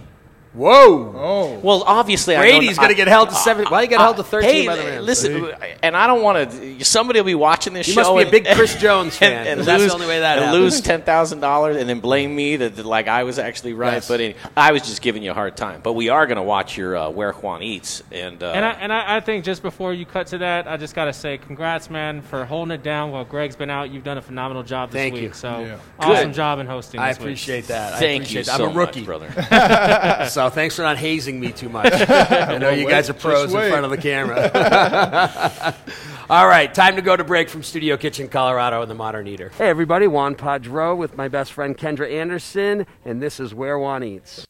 [0.56, 1.14] Whoa!
[1.18, 1.60] Oh.
[1.62, 3.66] Well, obviously, Brady's going to get held to seven.
[3.66, 5.06] Why you get held to thirteen Hey, by the Rams?
[5.06, 5.52] listen,
[5.84, 6.84] and I don't want to.
[6.86, 8.00] Somebody will be watching this show.
[8.00, 8.16] You show.
[8.16, 10.38] must be a big Chris Jones fan, and, and 'cause that's the only way that
[10.38, 10.64] and happens.
[10.64, 13.94] lose ten thousand dollars, and then blame me that, that, like I was actually right.
[13.96, 14.08] Yes.
[14.08, 15.82] But any, I was just giving you a hard time.
[15.84, 18.72] But we are going to watch your uh, where Juan eats, and, uh, And I,
[18.72, 21.38] and I, I think just before you cut to that, I just got to say
[21.38, 23.92] congrats, man, for holding it down while Greg's been out.
[23.92, 25.24] You've done a phenomenal job this Thank week.
[25.24, 25.34] you.
[25.34, 25.78] So Yeah.
[26.00, 26.34] awesome Good.
[26.36, 27.00] job in hosting.
[27.02, 27.24] I this week.
[27.26, 27.94] appreciate that.
[27.96, 28.52] I Thank appreciate you that.
[28.54, 29.32] I'm so a much, rookie, brother.
[30.30, 31.92] so thanks for not hazing me too much.
[32.10, 35.76] I know Well, you wait, guys are pros in front of the camera.
[36.30, 39.50] All right, time to go to break from Studio Kitchen, Colorado, and the Modern Eater.
[39.58, 44.04] Hey, everybody, Juan Padró with my best friend Kendra Anderson, and this is Where Juan
[44.04, 44.46] Eats.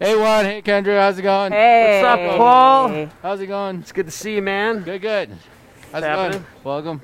[0.00, 1.50] Hey Juan, hey Kendra, how's it going?
[1.50, 2.00] Hey.
[2.02, 3.08] What's up, Paul?
[3.20, 3.80] How's it going?
[3.80, 4.82] It's good to see you, man.
[4.82, 5.30] Good, good.
[5.90, 6.40] How's it happening?
[6.40, 6.46] going?
[6.62, 7.02] Welcome.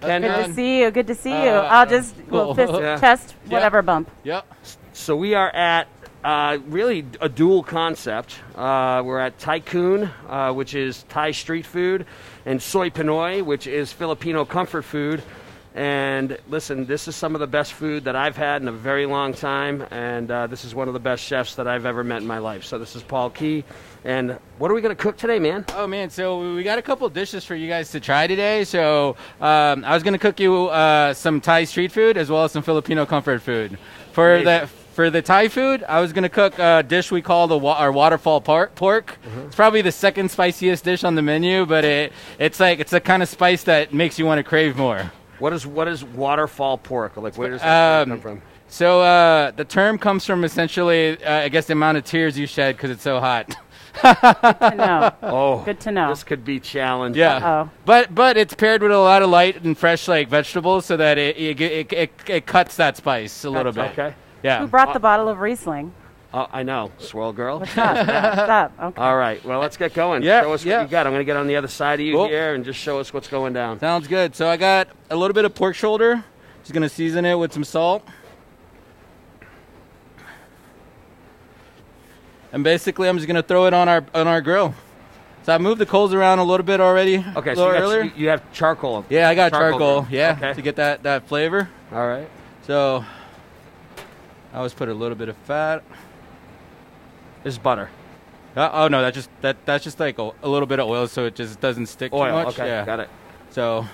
[0.00, 0.36] Kendra?
[0.36, 0.90] Good to see you.
[0.90, 1.50] Good to see you.
[1.50, 2.46] Uh, I'll just cool.
[2.46, 2.98] well, fist, Yeah.
[2.98, 3.52] chest, Yeah.
[3.54, 4.10] whatever bump.
[4.24, 4.46] Yep.
[4.92, 5.88] So we are at
[6.24, 8.36] uh, really a dual concept.
[8.56, 12.06] Uh, we're at Thai Kun, uh, which is Thai street food,
[12.44, 15.22] and Soy Pinoy, which is Filipino comfort food.
[15.74, 19.06] And listen, this is some of the best food that I've had in a very
[19.06, 22.20] long time, and uh, this is one of the best chefs that I've ever met
[22.20, 22.64] in my life.
[22.64, 23.62] So this is Paul Qui,
[24.04, 25.64] and what are we going to cook today, man?
[25.76, 28.64] Oh man, so we got a couple dishes for you guys to try today.
[28.64, 32.50] So um, I was gonna cook you uh, some Thai street food as well as
[32.52, 33.78] some Filipino comfort food.
[34.12, 34.44] For Amazing.
[34.62, 37.76] the for the Thai food, I was gonna cook a dish we call the wa-
[37.76, 39.16] our waterfall par- pork.
[39.46, 43.00] It's probably the second spiciest dish on the menu, but it it's like it's the
[43.00, 45.12] kind of spice that makes you want to crave more.
[45.38, 47.16] What is what is waterfall pork?
[47.16, 48.42] Like where does that Um, come from?
[48.68, 52.46] So uh, the term comes from essentially, uh, I guess, the amount of tears you
[52.46, 53.54] shed because it's so hot.
[54.02, 55.10] to know.
[55.22, 56.10] Oh, Good to know.
[56.10, 57.18] This could be challenging.
[57.18, 57.70] Yeah, Uh-oh.
[57.84, 61.18] but but it's paired with a lot of light and fresh like vegetables, so that
[61.18, 63.90] it it, it, it, it cuts that spice a little bit.
[63.92, 64.14] Okay.
[64.42, 64.60] Yeah.
[64.60, 65.92] Who brought the bottle of Riesling?
[66.32, 67.60] Oh, I know, swirl girl.
[67.60, 67.96] What's up?
[67.96, 68.72] What's up?
[68.80, 69.00] Okay.
[69.00, 70.22] All right, well, let's get going.
[70.22, 70.78] Yeah, show us yeah.
[70.78, 71.06] what you got.
[71.06, 72.28] I'm going to get on the other side of you Cool.
[72.28, 73.78] here and just show us what's going down.
[73.80, 74.36] Sounds good.
[74.36, 76.22] So I got a little bit of pork shoulder.
[76.62, 78.06] Just gonna season it with some salt.
[82.52, 84.74] And basically, I'm just gonna throw it on our on our grill.
[85.44, 87.24] So I moved the coals around a little bit already.
[87.36, 88.02] Okay, so you, got, earlier.
[88.02, 89.06] you- you have charcoal.
[89.08, 90.02] Yeah, I got charcoal.
[90.02, 90.06] grill.
[90.10, 90.52] Yeah, Okay.
[90.54, 91.70] to get that that flavor.
[91.90, 92.28] All right.
[92.66, 93.02] So
[94.52, 95.82] I always put a little bit of fat.
[97.44, 97.90] This is butter.
[98.56, 101.06] Uh, oh no, that's just that that's just like a, a little bit of oil,
[101.06, 102.26] so it just doesn't stick Oil.
[102.26, 102.58] too much.
[102.58, 102.84] Okay, yeah.
[102.84, 103.08] got it.
[103.50, 103.86] So,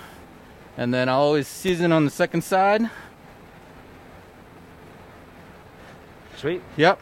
[0.77, 2.89] and then I'll always season on the second side.
[6.37, 6.61] Sweet.
[6.77, 6.99] Yep.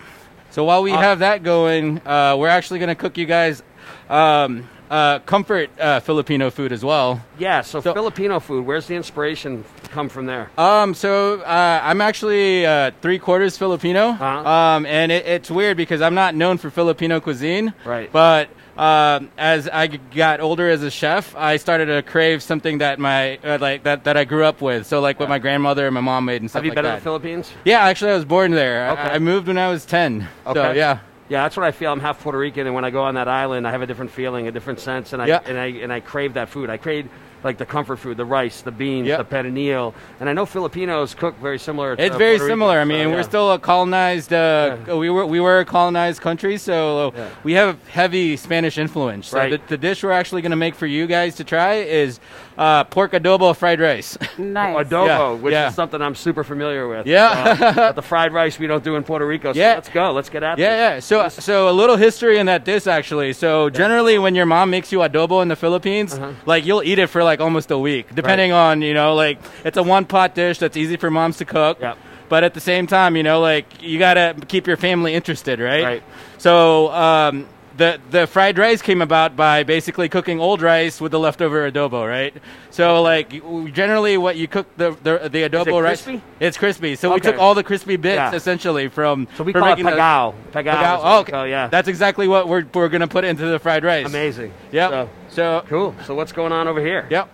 [0.52, 1.03] So while we Awesome.
[1.03, 3.64] have that going, uh, we're actually going to cook you guys
[4.10, 7.20] um, uh, comfort uh, Filipino food as well.
[7.40, 7.61] Yeah.
[7.61, 8.65] So, Filipino food.
[8.65, 10.49] Where's the inspiration come from there?
[10.57, 14.26] Um, so uh, I'm actually uh, three quarters Filipino, Uh-huh.
[14.49, 17.74] um, and it, it's weird because I'm not known for Filipino cuisine.
[17.86, 18.11] Right.
[18.11, 22.99] But um, as I got older as a chef, I started to crave something that
[22.99, 24.86] my uh, like that, that I grew up with.
[24.88, 26.86] So like what my grandmother and my mom made and stuff Have you like been
[26.86, 26.95] that.
[26.95, 27.52] to the Philippines?
[27.65, 28.90] Yeah, actually, I was born there.
[28.90, 30.28] I- I, moved when I was ten.
[30.45, 30.53] Okay.
[30.60, 30.99] So yeah.
[31.30, 31.91] Yeah, that's what I feel.
[31.91, 34.12] I'm half Puerto Rican, and when I go on that island, I have a different
[34.12, 35.40] feeling, a different sense, and I Yeah.
[35.45, 36.70] and I and I crave that food.
[36.70, 37.10] I crave
[37.44, 39.18] like the comfort food, the rice, the beans, Yep.
[39.30, 41.94] the pernil, and I know Filipinos cook very similar.
[41.94, 42.80] It's to very Puerto similar.
[42.80, 44.32] I mean, so, we're still a colonized.
[44.34, 47.28] Uh, We were we were a colonized country, so Yeah.
[47.44, 49.28] we have heavy Spanish influence.
[49.28, 49.52] So Right.
[49.52, 52.20] the, the dish we're actually going to make for you guys to try is
[52.57, 54.18] uh, pork adobo fried rice.
[54.38, 54.88] Nice.
[54.88, 55.70] adobo, Yeah, which yeah.
[55.70, 57.07] is something I'm super familiar with.
[57.07, 57.57] Yeah.
[57.60, 59.53] Uh, but the fried rice we don't do in Puerto Rico.
[59.53, 59.74] So Yeah.
[59.76, 60.11] let's go.
[60.11, 60.61] Let's get at it.
[60.61, 60.99] Yeah, yeah.
[60.99, 63.34] So, so a little history in that dish actually.
[63.34, 66.32] So generally, when your mom makes you adobo in the Philippines, Uh-huh.
[66.45, 69.78] like you'll eat it for like almost a week, depending on you know, like it's
[69.78, 71.80] a one pot dish that's easy for moms to cook.
[71.80, 71.98] Yep.
[72.30, 75.84] But at the same time, you know, like you gotta keep your family interested, right?
[75.84, 76.04] Right.
[76.38, 81.20] So um, the the fried rice came about by basically cooking old rice with the
[81.20, 82.34] leftover adobo, right?
[82.70, 83.30] So like
[83.74, 86.22] generally, what you cook the the, the adobo rice, crispy?
[86.40, 86.95] it's crispy.
[86.95, 88.34] So we took all the crispy bits Yeah.
[88.36, 89.28] essentially from.
[89.38, 90.36] So we from call it making the- pagao.
[90.52, 90.76] Pagao.
[90.76, 91.00] Pagao.
[91.02, 91.68] Oh, what we yeah.
[91.68, 94.06] That's exactly what we're, we're going to put into the fried rice.
[94.06, 94.54] Amazing.
[94.72, 94.91] Yep.
[94.91, 95.95] So, So, cool.
[96.06, 97.08] So what's going on over here?
[97.10, 97.30] yep.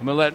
[0.00, 0.34] I'm going to let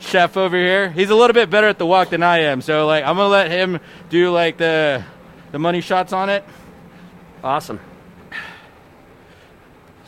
[0.00, 0.90] Chef over here.
[0.90, 2.60] He's a little bit better at the wok than I am.
[2.62, 5.02] So, like, I'm going to let him do, like, the
[5.50, 6.44] the money shots on it.
[7.42, 7.80] Awesome.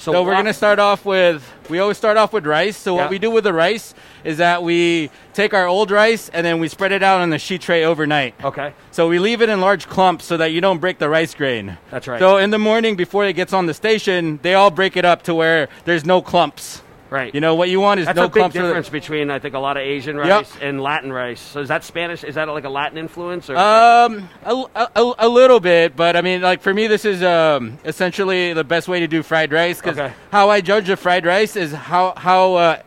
[0.00, 2.78] So So, we're uh, going to start off with, we always start off with rice.
[2.78, 3.02] So Yeah.
[3.02, 3.92] what we do with the rice
[4.24, 7.38] is that we take our old rice and then we spread it out on the
[7.38, 8.34] sheet tray overnight.
[8.42, 8.72] Okay.
[8.92, 11.76] So we leave it in large clumps so that you don't break the rice grain.
[11.90, 12.18] That's right.
[12.18, 15.22] So in the morning before it gets on the station, they all break it up
[15.24, 16.80] to where there's no clumps.
[17.10, 17.34] Right.
[17.34, 18.54] You know, what you want is That's no a big clumps.
[18.54, 21.40] difference between I think a lot of Asian rice and Latin rice.
[21.40, 22.22] So is that Spanish?
[22.22, 23.50] Is that like a Latin influence?
[23.50, 27.22] Or Um, a, a, a little bit, but I mean, like for me, this is
[27.24, 30.12] um, essentially the best way to do fried rice because Okay.
[30.30, 32.82] how I judge the fried rice is how how uh,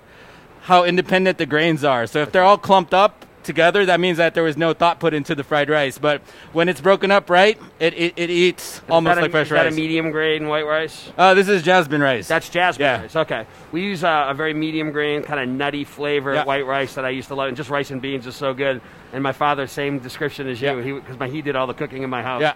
[0.61, 2.07] how independent the grains are.
[2.07, 5.13] So if they're all clumped up together, that means that there was no thought put
[5.13, 5.97] into the fried rice.
[5.97, 6.21] But
[6.53, 9.67] when it's broken up right, it it, it eats Is almost a- like fresh rice.
[9.67, 11.11] is that a medium grade white rice?
[11.17, 12.27] uh, this is jasmine rice.
[12.27, 13.01] That's jasmine Yeah.
[13.01, 13.15] rice.
[13.15, 13.45] Okay.
[13.71, 16.45] We use uh, a very medium grain, kind of nutty flavor Yeah.
[16.45, 17.47] white rice that I used to love.
[17.49, 18.81] And just rice and beans is so good.
[19.13, 20.99] And my father, same description as you, Yeah.
[20.99, 22.41] because he did all the cooking in my house.
[22.41, 22.53] Yeah.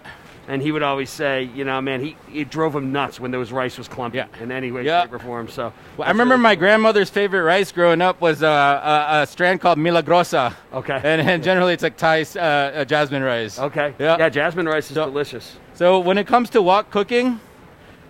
[0.48, 3.52] And he would always say, you know, man, he it drove him nuts when those
[3.52, 4.26] rice was clumpy Yeah.
[4.40, 5.02] in any way, Yeah.
[5.02, 5.48] shape, or form.
[5.48, 9.60] So Well, I remember my grandmother's favorite rice growing up was uh, a, a strand
[9.60, 10.54] called Milagrosa.
[10.72, 10.98] Okay.
[11.04, 13.58] And, and generally it's like Thai uh, jasmine rice.
[13.58, 13.92] Okay.
[13.98, 14.16] Yeah.
[14.18, 15.56] Yeah, jasmine rice is delicious.
[15.74, 17.40] So when it comes to wok cooking,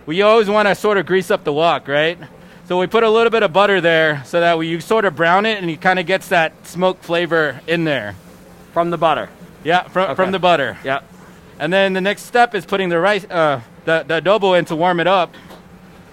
[0.05, 2.17] we always want to sort of grease up the wok, right?
[2.67, 5.13] So we put a little bit of butter there so that we, you sort of
[5.15, 8.15] brown it and it kind of gets that smoke flavor in there.
[8.71, 9.27] From the butter.
[9.65, 10.15] Yeah, from, Okay.
[10.15, 10.77] from the butter.
[10.85, 11.01] Yeah.
[11.59, 14.75] And then the next step is putting the rice, uh, the, the adobo in to
[14.75, 15.33] warm it up.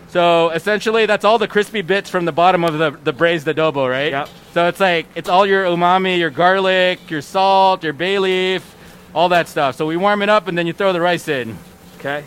[0.09, 3.89] So essentially, that's all the crispy bits from the bottom of the, the braised adobo,
[3.89, 4.13] right?
[4.13, 4.29] Yep.
[4.55, 8.75] So it's like, it's all your umami, your garlic, your salt, your bay leaf,
[9.15, 9.77] all that stuff.
[9.77, 11.57] So we warm it up and then you throw the rice in.
[11.99, 12.25] Okay.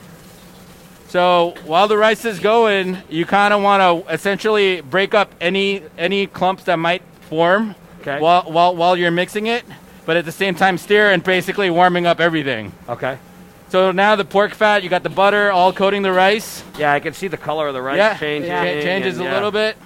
[1.07, 5.81] So while the rice is going, you kind of want to essentially break up any
[5.97, 8.19] any clumps that might form Okay.
[8.19, 9.65] while, while while you're mixing it,
[10.09, 12.73] but at the same time stir and basically warming up everything.
[12.89, 13.19] Okay.
[13.67, 16.63] So now the pork fat, you got the butter all coating the rice.
[16.79, 18.49] Yeah, I can see the color of the rice yeah, changing.
[18.49, 19.35] cha- changes and, a yeah.
[19.35, 19.77] little bit.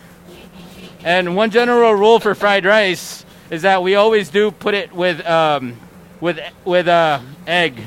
[1.03, 5.19] And one general rule for fried rice is that we always do put it with
[5.25, 5.75] um,
[6.21, 7.81] with with uh, egg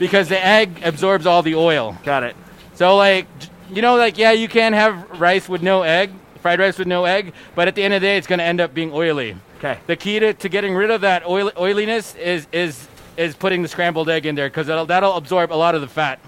[0.00, 1.96] because the egg absorbs all the oil.
[2.02, 2.34] Got it.
[2.74, 3.28] So like
[3.70, 7.04] you know like yeah you can have rice with no egg, fried rice with no
[7.04, 9.36] egg, but at the end of the day it's going to end up being oily.
[9.58, 9.78] Okay.
[9.86, 12.86] The key to, to getting rid of that oil, oiliness is is
[13.16, 15.88] is putting the scrambled egg in there because that'll that'll absorb a lot of the
[15.88, 16.20] fat.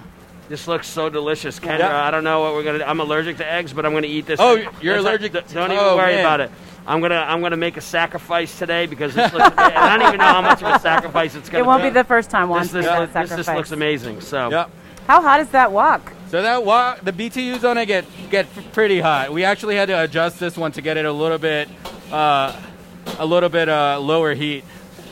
[0.48, 1.78] This looks so delicious, Kendra.
[1.78, 2.04] Yeah.
[2.04, 2.78] I don't know what we're gonna.
[2.78, 2.84] do.
[2.84, 4.40] I'm allergic to eggs, but I'm gonna eat this.
[4.40, 4.68] Oh, egg.
[4.82, 6.20] you're That's allergic d- to- Don't even oh, worry man.
[6.24, 6.50] about it.
[6.88, 9.46] I'm gonna I'm gonna make a sacrifice today because this looks.
[9.46, 11.66] and I don't even know how much of a sacrifice it's gonna be.
[11.66, 11.90] It won't be.
[11.90, 14.20] be the first time Juan's This, this, made a this, this looks amazing.
[14.22, 14.50] So.
[14.50, 14.70] Yep.
[15.10, 16.12] How hot is that wok?
[16.28, 19.32] So that wa- the BTUs on it get get pretty hot.
[19.32, 21.68] We actually had to adjust this one to get it a little bit
[22.12, 22.54] uh,
[23.18, 24.62] a little bit uh, lower heat.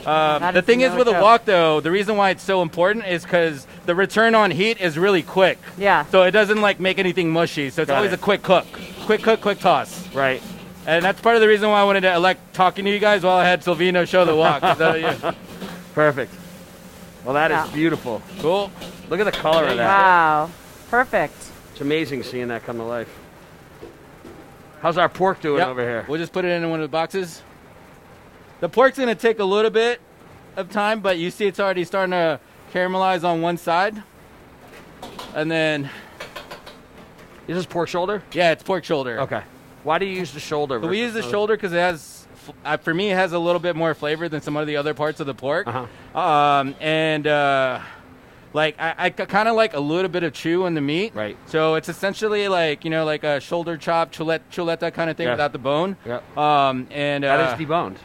[0.05, 3.23] Uh, the thing is with a wok though, the reason why it's so important is
[3.23, 5.57] because the return on heat is really quick.
[5.77, 6.05] Yeah.
[6.05, 7.69] So it doesn't like make anything mushy.
[7.69, 8.19] So it's Got always it.
[8.19, 8.67] a quick cook,
[9.01, 10.15] quick cook, quick toss.
[10.15, 10.41] Right.
[10.87, 13.23] And that's part of the reason why I wanted to elect talking to you guys
[13.23, 15.33] while I had Silvino show the yeah.
[15.93, 16.33] Perfect.
[17.29, 17.75] Well, that is Yeah.
[17.75, 18.23] beautiful.
[18.39, 18.71] Cool.
[19.07, 19.85] Look at the color of that.
[19.85, 20.49] Wow.
[20.89, 21.35] Perfect.
[21.73, 23.07] It's amazing seeing that come to life.
[24.81, 25.67] How's our pork doing Yep.
[25.67, 26.05] over here?
[26.07, 27.43] We'll just put it in one of the boxes.
[28.61, 30.01] The pork's gonna take a little bit
[30.57, 32.39] of time, but you see it's already starting to
[32.73, 34.01] caramelize on one side.
[35.35, 35.91] And then
[37.47, 38.23] Is this pork shoulder?
[38.31, 39.19] yeah, it's pork shoulder.
[39.21, 39.41] Okay.
[39.83, 40.79] Why do you use the shoulder?
[40.81, 42.18] So we use the shoulder because it has, f-
[42.65, 44.93] uh, for me, it has a little bit more flavor than some of the other
[44.93, 45.67] parts of the pork.
[45.67, 46.19] Uh-huh.
[46.19, 47.79] Um, and uh,
[48.53, 51.13] like I, I kind of like a little bit of chew in the meat.
[51.15, 51.37] Right.
[51.47, 55.25] So it's essentially like you know like a shoulder chop chuleta, chuleta kind of thing
[55.27, 55.33] Yeah.
[55.33, 55.97] without the bone.
[56.05, 56.21] Yeah.
[56.37, 57.97] Um, and uh, That is deboned.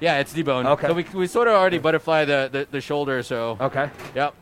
[0.00, 0.64] Yeah, it's deboned.
[0.66, 0.86] Okay.
[0.86, 3.22] So we, we sort of already butterfly the, the, the shoulder.
[3.22, 3.90] So Okay.
[4.14, 4.34] yep.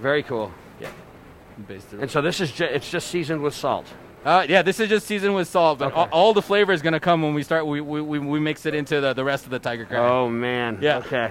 [0.00, 0.50] Very cool.
[0.80, 0.88] Yeah.
[2.00, 3.86] And so this is ju- it's just seasoned with salt.
[4.26, 5.94] Uh, yeah, this is just seasoned with salt, but Okay.
[5.96, 7.64] all, all the flavor is gonna come when we start.
[7.64, 10.02] We, we, we, we mix it into the, the rest of the tiger crab.
[10.02, 10.78] Oh man.
[10.82, 10.98] Yeah.
[10.98, 11.30] Okay.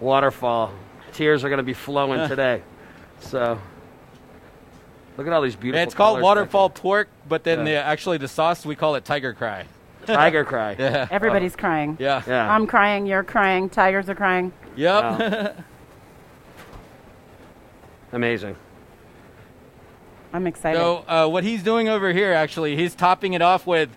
[0.00, 0.72] Waterfall.
[1.14, 2.60] Tears are going to be flowing today.
[3.20, 3.58] So
[5.16, 5.78] look at all these beautiful.
[5.78, 7.64] Yeah, it's called colors back waterfall pork, but then Yeah.
[7.64, 9.64] the, actually the sauce we call it tiger cry.
[10.06, 10.76] Tiger cry.
[10.78, 11.08] Yeah.
[11.10, 11.96] Everybody's crying.
[11.98, 12.22] Yeah.
[12.26, 12.54] Yeah.
[12.54, 13.06] I'm crying.
[13.06, 13.70] You're crying.
[13.70, 14.52] Tigers are crying.
[14.76, 15.64] Yep.
[18.12, 18.56] Amazing.
[20.32, 20.78] I'm excited.
[20.78, 23.88] so uh, what he's doing over here, actually, he's topping it off with.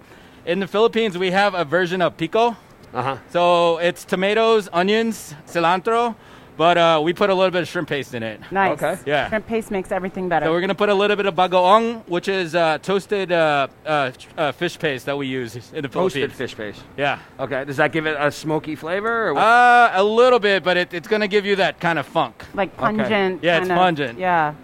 [0.45, 2.55] In the Philippines, we have a version of pico.
[2.93, 3.17] Uh huh.
[3.29, 6.15] So it's tomatoes, onions, cilantro,
[6.57, 8.39] but uh, we put a little bit of shrimp paste in it.
[8.51, 8.71] nice.
[8.81, 8.97] okay.
[9.05, 9.29] Yeah.
[9.29, 10.47] Shrimp paste makes everything better.
[10.47, 14.11] So we're gonna put a little bit of bagoong, which is uh, toasted uh, uh,
[14.37, 16.13] uh, fish paste that we use in the Philippines.
[16.29, 16.81] Toasted fish paste.
[16.97, 17.19] Yeah.
[17.39, 17.63] Okay.
[17.65, 19.27] Does that give it a smoky flavor?
[19.27, 19.41] Or what?
[19.43, 22.43] Uh, a little bit, but it, it's gonna give you that kind of funk.
[22.55, 23.43] like pungent.
[23.43, 24.17] Yeah, it's of- pungent.
[24.17, 24.55] Yeah.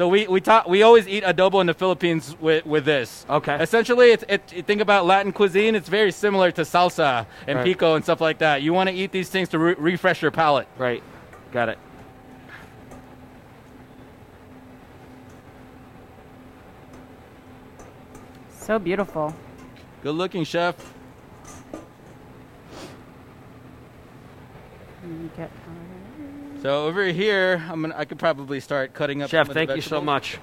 [0.00, 3.26] So we we talk, we always eat adobo in the Philippines with, with this.
[3.28, 3.62] Okay.
[3.62, 5.74] Essentially, it's, it, you think about Latin cuisine.
[5.74, 7.64] It's very similar to salsa and Right.
[7.66, 8.62] pico and stuff like that.
[8.62, 10.68] You want to eat these things to re- refresh your palate.
[10.78, 11.02] Right.
[11.52, 11.78] Got it.
[18.58, 19.34] So beautiful.
[20.02, 20.76] Good looking, chef.
[25.02, 25.50] Let me get-
[26.62, 29.30] So over here, I'm gonna, I could probably start cutting up.
[29.30, 30.38] Chef, some of the thank you so much.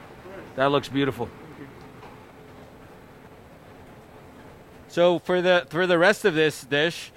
[0.56, 1.30] That looks beautiful.
[4.88, 7.12] So for the for the rest of this dish,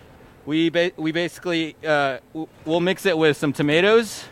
[0.44, 2.18] we ba- we basically uh,
[2.66, 4.24] we'll mix it with some tomatoes,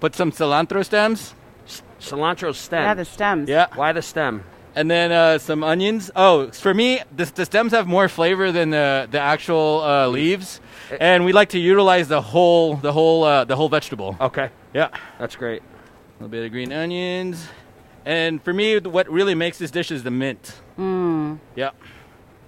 [0.00, 1.34] put some cilantro stems,
[2.00, 2.84] cilantro stems.
[2.84, 3.48] Yeah, the stems.
[3.48, 3.66] Yeah.
[3.76, 4.42] Why the stem?
[4.74, 6.10] And then uh, some onions.
[6.16, 10.61] Oh, for me, the, the stems have more flavor than the the actual uh, leaves,
[11.00, 14.16] and we like to utilize the whole the whole uh, the whole vegetable.
[14.20, 14.50] Okay.
[14.74, 14.88] Yeah,
[15.18, 15.62] that's great.
[15.62, 15.64] A
[16.22, 17.46] little bit of green onions,
[18.04, 20.60] and for me, what really makes this dish is the mint.
[20.78, 21.38] Mm.
[21.56, 21.70] Yeah.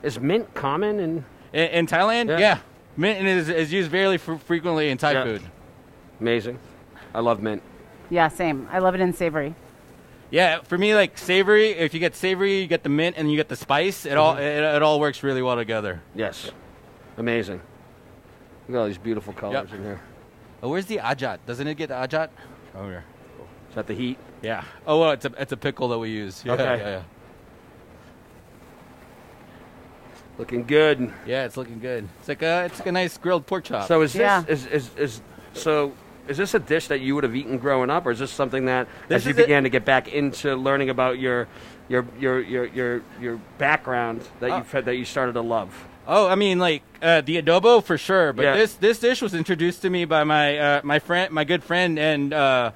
[0.03, 2.29] Is mint common in in, in Thailand?
[2.29, 2.39] Yeah.
[2.39, 2.59] Yeah.
[2.97, 5.25] Mint is, is used very fr- frequently in Thai Yeah.
[5.25, 5.43] food.
[6.21, 6.59] Amazing.
[7.13, 7.63] I love mint.
[8.11, 8.69] Yeah, same.
[8.71, 9.55] I love it in savory.
[10.31, 11.71] Yeah, for me, like savory.
[11.71, 14.05] If you get savory, you get the mint and you get the spice.
[14.07, 14.41] It all Mhm.
[14.41, 16.03] it, it all works really well together.
[16.15, 16.51] Yes.
[17.17, 17.61] Amazing.
[18.69, 19.79] Look at all these beautiful colors Yep.
[19.79, 20.01] in here.
[20.63, 21.39] Oh, where's the ajat?
[21.47, 22.29] Doesn't it get the ajat?
[22.75, 23.05] Oh, here.
[23.69, 24.19] Is that the heat?
[24.43, 24.65] Yeah.
[24.87, 26.43] Oh, well, it's a it's a pickle that we use.
[26.45, 26.65] Yeah, Okay.
[26.65, 27.03] Yeah, yeah.
[30.39, 31.13] Looking good.
[31.27, 32.09] Yeah, it's looking good.
[32.21, 33.87] It's like a it's like a nice grilled pork chop.
[33.87, 35.21] So is this is, is is
[35.53, 35.93] so
[36.27, 38.65] is this a dish that you would have eaten growing up, or is this something
[38.65, 41.47] that This as you is a- began to get back into learning about your
[41.89, 44.59] your your your your, your background that uh, Oh.
[44.59, 45.73] you fed that you started to love?
[46.07, 48.33] Oh, I mean, like uh, the adobo for sure.
[48.33, 48.57] But Yeah.
[48.57, 51.99] this this dish was introduced to me by my uh, my friend, my good friend,
[51.99, 52.73] and uh,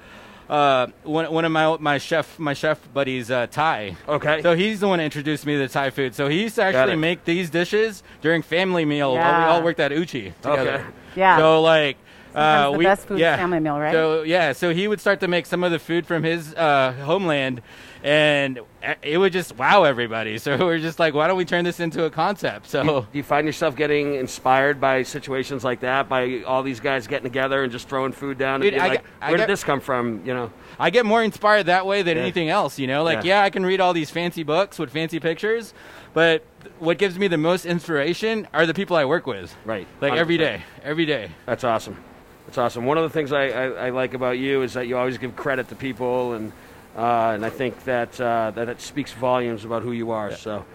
[0.49, 3.95] uh, one one of my my chef my chef buddies, uh, Thai.
[4.07, 4.41] Okay.
[4.41, 6.15] So he's the one that introduced me to Thai food.
[6.15, 9.13] So he used to actually make these dishes during family meal.
[9.13, 10.75] while We all worked at Uchi together.
[10.75, 10.85] Okay.
[11.15, 11.37] Yeah.
[11.37, 11.97] So like.
[12.31, 13.37] Sometimes uh, the we, best food yeah.
[13.37, 13.91] family meal, right?
[13.91, 16.93] So yeah, so he would start to make some of the food from his uh,
[17.03, 17.63] homeland,
[18.03, 18.59] and
[19.03, 20.37] it would just wow everybody.
[20.37, 22.67] So we're just like, why don't we turn this into a concept?
[22.67, 26.63] So Do you, do you find yourself getting inspired by situations like that, by all
[26.63, 28.61] these guys getting together and just throwing food down?
[28.61, 30.25] Dude, and being I like, get- I where get- did this come from?
[30.25, 30.51] You know.
[30.79, 32.23] I get more inspired that way than Yeah.
[32.23, 33.03] anything else, you know?
[33.03, 33.39] Like, Yeah.
[33.39, 33.43] yeah.
[33.43, 35.73] I can read all these fancy books with fancy pictures,
[36.13, 36.43] but
[36.79, 39.53] what gives me the most inspiration are the people I work with.
[39.65, 39.87] Right.
[39.99, 40.39] Like, every 100%.
[40.39, 40.61] day.
[40.83, 41.31] Every day.
[41.45, 41.97] That's awesome.
[42.45, 42.85] That's awesome.
[42.85, 45.35] One of the things I, I, I like about you is that you always give
[45.35, 46.51] credit to people, and
[46.95, 50.35] uh, and I think that uh, that it speaks volumes about who you are.
[50.35, 50.65] So.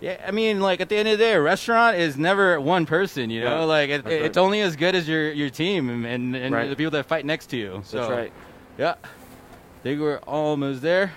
[0.00, 2.84] Yeah, I mean, like, at the end of the day, a restaurant is never one
[2.84, 3.60] person, you know?
[3.60, 3.64] Yeah.
[3.64, 6.68] Like, it, it's only as good as your, your team and, and, and Right.
[6.68, 7.80] the people that fight next to you.
[7.84, 8.32] So, That's right.
[8.76, 8.96] Yeah.
[9.02, 11.12] I think we're almost there.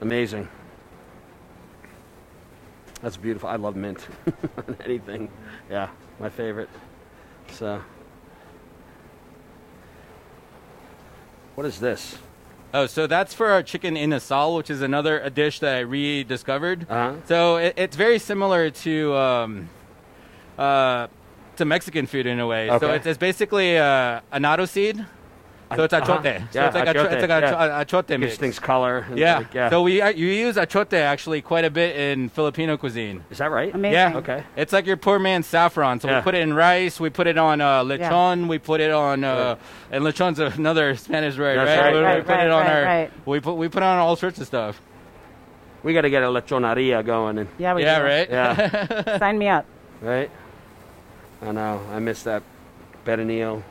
[0.00, 0.48] Amazing.
[3.00, 3.48] That's beautiful.
[3.48, 4.08] I love mint
[4.56, 5.30] on anything.
[5.70, 5.88] Yeah,
[6.18, 6.68] my favorite.
[7.52, 7.80] So,
[11.54, 12.18] what is this?
[12.72, 16.86] Oh, so that's for our chicken inasal, which is another a dish that I rediscovered.
[16.88, 17.16] Uh-huh.
[17.26, 19.68] So it, it's very similar to um,
[20.56, 21.08] uh,
[21.56, 22.68] to Mexican food in a way.
[22.78, 24.20] So it's, it's basically uh,
[24.66, 25.04] seed.
[25.76, 26.18] So it's Uh-huh.
[26.18, 26.22] achote.
[26.52, 27.84] So Yeah, it's like a, achote, it's like yeah.
[27.84, 28.36] achote Gives mix.
[28.38, 29.06] things color.
[29.08, 29.38] and Yeah.
[29.38, 29.70] like- yeah.
[29.70, 33.22] So we uh, you use achote actually quite a bit in Filipino cuisine.
[33.30, 33.72] Is that right?
[33.74, 33.92] Amazing.
[33.92, 34.16] Yeah.
[34.16, 34.42] Okay.
[34.56, 36.00] It's like your poor man's saffron.
[36.00, 36.16] So Yeah.
[36.18, 36.98] we put it in rice.
[36.98, 38.48] We put it on uh, lechon.
[38.48, 39.56] We put it on uh,
[39.92, 41.84] and lechon's another Spanish word, That's right?
[41.86, 41.92] right.
[41.94, 42.82] We, we Right, put right, it on right, our.
[42.82, 43.10] right.
[43.26, 44.80] We put we put on all sorts of stuff.
[45.82, 47.38] We got to get a lechonaria going.
[47.38, 48.04] And, Yeah, we yeah, do.
[48.04, 48.28] right.
[48.28, 49.18] Yeah.
[49.18, 49.64] Sign me up.
[50.02, 50.30] right?
[51.42, 51.80] I know.
[51.90, 52.42] I miss that
[53.06, 53.62] pernil,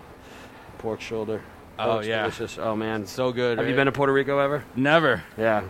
[0.79, 1.41] pork shoulder.
[1.79, 2.21] Oh, it's yeah.
[2.21, 2.57] delicious.
[2.57, 3.57] Oh man, so good.
[3.57, 3.79] Have you right?
[3.79, 4.63] been to Puerto Rico ever?
[4.75, 5.23] Never.
[5.37, 5.63] Yeah,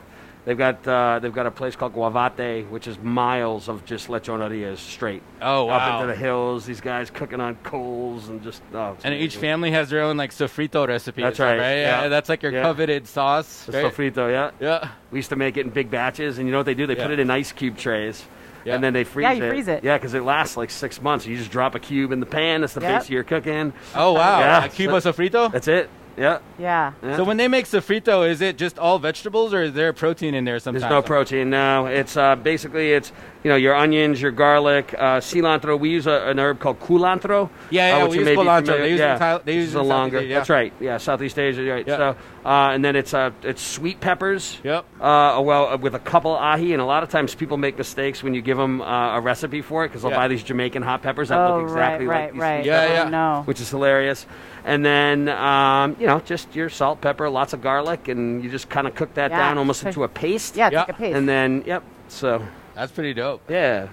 [0.46, 4.78] they've got uh, they've got a place called Guavate, which is miles of just lechonerias
[4.78, 5.22] straight.
[5.42, 5.78] Oh, wow!
[5.78, 9.72] Up into the hills, these guys cooking on coals and just oh, And each family
[9.72, 11.22] has their own like sofrito recipe.
[11.22, 12.04] That's so, right, Yeah.
[12.04, 12.08] yeah.
[12.08, 12.64] that's like your Yeah.
[12.64, 13.68] coveted sauce.
[13.70, 13.86] Right?
[13.86, 14.52] sofrito, yeah.
[14.60, 14.90] Yeah.
[15.12, 16.88] We used to make it in big batches, and you know what they do?
[16.88, 18.26] They put it in ice cube trays.
[18.66, 18.76] Yeah.
[18.76, 19.30] And then they freeze it.
[19.30, 19.44] Yeah, it.
[19.46, 19.84] you freeze it.
[19.84, 21.26] Yeah, because it lasts like six months.
[21.26, 22.62] You just drop a cube in the pan.
[22.62, 23.00] That's the Yep.
[23.02, 23.74] base of your cooking.
[23.96, 24.40] Oh wow.
[24.40, 24.66] Yeah.
[24.66, 25.52] A cube of sofrito.
[25.52, 25.90] That's it.
[26.18, 26.40] Yeah.
[26.58, 26.92] Yeah.
[27.02, 27.16] Yeah.
[27.16, 30.44] So when they make sofrito, is it just all vegetables, or is there protein in
[30.44, 30.82] there sometimes?
[30.82, 31.50] There's no protein.
[31.50, 35.80] No, it's uh, basically it's you know your onions, your garlic, uh, cilantro.
[35.80, 37.50] We use a, an herb called culantro.
[37.70, 38.66] Yeah, yeah, uh, which we use culantro.
[38.66, 40.18] familiar- They use it yeah, in Thai- they use is it a longer.
[40.18, 40.34] Southeast Asia.
[40.34, 40.74] That's right.
[40.82, 41.64] Yeah, Southeast Asia.
[41.72, 41.88] Right.
[41.88, 41.96] Yeah.
[41.98, 42.16] So
[42.46, 44.58] uh, and then it's uh, it's sweet peppers.
[44.64, 44.86] Yep.
[45.00, 48.24] Uh, well, uh, with a couple ahi, and a lot of times people make mistakes
[48.24, 50.18] when you give them uh, a recipe for it because they'll Yeah.
[50.18, 52.66] buy these Jamaican hot peppers that Oh, look exactly right, like right, these right.
[52.66, 53.10] Yeah, peppers, yeah.
[53.10, 53.42] No.
[53.46, 54.26] which is hilarious.
[54.66, 58.70] And then um, you know, just your salt, pepper, lots of garlic, and you just
[58.70, 60.56] kind of cook that Yeah, down almost into a paste.
[60.56, 61.16] Yeah, it's like a paste.
[61.18, 61.84] And then, yep.
[62.08, 62.42] So
[62.76, 63.42] That's pretty dope.
[63.50, 63.88] Yeah.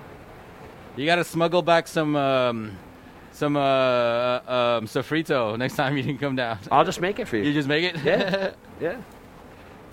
[0.96, 2.78] You got to smuggle back some um,
[3.36, 6.58] some uh, uh, um, sofrito next time you can come down.
[6.72, 7.44] I'll just make it for you.
[7.44, 8.02] You just make it.
[8.02, 8.52] Yeah.
[8.80, 9.00] yeah.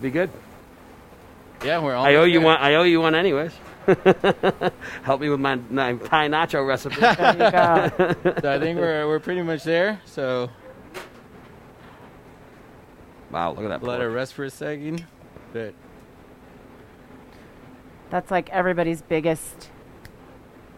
[0.02, 0.30] Be good.
[1.64, 2.06] Yeah, we're all.
[2.06, 2.58] I owe you one.
[2.58, 3.52] I owe you one, anyways.
[5.04, 6.96] Help me with my, my Thai nacho recipe.
[8.42, 10.00] so I think we're we're pretty much there.
[10.06, 10.50] So
[13.30, 13.84] wow, look at that.
[13.84, 14.16] let it pork.
[14.16, 15.06] rest for a second.
[15.52, 15.74] But
[18.10, 19.70] That's like everybody's biggest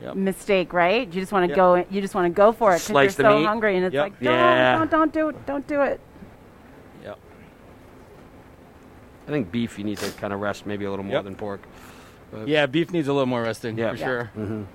[0.05, 0.15] Yep.
[0.15, 1.07] mistake, right?
[1.11, 1.55] You just want to Yep.
[1.55, 1.85] go.
[1.89, 3.45] You just want to go for it because you're the so meat.
[3.45, 4.03] hungry, and it's Yep.
[4.03, 4.77] like, don't, Yeah.
[4.77, 5.99] don't, don't do it, don't do it.
[7.03, 7.17] Yep.
[9.27, 11.23] I think beef you need to kind of rest maybe a little more Yep.
[11.23, 11.61] than pork.
[12.31, 13.91] But- yeah, beef needs a little more resting Yeah.
[13.91, 14.05] for Yeah.
[14.05, 14.31] sure.
[14.37, 14.65] Mhm.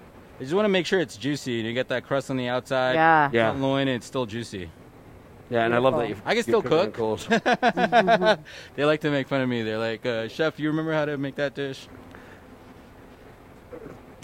[0.40, 2.48] You just want to make sure it's juicy and you get that crust on the
[2.48, 2.94] outside.
[2.94, 3.28] Yeah.
[3.32, 3.51] Yeah.
[3.52, 4.70] loin and it's still juicy.
[5.51, 6.16] Yeah, and I love that you.
[6.24, 7.19] I can still cook it cook.
[8.77, 9.62] they like to make fun of me.
[9.62, 11.89] They're like, uh, "Chef, you remember how to make that dish?"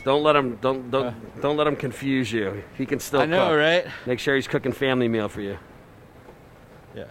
[0.07, 0.57] Don't let him.
[0.63, 2.63] Don't don't don't let him confuse you.
[2.79, 3.19] He can still.
[3.19, 3.23] Uh.
[3.25, 3.59] I know, cook.
[3.59, 3.87] right?
[4.07, 5.59] Make sure he's cooking family meal for you.
[6.95, 7.07] Yeah.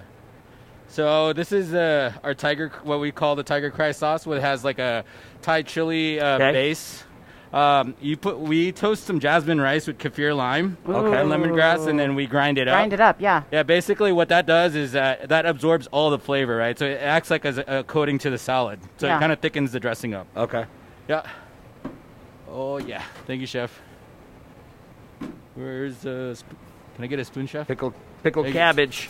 [0.87, 4.63] So this is uh, our tiger, what we call the tiger cry sauce, which has
[4.63, 5.03] like a
[5.41, 6.51] Thai chili uh, Okay.
[6.53, 7.03] base.
[7.51, 11.19] Um, you put we toast some jasmine rice with kaffir lime Okay.
[11.21, 12.75] and lemongrass, and then we grind it up.
[12.75, 13.43] Grind it up, yeah.
[13.51, 16.79] Yeah, basically what that does is uh, that absorbs all the flavor, right?
[16.79, 18.79] So it acts like as a, a coating to the salad.
[18.97, 19.17] So Yeah.
[19.17, 20.27] it kind of thickens the dressing up.
[20.37, 20.65] Okay.
[21.09, 21.23] Yeah.
[22.57, 23.03] Oh yeah.
[23.27, 23.81] Thank you, chef.
[25.55, 26.35] Where's the?
[26.39, 26.55] Sp-
[26.95, 27.67] Can I get a spoon, chef?
[27.67, 28.59] Pickled pickled Thank you.
[28.59, 29.09] cabbage.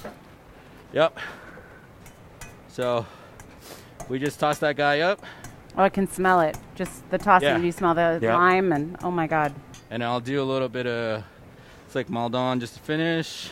[0.94, 1.20] Yep.
[2.70, 3.06] So
[4.10, 5.24] we just toss that guy up,
[5.78, 6.58] Oh, I can smell it.
[6.74, 7.48] Just the tossing.
[7.50, 7.58] Yeah.
[7.60, 8.36] You smell the Yeah.
[8.36, 9.54] lime, and oh my god.
[9.92, 11.24] and I'll do a little bit of
[11.86, 13.52] it's like Maldon just to finish.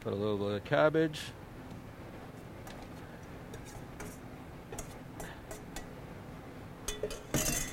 [0.00, 1.20] Put a little bit of cabbage.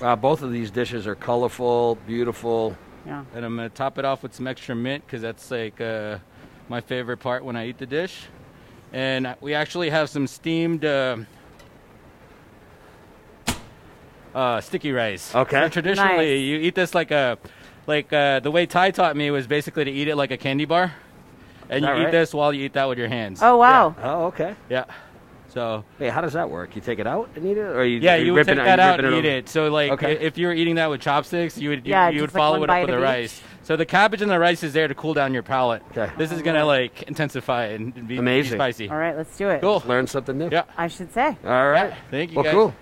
[0.01, 2.77] Wow, both of these dishes are colorful, beautiful.
[3.05, 3.23] Yeah.
[3.33, 6.17] And I'm gonna top it off with some extra mint because that's like uh,
[6.69, 8.25] my favorite part when I eat the dish.
[8.91, 11.17] And we actually have some steamed uh,
[14.33, 15.33] uh, sticky rice.
[15.33, 15.61] Okay.
[15.61, 16.41] So traditionally, Nice.
[16.41, 17.37] you eat this like a
[17.87, 20.65] like uh, the way Ty taught me was basically to eat it like a candy
[20.65, 20.93] bar,
[21.69, 22.11] and you that eat right?
[22.11, 23.39] this while you eat that with your hands.
[23.41, 23.95] Oh wow.
[24.01, 24.55] Oh, okay.
[24.69, 24.85] Yeah.
[25.55, 26.75] So Hey, how does that work?
[26.75, 28.63] You take it out and eat it, or you yeah, are you would take it,
[28.65, 29.47] that out and eat it.
[29.47, 30.11] So like, Okay.
[30.19, 32.61] if you were eating that with chopsticks, you would you, Yeah, you would like follow
[32.61, 33.01] it up with the each.
[33.03, 33.41] rice.
[33.63, 35.81] So the cabbage and the rice is there to cool down your palate.
[35.91, 36.11] Okay.
[36.17, 38.57] This is gonna like intensify it and be, be Amazing.
[38.57, 38.89] spicy.
[38.89, 39.61] All right, let's do it.
[39.61, 39.81] Cool.
[39.87, 40.49] Learn something new.
[40.51, 40.63] Yeah.
[40.77, 41.37] I should say.
[41.45, 41.93] All right.
[42.11, 42.53] Thank you, Well, guys.
[42.53, 42.75] cool.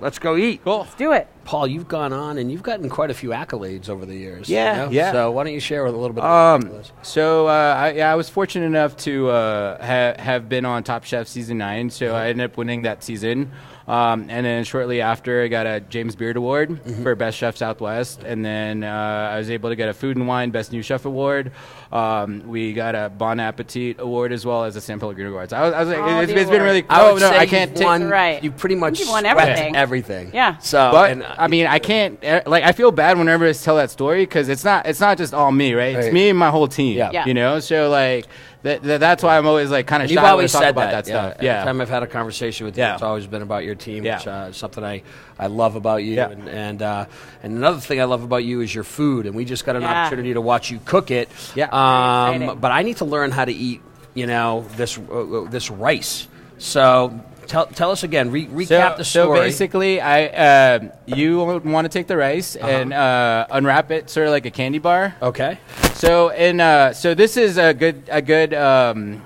[0.00, 0.62] Let's go eat.
[0.64, 0.80] Cool.
[0.80, 1.26] Let's do it.
[1.44, 4.48] Paul, you've gone on and you've gotten quite a few accolades over the years.
[4.48, 4.92] Yeah, you know?
[4.92, 5.12] yeah.
[5.12, 6.22] So why don't you share with a little bit?
[6.22, 6.92] Um, of those?
[7.02, 11.04] so uh, I, yeah, I was fortunate enough to uh, ha- have been on Top
[11.04, 11.90] Chef season nine.
[11.90, 13.50] So I ended up winning that season,
[13.90, 18.22] um, and then shortly after, I got a James Beard Award for Best Chef Southwest,
[18.22, 21.04] and then uh, I was able to get a Food and Wine Best New Chef
[21.06, 21.50] Award.
[21.90, 25.52] Um, we got a Bon Appetit Award as well as a San Pellegrino Award.
[25.52, 26.84] I was, I was like, All it's, it's been really.
[26.88, 27.86] I oh no, I can't you've take.
[27.86, 28.42] won, Right.
[28.44, 29.74] You pretty much You won everything.
[29.74, 30.30] everything.
[30.32, 30.58] Yeah.
[30.58, 33.74] So, But and, I mean, I can't eh, like I feel bad whenever I tell
[33.76, 35.96] that story because it's not it's not just all me, right?
[35.96, 36.96] It's me and my whole team.
[36.96, 37.10] Yeah.
[37.12, 37.26] Yeah.
[37.26, 38.26] You know, so like
[38.62, 40.62] that, that that's why I'm always like kind of You've shy when I always talk
[40.62, 41.32] said about that, that, stuff.
[41.36, 41.64] Every Yeah.
[41.64, 42.94] time I've had a conversation with you, Yeah.
[42.94, 44.18] it's always been about your team, Yeah.
[44.18, 45.02] which uh, is something I,
[45.38, 46.14] I love about you.
[46.14, 46.28] Yeah.
[46.28, 47.06] And and, uh,
[47.42, 49.26] and another thing I love about you is your food.
[49.26, 50.04] And we just got an Yeah.
[50.04, 51.28] opportunity to watch you cook it.
[51.54, 51.68] Yeah.
[51.72, 53.80] Um, but I need to learn how to eat,
[54.14, 56.28] you know, this uh, uh, this rice.
[56.58, 58.30] So tell, tell us again.
[58.30, 59.38] Re- recap so, the story.
[59.38, 62.66] so basically, I uh, you want to take the rice Uh-huh.
[62.68, 65.14] and uh, unwrap it, sort of like a candy bar.
[65.22, 65.58] okay.
[65.94, 69.22] So and uh, so this is a good a good um,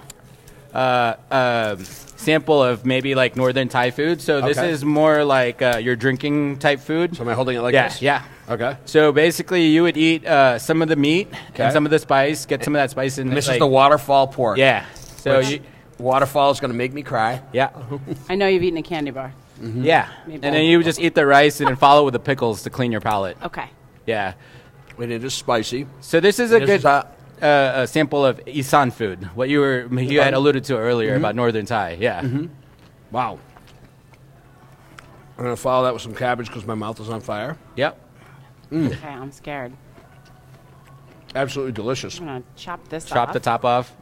[0.72, 1.76] uh, uh,
[2.16, 4.20] sample of maybe like northern Thai food.
[4.20, 4.70] So this Okay.
[4.70, 7.16] is more like uh, your drinking type food.
[7.16, 8.02] So am I holding it like yeah, this?
[8.02, 8.22] yeah.
[8.48, 8.76] Okay.
[8.86, 11.64] So basically, you would eat uh, some of the meat Okay.
[11.64, 12.44] and some of the spice.
[12.46, 13.28] Get some of that spice in.
[13.28, 14.58] And this like- is the waterfall pork.
[14.58, 14.84] Yeah.
[15.16, 15.60] So Which- you,
[15.98, 17.42] waterfall is going to make me cry.
[17.52, 17.70] yeah,
[18.28, 19.32] I know you've eaten a candy bar.
[19.60, 19.84] Mm-hmm.
[19.84, 20.10] yeah.
[20.26, 20.44] Maybe.
[20.44, 22.70] And then you would just eat the rice and then follow with the pickles to
[22.70, 23.36] clean your palate.
[23.42, 23.70] Okay.
[24.04, 24.34] Yeah.
[24.98, 25.86] And it is spicy.
[26.00, 27.06] So this is a This good is a-
[27.40, 29.24] uh, a sample of Isan food.
[29.36, 31.18] What you were you had alluded to earlier mm-hmm.
[31.18, 31.98] about northern Thai.
[32.00, 32.22] Yeah.
[32.22, 32.46] Mm-hmm.
[33.10, 33.38] Wow.
[35.36, 37.56] I'm going to follow that with some cabbage because my mouth is on fire.
[37.76, 38.00] Yep.
[38.70, 38.92] Mm.
[38.92, 39.72] Okay, I'm scared.
[41.34, 42.18] Absolutely delicious.
[42.18, 43.34] I'm gonna chop this Chop off.
[43.34, 43.94] the top off.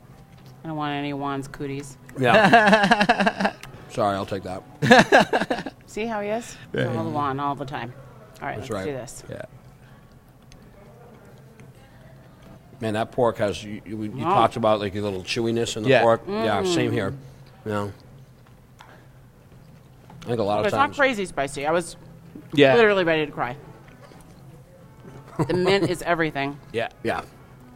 [0.65, 1.97] I don't want any Juan's cooties.
[2.19, 3.53] Yeah.
[3.91, 5.73] Sorry, I'll take that.
[5.87, 6.57] See how he is?
[6.77, 7.93] All the Juan all the time.
[8.41, 8.85] All right, That's let's right.
[8.87, 9.23] do this.
[9.29, 9.43] Yeah.
[12.81, 13.63] Man, that pork has.
[13.63, 14.31] You, you, you Oh.
[14.31, 16.03] talked about like a little chewiness in the Yeah.
[16.03, 16.23] pork.
[16.27, 16.75] Yeah, Mm.
[16.75, 17.15] same here.
[17.65, 17.89] Yeah.
[20.23, 20.91] I think a lot of It's times.
[20.91, 21.67] not crazy spicy.
[21.67, 21.97] I was
[22.53, 22.75] Yeah.
[22.75, 23.57] literally ready to cry.
[25.47, 26.59] The mint is everything.
[26.73, 26.89] Yeah.
[27.03, 27.23] Yeah.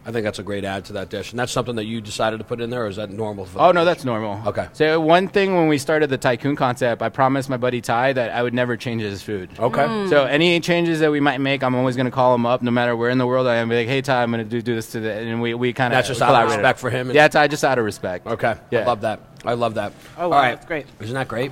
[0.08, 2.38] I think that's a great add to that dish, and that's something that you decided
[2.38, 3.44] to put in there, or is that normal?
[3.44, 3.86] For Oh no, dish?
[3.86, 4.40] that's normal.
[4.46, 4.68] Okay.
[4.72, 8.12] So one thing when we started the Thai Kun concept, I promised my buddy Ty
[8.12, 9.50] that I would never change his food.
[9.58, 9.82] Okay.
[9.82, 10.08] Mm.
[10.08, 12.70] So any changes that we might make, I'm always going to call him up, no
[12.70, 13.68] matter where in the world I am.
[13.68, 15.72] Be like, hey Ty, I'm going to do, do this to the, and we we
[15.72, 18.28] kind of That's just out of respect for him Yeah, Ty, just out of respect.
[18.28, 18.54] Okay.
[18.70, 18.82] Yeah.
[18.82, 19.20] I love that.
[19.44, 19.92] I love that.
[20.16, 20.54] Oh, All wow, right.
[20.54, 20.86] that's great.
[21.00, 21.50] Isn't that great?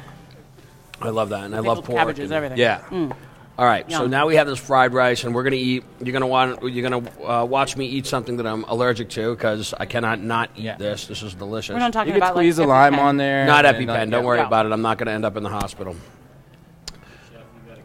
[1.03, 1.99] I love that, and I love pork.
[1.99, 2.59] cabbages, and- everything.
[2.59, 2.79] Yeah.
[2.89, 3.17] Mm.
[3.57, 3.89] All right.
[3.91, 5.85] So now we have this fried rice, and we're gonna eat.
[6.03, 6.61] You're gonna want.
[6.65, 10.51] You're gonna uh, watch me eat something that I'm allergic to because I cannot not
[10.57, 11.07] eat this.
[11.07, 11.73] This is delicious.
[11.73, 12.99] We're not talking You could about, like, squeeze a lime EpiPen.
[12.99, 13.47] on there.
[13.47, 13.91] Not and, EpiPen.
[13.97, 14.47] uh, Don't worry Yeah.
[14.49, 14.73] about it.
[14.73, 15.95] I'm not gonna end up in the hospital.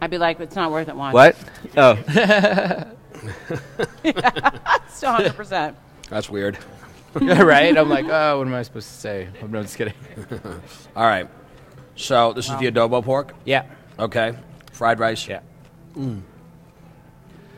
[0.02, 1.14] I'd be like, it's not worth it, Juan.
[1.14, 1.36] What?
[1.78, 1.96] Oh.
[4.90, 5.76] Still 100%.
[6.10, 6.58] That's weird.
[7.14, 7.78] right?
[7.78, 9.28] I'm like, oh, what am I supposed to say?
[9.42, 9.94] I'm not just kidding.
[10.96, 11.28] All right.
[11.96, 13.36] So this is the adobo pork.
[13.46, 13.66] Yeah.
[14.00, 14.36] Okay.
[14.72, 15.28] Fried rice.
[15.28, 15.42] Yeah.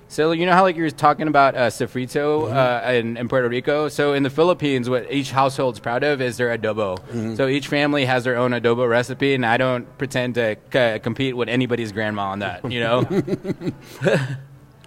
[0.07, 2.57] So you know how like you were talking about uh, sofrito Mm-hmm.
[2.57, 3.87] uh, in, in Puerto Rico.
[3.87, 6.97] So in the Philippines, what each household's proud of is their adobo.
[6.99, 7.35] Mm-hmm.
[7.35, 11.37] So each family has their own adobo recipe, and I don't pretend to c- compete
[11.37, 12.69] with anybody's grandma on that.
[12.69, 13.03] You know?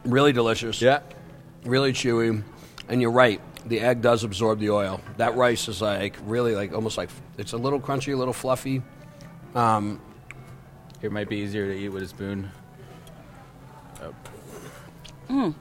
[0.05, 0.83] Really delicious.
[0.83, 1.01] Yeah.
[1.65, 2.43] Really chewy,
[2.91, 3.41] and you're right.
[3.67, 5.01] The egg does absorb the oil.
[5.17, 7.09] That rice is like really like almost like
[7.39, 8.83] it's a little crunchy, a little fluffy.
[9.55, 9.99] Um,
[11.01, 12.51] it might be easier to eat with a spoon.
[15.29, 15.55] Mm.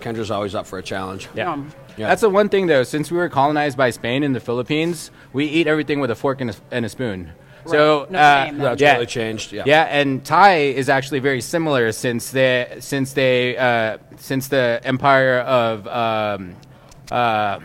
[0.00, 1.28] Kendra's always up for a challenge.
[1.34, 1.50] Yeah.
[1.50, 1.72] Yum.
[1.96, 2.08] Yeah.
[2.08, 2.82] That's the one thing though.
[2.82, 6.40] Since we were colonized by Spain in the Philippines, we eat everything with a fork
[6.40, 7.32] and a, and a spoon.
[7.66, 8.92] So No uh, shame, That's yeah.
[8.94, 9.52] really changed.
[9.52, 9.62] Yeah.
[9.64, 15.38] Yeah, and Thai is actually very similar since they since they uh, since the empire
[15.38, 16.56] of um,
[17.10, 17.60] uh,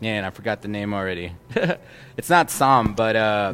[0.00, 1.34] man, I forgot the name already.
[2.16, 3.52] it's not Sam, but uh,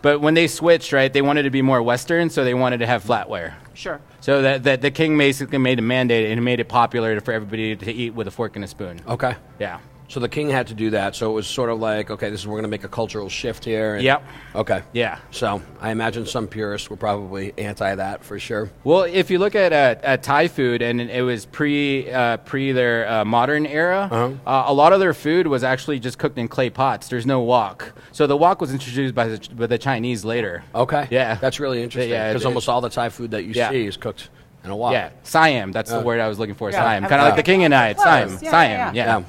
[0.00, 2.86] but when they switched, right, they wanted to be more Western, so they wanted to
[2.86, 3.54] have flatware.
[3.74, 4.00] Sure.
[4.26, 7.76] So that, that the king basically made a mandate and made it popular for everybody
[7.76, 9.00] to eat with a fork and a spoon.
[9.06, 9.36] Okay.
[9.60, 9.78] Yeah.
[10.08, 11.16] So the king had to do that.
[11.16, 13.28] So it was sort of like, okay, this is we're going to make a cultural
[13.28, 13.94] shift here.
[13.96, 14.22] and- Yep.
[14.54, 14.82] Okay.
[14.92, 15.18] Yeah.
[15.32, 18.70] So I imagine some purists were probably anti that for sure.
[18.84, 22.72] Well, if you look at uh, at Thai food, and it was pre uh, pre
[22.72, 24.30] their uh, modern era, Uh-huh.
[24.46, 27.08] uh, a lot of their food was actually just cooked in clay pots.
[27.08, 30.62] There's no wok, so the wok was introduced by the, by the Chinese later.
[30.74, 31.08] Okay.
[31.10, 33.70] Yeah, That's really interesting Yeah, because it- almost all the Thai food that you Yeah.
[33.70, 34.28] see is cooked
[34.64, 34.92] in a wok.
[34.92, 35.72] Yeah, Siam.
[35.72, 36.70] That's Uh, the word I was looking for.
[36.70, 37.88] Yeah, Siam, kind of like the king and I.
[37.88, 38.28] It's Siam.
[38.28, 38.42] Close.
[38.42, 38.70] Yeah, Siam.
[38.70, 39.22] yeah, Yeah.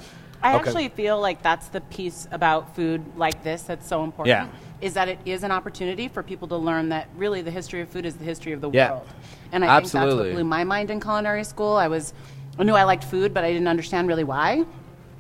[0.44, 0.68] I Okay.
[0.68, 4.30] actually feel like that's the piece about food like this that's so important.
[4.30, 4.48] Yeah.
[4.86, 7.90] Is that it is an opportunity for people to learn that really the history of
[7.90, 8.92] food is the history of the Yeah.
[8.92, 9.08] world.
[9.52, 10.28] And I think that's Absolutely.
[10.30, 11.76] what blew my mind in culinary school.
[11.76, 12.14] I was
[12.60, 14.64] I knew I liked food, but I didn't understand really why.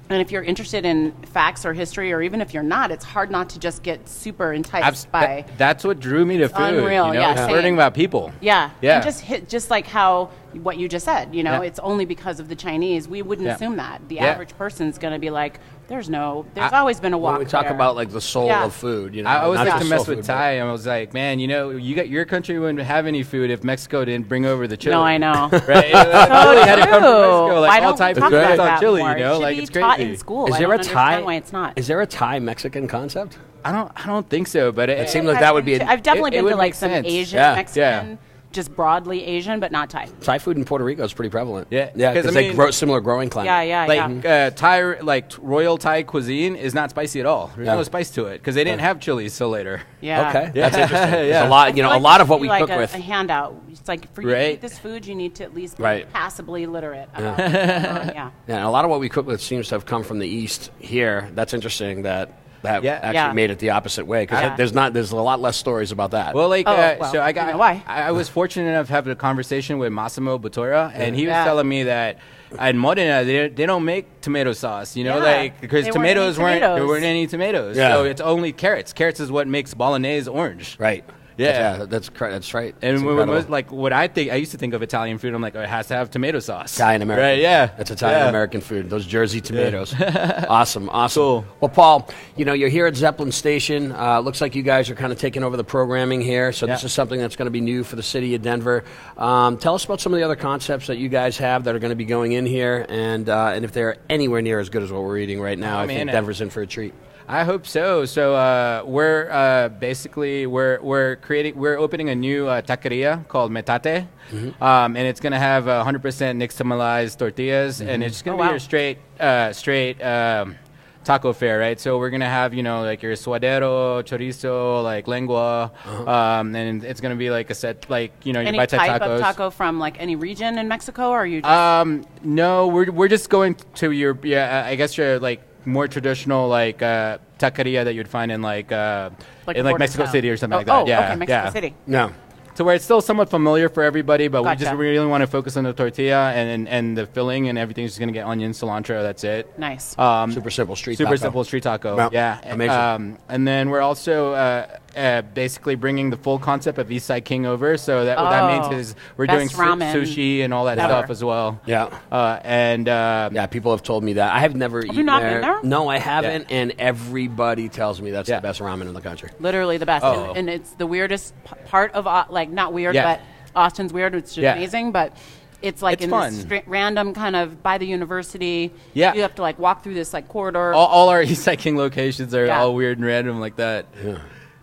[0.09, 3.29] And if you're interested in facts or history, or even if you're not, it's hard
[3.29, 5.43] not to just get super enticed Abs- by.
[5.47, 6.75] that- that's what drew me to food.
[6.79, 8.31] unreal, You know, yeah, learning about people.
[8.41, 8.95] Yeah, Yeah.
[8.95, 11.33] and just hit just like how what you just said.
[11.33, 11.67] You know, Yeah.
[11.67, 13.07] it's only because of the Chinese.
[13.07, 13.55] We wouldn't Yeah.
[13.55, 14.01] assume that.
[14.07, 14.25] The Yeah.
[14.25, 17.45] average person's going to be like, "There's no, there's I- always been a wok." We
[17.45, 18.65] talk there." about like the soul Yeah.
[18.65, 20.85] of food, you know, I always like to mess with food, Thai, and I was
[20.87, 24.27] like, man, you know, you got your country wouldn't have any food if Mexico didn't
[24.27, 24.95] bring over the chili.
[24.95, 25.49] No, I know.
[25.67, 25.91] right?
[26.27, 27.47] So Chili had to come from Mexico.
[27.47, 27.59] true.
[27.59, 29.11] Like Why all don't Thai we talk about on that chili, more?
[29.13, 30.11] you know, It like should it's be taught crazy.
[30.11, 30.47] in school.
[30.47, 31.21] Is I there don't a Thai?
[31.21, 31.73] why it's not.
[31.75, 33.37] Is there a Thai Mexican concept?
[33.65, 35.81] I don't, I don't think so, but it, It seemed like that would be.
[35.81, 37.07] I've definitely it- it been to like some sense.
[37.07, 37.55] Asian, Yeah.
[37.55, 38.17] Mexican,
[38.57, 40.09] just broadly Asian, but not Thai.
[40.21, 41.67] Thai food in Puerto Rico is pretty prevalent.
[41.69, 43.45] Yeah, yeah, because I they mean- grow similar growing climate.
[43.47, 44.07] Yeah, yeah, yeah.
[44.07, 47.51] like uh, Thai, like royal Thai cuisine is not spicy at all.
[47.55, 47.75] There's Yeah.
[47.75, 49.81] no spice to it because they didn't have chilies till later.
[50.01, 50.29] Yeah.
[50.29, 50.69] Okay, Yeah.
[50.69, 51.11] that's interesting.
[51.19, 51.47] There's Yeah.
[51.47, 52.93] a lot, you know, like a lot of what we like cook a, with.
[52.95, 53.55] a handout.
[53.69, 54.53] It's like for you to Right.
[54.53, 56.11] eat this food, you need to at least be Right.
[56.11, 57.07] passably literate.
[57.17, 57.33] Yeah.
[57.33, 57.55] About it.
[57.55, 58.29] Uh, yeah.
[58.47, 60.27] Yeah, and a lot of what we cook with seems to have come from the
[60.27, 61.29] east here.
[61.35, 62.31] That's interesting that
[62.67, 62.93] that Yeah.
[62.95, 63.33] actually Yeah.
[63.33, 64.55] made it the opposite way because Yeah.
[64.55, 66.35] there's not there's a lot less stories about that.
[66.35, 67.83] Well, like, Oh, uh, well, so I you got know why.
[67.87, 71.31] I, I was fortunate enough to have a conversation with Massimo Bottura, and he was
[71.33, 71.43] Yeah.
[71.45, 72.17] telling me that
[72.61, 74.95] in Modena they, they don't make tomato sauce.
[74.95, 75.23] You know, Yeah.
[75.23, 77.93] like because They weren't tomatoes weren't there weren't any tomatoes, Yeah.
[77.93, 78.93] so it's only carrots.
[78.93, 80.75] Carrots is what makes bolognese orange.
[80.79, 81.03] right?
[81.37, 81.77] Yeah.
[81.77, 82.33] that's, that's correct.
[82.33, 82.75] That's right.
[82.81, 83.51] And when, incredible.
[83.51, 85.33] like what I think, I used to think of Italian food.
[85.33, 86.75] I'm like, oh, it has to have tomato sauce.
[86.75, 87.25] Italian American.
[87.29, 87.39] Right?
[87.39, 88.29] Yeah, That's Italian Yeah.
[88.29, 88.89] American food.
[88.89, 89.93] Those Jersey tomatoes.
[90.01, 91.21] awesome, awesome.
[91.21, 91.45] Cool.
[91.61, 93.91] Well, Paul, you know you're here at Zeppelin Station.
[93.91, 96.51] Uh, looks like you guys are kind of taking over the programming here.
[96.51, 98.83] So this is something that's going to be new for the city of Denver.
[99.17, 101.79] Um, tell us about some of the other concepts that you guys have that are
[101.79, 104.83] going to be going in here, and uh, and if they're anywhere near as good
[104.83, 105.97] as what we're eating right now, Oh, I man.
[105.99, 106.93] think Denver's in for a treat.
[107.29, 108.05] I hope so.
[108.05, 113.51] So uh, we're uh, basically we're we're creating we're opening a new uh, taqueria called
[113.51, 114.61] Metate, Mm-hmm.
[114.63, 118.49] um, and it's gonna have 100% nixtamalized tortillas, and it's gonna Oh, be wow.
[118.51, 120.01] your straight uh, straight.
[120.01, 120.55] Um,
[121.03, 121.79] Taco fare, right?
[121.79, 126.03] So we're gonna have you know like your suadero, chorizo, like lengua, Uh-huh.
[126.11, 129.01] um, and it's gonna be like a set like you know your Any bite type
[129.01, 129.15] tacos.
[129.15, 131.39] of taco from like any region in Mexico, or are you?
[131.41, 134.65] Just, Um, no, we're we're just going to your yeah.
[134.67, 139.09] I guess your like more traditional like uh, taqueria that you'd find in like uh,
[139.45, 140.11] Like in like border Mexico town.
[140.13, 140.81] City or something Oh, like that.
[140.83, 141.49] oh, yeah, okay, Mexico yeah.
[141.49, 141.75] City.
[141.85, 142.11] No.
[142.55, 144.77] So where it's still somewhat familiar for everybody, but we just Gotcha.
[144.77, 147.99] really want to focus on the tortilla and, and, and the filling and everything's just
[147.99, 149.03] gonna get onion, cilantro.
[149.03, 149.59] That's it.
[149.59, 149.95] Nice.
[149.99, 151.21] Um, Super simple street super taco.
[151.21, 151.95] simple street taco.
[151.95, 152.09] Wow.
[152.11, 152.75] Yeah, Amazing.
[152.75, 154.65] Um, and then we're also uh,
[154.97, 157.77] uh, basically bringing the full concept of Eastside King over.
[157.77, 160.65] So that what that Oh, means is we're best doing su- ramen sushi and all
[160.65, 160.87] that ever.
[160.89, 161.61] stuff as well.
[161.65, 161.89] Yeah.
[162.11, 164.33] Uh, and uh, Yeah, people have told me that.
[164.33, 165.33] I have never eaten you not there.
[165.33, 165.63] been there?
[165.63, 168.37] No, I haven't, and everybody tells me that's Yeah.
[168.39, 169.29] the best ramen in the country.
[169.39, 170.29] literally the best, Oh.
[170.29, 173.17] and, and it's the weirdest p- part of Au- like not weird, Yeah.
[173.17, 173.21] but
[173.55, 174.15] Austin's weird.
[174.15, 174.53] It's just Yeah.
[174.55, 175.15] amazing, but.
[175.59, 176.33] It's like It's in fun.
[176.33, 178.71] this stra- random kind of by the university.
[178.93, 179.15] Yeah.
[179.15, 180.71] you have to like walk through this like corridor.
[180.71, 182.59] all, all our Eastside King locations are Yeah.
[182.61, 183.87] all weird and random like that.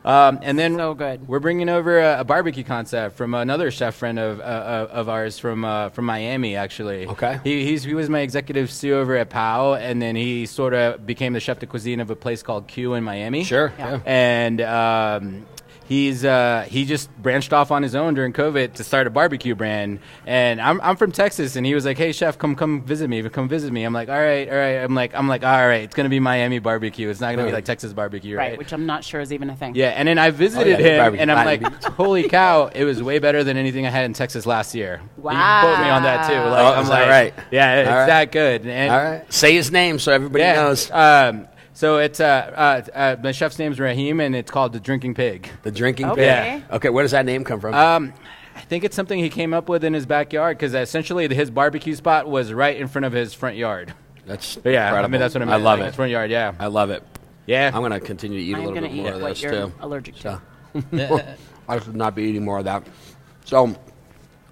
[0.05, 1.27] Um, and then So good.
[1.27, 5.39] we're bringing over a, a barbecue concept from another chef friend of uh, of ours
[5.39, 6.57] from uh, from Miami.
[6.57, 7.41] Actually, Okay.
[7.43, 11.07] He he's, he was my executive sous over at Pao, and then he sort of
[11.07, 13.45] became the chef de cuisine of a place called Q in Miami.
[13.45, 13.91] Sure, Yeah.
[13.93, 14.01] yeah.
[14.05, 15.47] And um,
[15.87, 19.55] he's uh, he just branched off on his own during COVID to start a barbecue
[19.55, 20.01] brand.
[20.27, 23.23] And I'm I'm from Texas, and he was like, "Hey, chef, come come visit me.
[23.29, 25.83] Come visit me." I'm like, "All right, all right." I'm like, I'm like, "All right."
[25.83, 27.09] It's gonna be Miami barbecue.
[27.09, 28.59] It's not gonna be like Texas barbecue, right, right?
[28.59, 29.75] which I'm not sure is even a thing.
[29.75, 32.67] Yeah, and then I visited Oh, yeah, him, barbecue, and I'm like, "Holy cow!
[32.75, 35.33] It was way better than anything I had in Texas last year." Wow.
[35.33, 36.35] You quote me on that too.
[36.51, 37.35] Like, Oh, I'm like, right?
[37.51, 38.07] Yeah, it's All right.
[38.07, 38.67] that good.
[38.67, 40.91] And, All right, say his name so everybody yeah, knows.
[40.91, 45.15] Um, so it's uh, uh, uh, the chef's name's Raheem, and it's called the Drinking
[45.15, 45.49] Pig.
[45.63, 46.63] The drinking Okay.
[46.67, 46.73] pig.
[46.77, 47.75] Okay, where does that name come from?
[47.75, 48.13] Um,
[48.57, 51.95] I think it's something he came up with in his backyard because essentially his barbecue
[51.95, 53.93] spot was right in front of his front yard.
[54.27, 55.53] that's But yeah, I mean that's what I mean.
[55.55, 55.87] I love like, it.
[55.89, 57.03] His front yard, yeah, I love it.
[57.47, 57.71] yeah.
[57.75, 59.29] I'm gonna continue to eat a I'm little gonna bit eat more it, of what
[59.31, 59.73] this you're too.
[59.81, 60.41] allergic to.
[60.97, 61.21] So.
[61.69, 62.87] I should not be eating more of that.
[63.45, 63.75] So,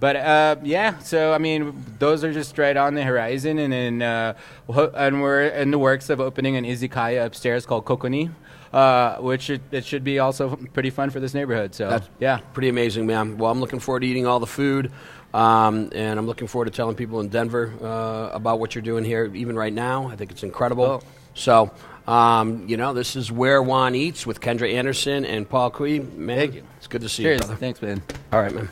[0.03, 4.03] But uh, yeah, so I mean, those are just right on the horizon, and then
[4.03, 4.35] uh,
[4.69, 8.33] and we're in the works of opening an izakaya upstairs called Kokoni,
[8.73, 11.73] uh, which it, it should be also pretty fun for this neighborhood.
[11.77, 13.39] So That's yeah, pretty amazing, man.
[13.39, 14.91] Well, I'm looking forward to eating all the food,
[15.33, 19.05] um, and I'm looking forward to telling people in Denver uh, about what you're doing
[19.05, 20.09] here, even right now.
[20.09, 20.85] I think it's incredible.
[20.85, 21.03] Oh.
[21.35, 21.71] So,
[22.09, 26.01] um, you know, this is where Juan eats with Kendra Anderson and Paul Qui.
[26.01, 26.65] Man, Thank you.
[26.79, 27.43] It's good to see cheers.
[27.43, 27.55] you, brother.
[27.55, 28.03] Thanks, man.
[28.33, 28.69] All right, man.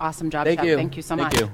[0.00, 0.66] Awesome job, Thank Chef.
[0.66, 0.76] you.
[0.76, 1.40] Thank you so Thank much.
[1.40, 1.52] you.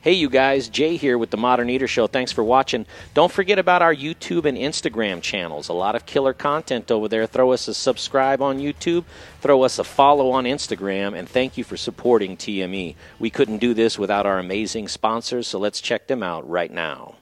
[0.00, 2.06] Hey, you guys, Jay here with the Modern Eater Show.
[2.06, 2.86] Thanks for watching.
[3.12, 5.68] Don't forget about our YouTube and Instagram channels.
[5.68, 7.26] A lot of killer content over there.
[7.26, 9.04] Throw us a subscribe on YouTube,
[9.40, 12.94] throw us a follow on Instagram, and thank you for supporting TME.
[13.18, 17.15] We couldn't do this without our amazing sponsors, so let's check them out right now.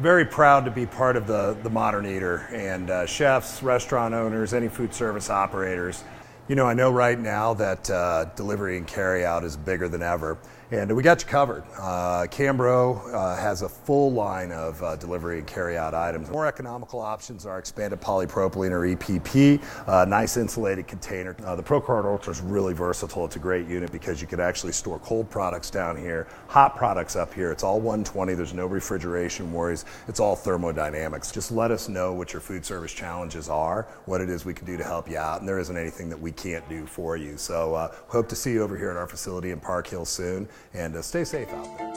[0.00, 4.54] Very proud to be part of the, the Modern Eater and uh, chefs, restaurant owners,
[4.54, 6.04] any food service operators.
[6.48, 10.02] You know, I know right now that uh, delivery and carry out is bigger than
[10.02, 10.38] ever,
[10.70, 11.64] and we got you covered.
[11.76, 16.30] Uh, Cambro uh, has a full line of uh, delivery and carry out items.
[16.30, 21.36] More economical options are expanded polypropylene or EPP, uh, nice insulated container.
[21.44, 23.24] Uh, the Pro Cart Ultra is really versatile.
[23.24, 27.16] It's a great unit because you can actually store cold products down here, hot products
[27.16, 27.50] up here.
[27.50, 28.34] It's all 120.
[28.34, 29.84] There's no refrigeration worries.
[30.06, 31.32] It's all thermodynamics.
[31.32, 34.66] Just let us know what your food service challenges are, what it is we can
[34.66, 37.36] do to help you out, and there isn't anything that we can't do for you.
[37.36, 40.48] So uh, hope to see you over here at our facility in Park Hill soon,
[40.74, 41.90] and uh, stay safe out there.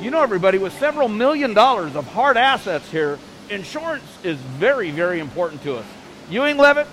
[0.00, 3.18] You know, everybody, with several million dollars of hard assets here,
[3.48, 5.86] insurance is very, very important to us.
[6.28, 6.86] Ewing Leavitt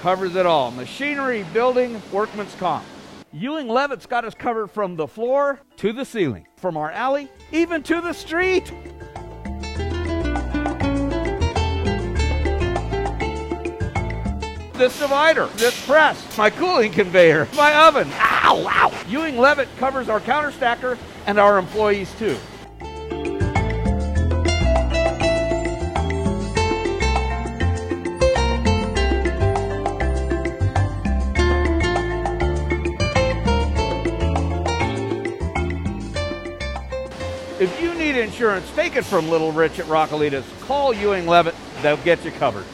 [0.00, 2.84] covers it all machinery, building, workman's comp.
[3.32, 7.82] Ewing Leavitt's got us covered from the floor to the ceiling, from our alley even
[7.84, 8.70] to the street.
[14.82, 18.10] This divider, this press, my cooling conveyor, my oven.
[18.14, 19.04] Ow, ow.
[19.06, 22.36] Ewing Leavitt covers our counter stacker and our employees too.
[37.60, 40.42] If you need insurance, take it from Little Rich at Rockalitas.
[40.62, 42.64] Call Ewing Leavitt, they'll get you covered.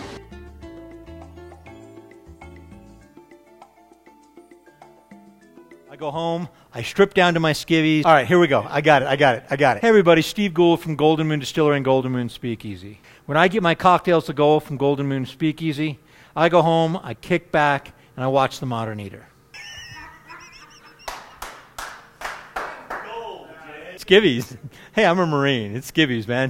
[5.98, 8.04] I go home, I strip down to my skivvies.
[8.04, 8.64] All right, here we go.
[8.70, 9.08] I got it.
[9.08, 9.44] I got it.
[9.50, 9.80] I got it.
[9.80, 10.22] Hey, everybody.
[10.22, 13.00] Steve Gould from Golden Moon Distillery and Golden Moon Speakeasy.
[13.26, 15.98] When I get my cocktails to go from Golden Moon Speakeasy,
[16.36, 19.26] I go home, I kick back, and I watch The Modern Eater.
[23.96, 24.56] Skivvies.
[24.92, 25.74] Hey, I'm a Marine.
[25.74, 26.46] It's skivvies, man.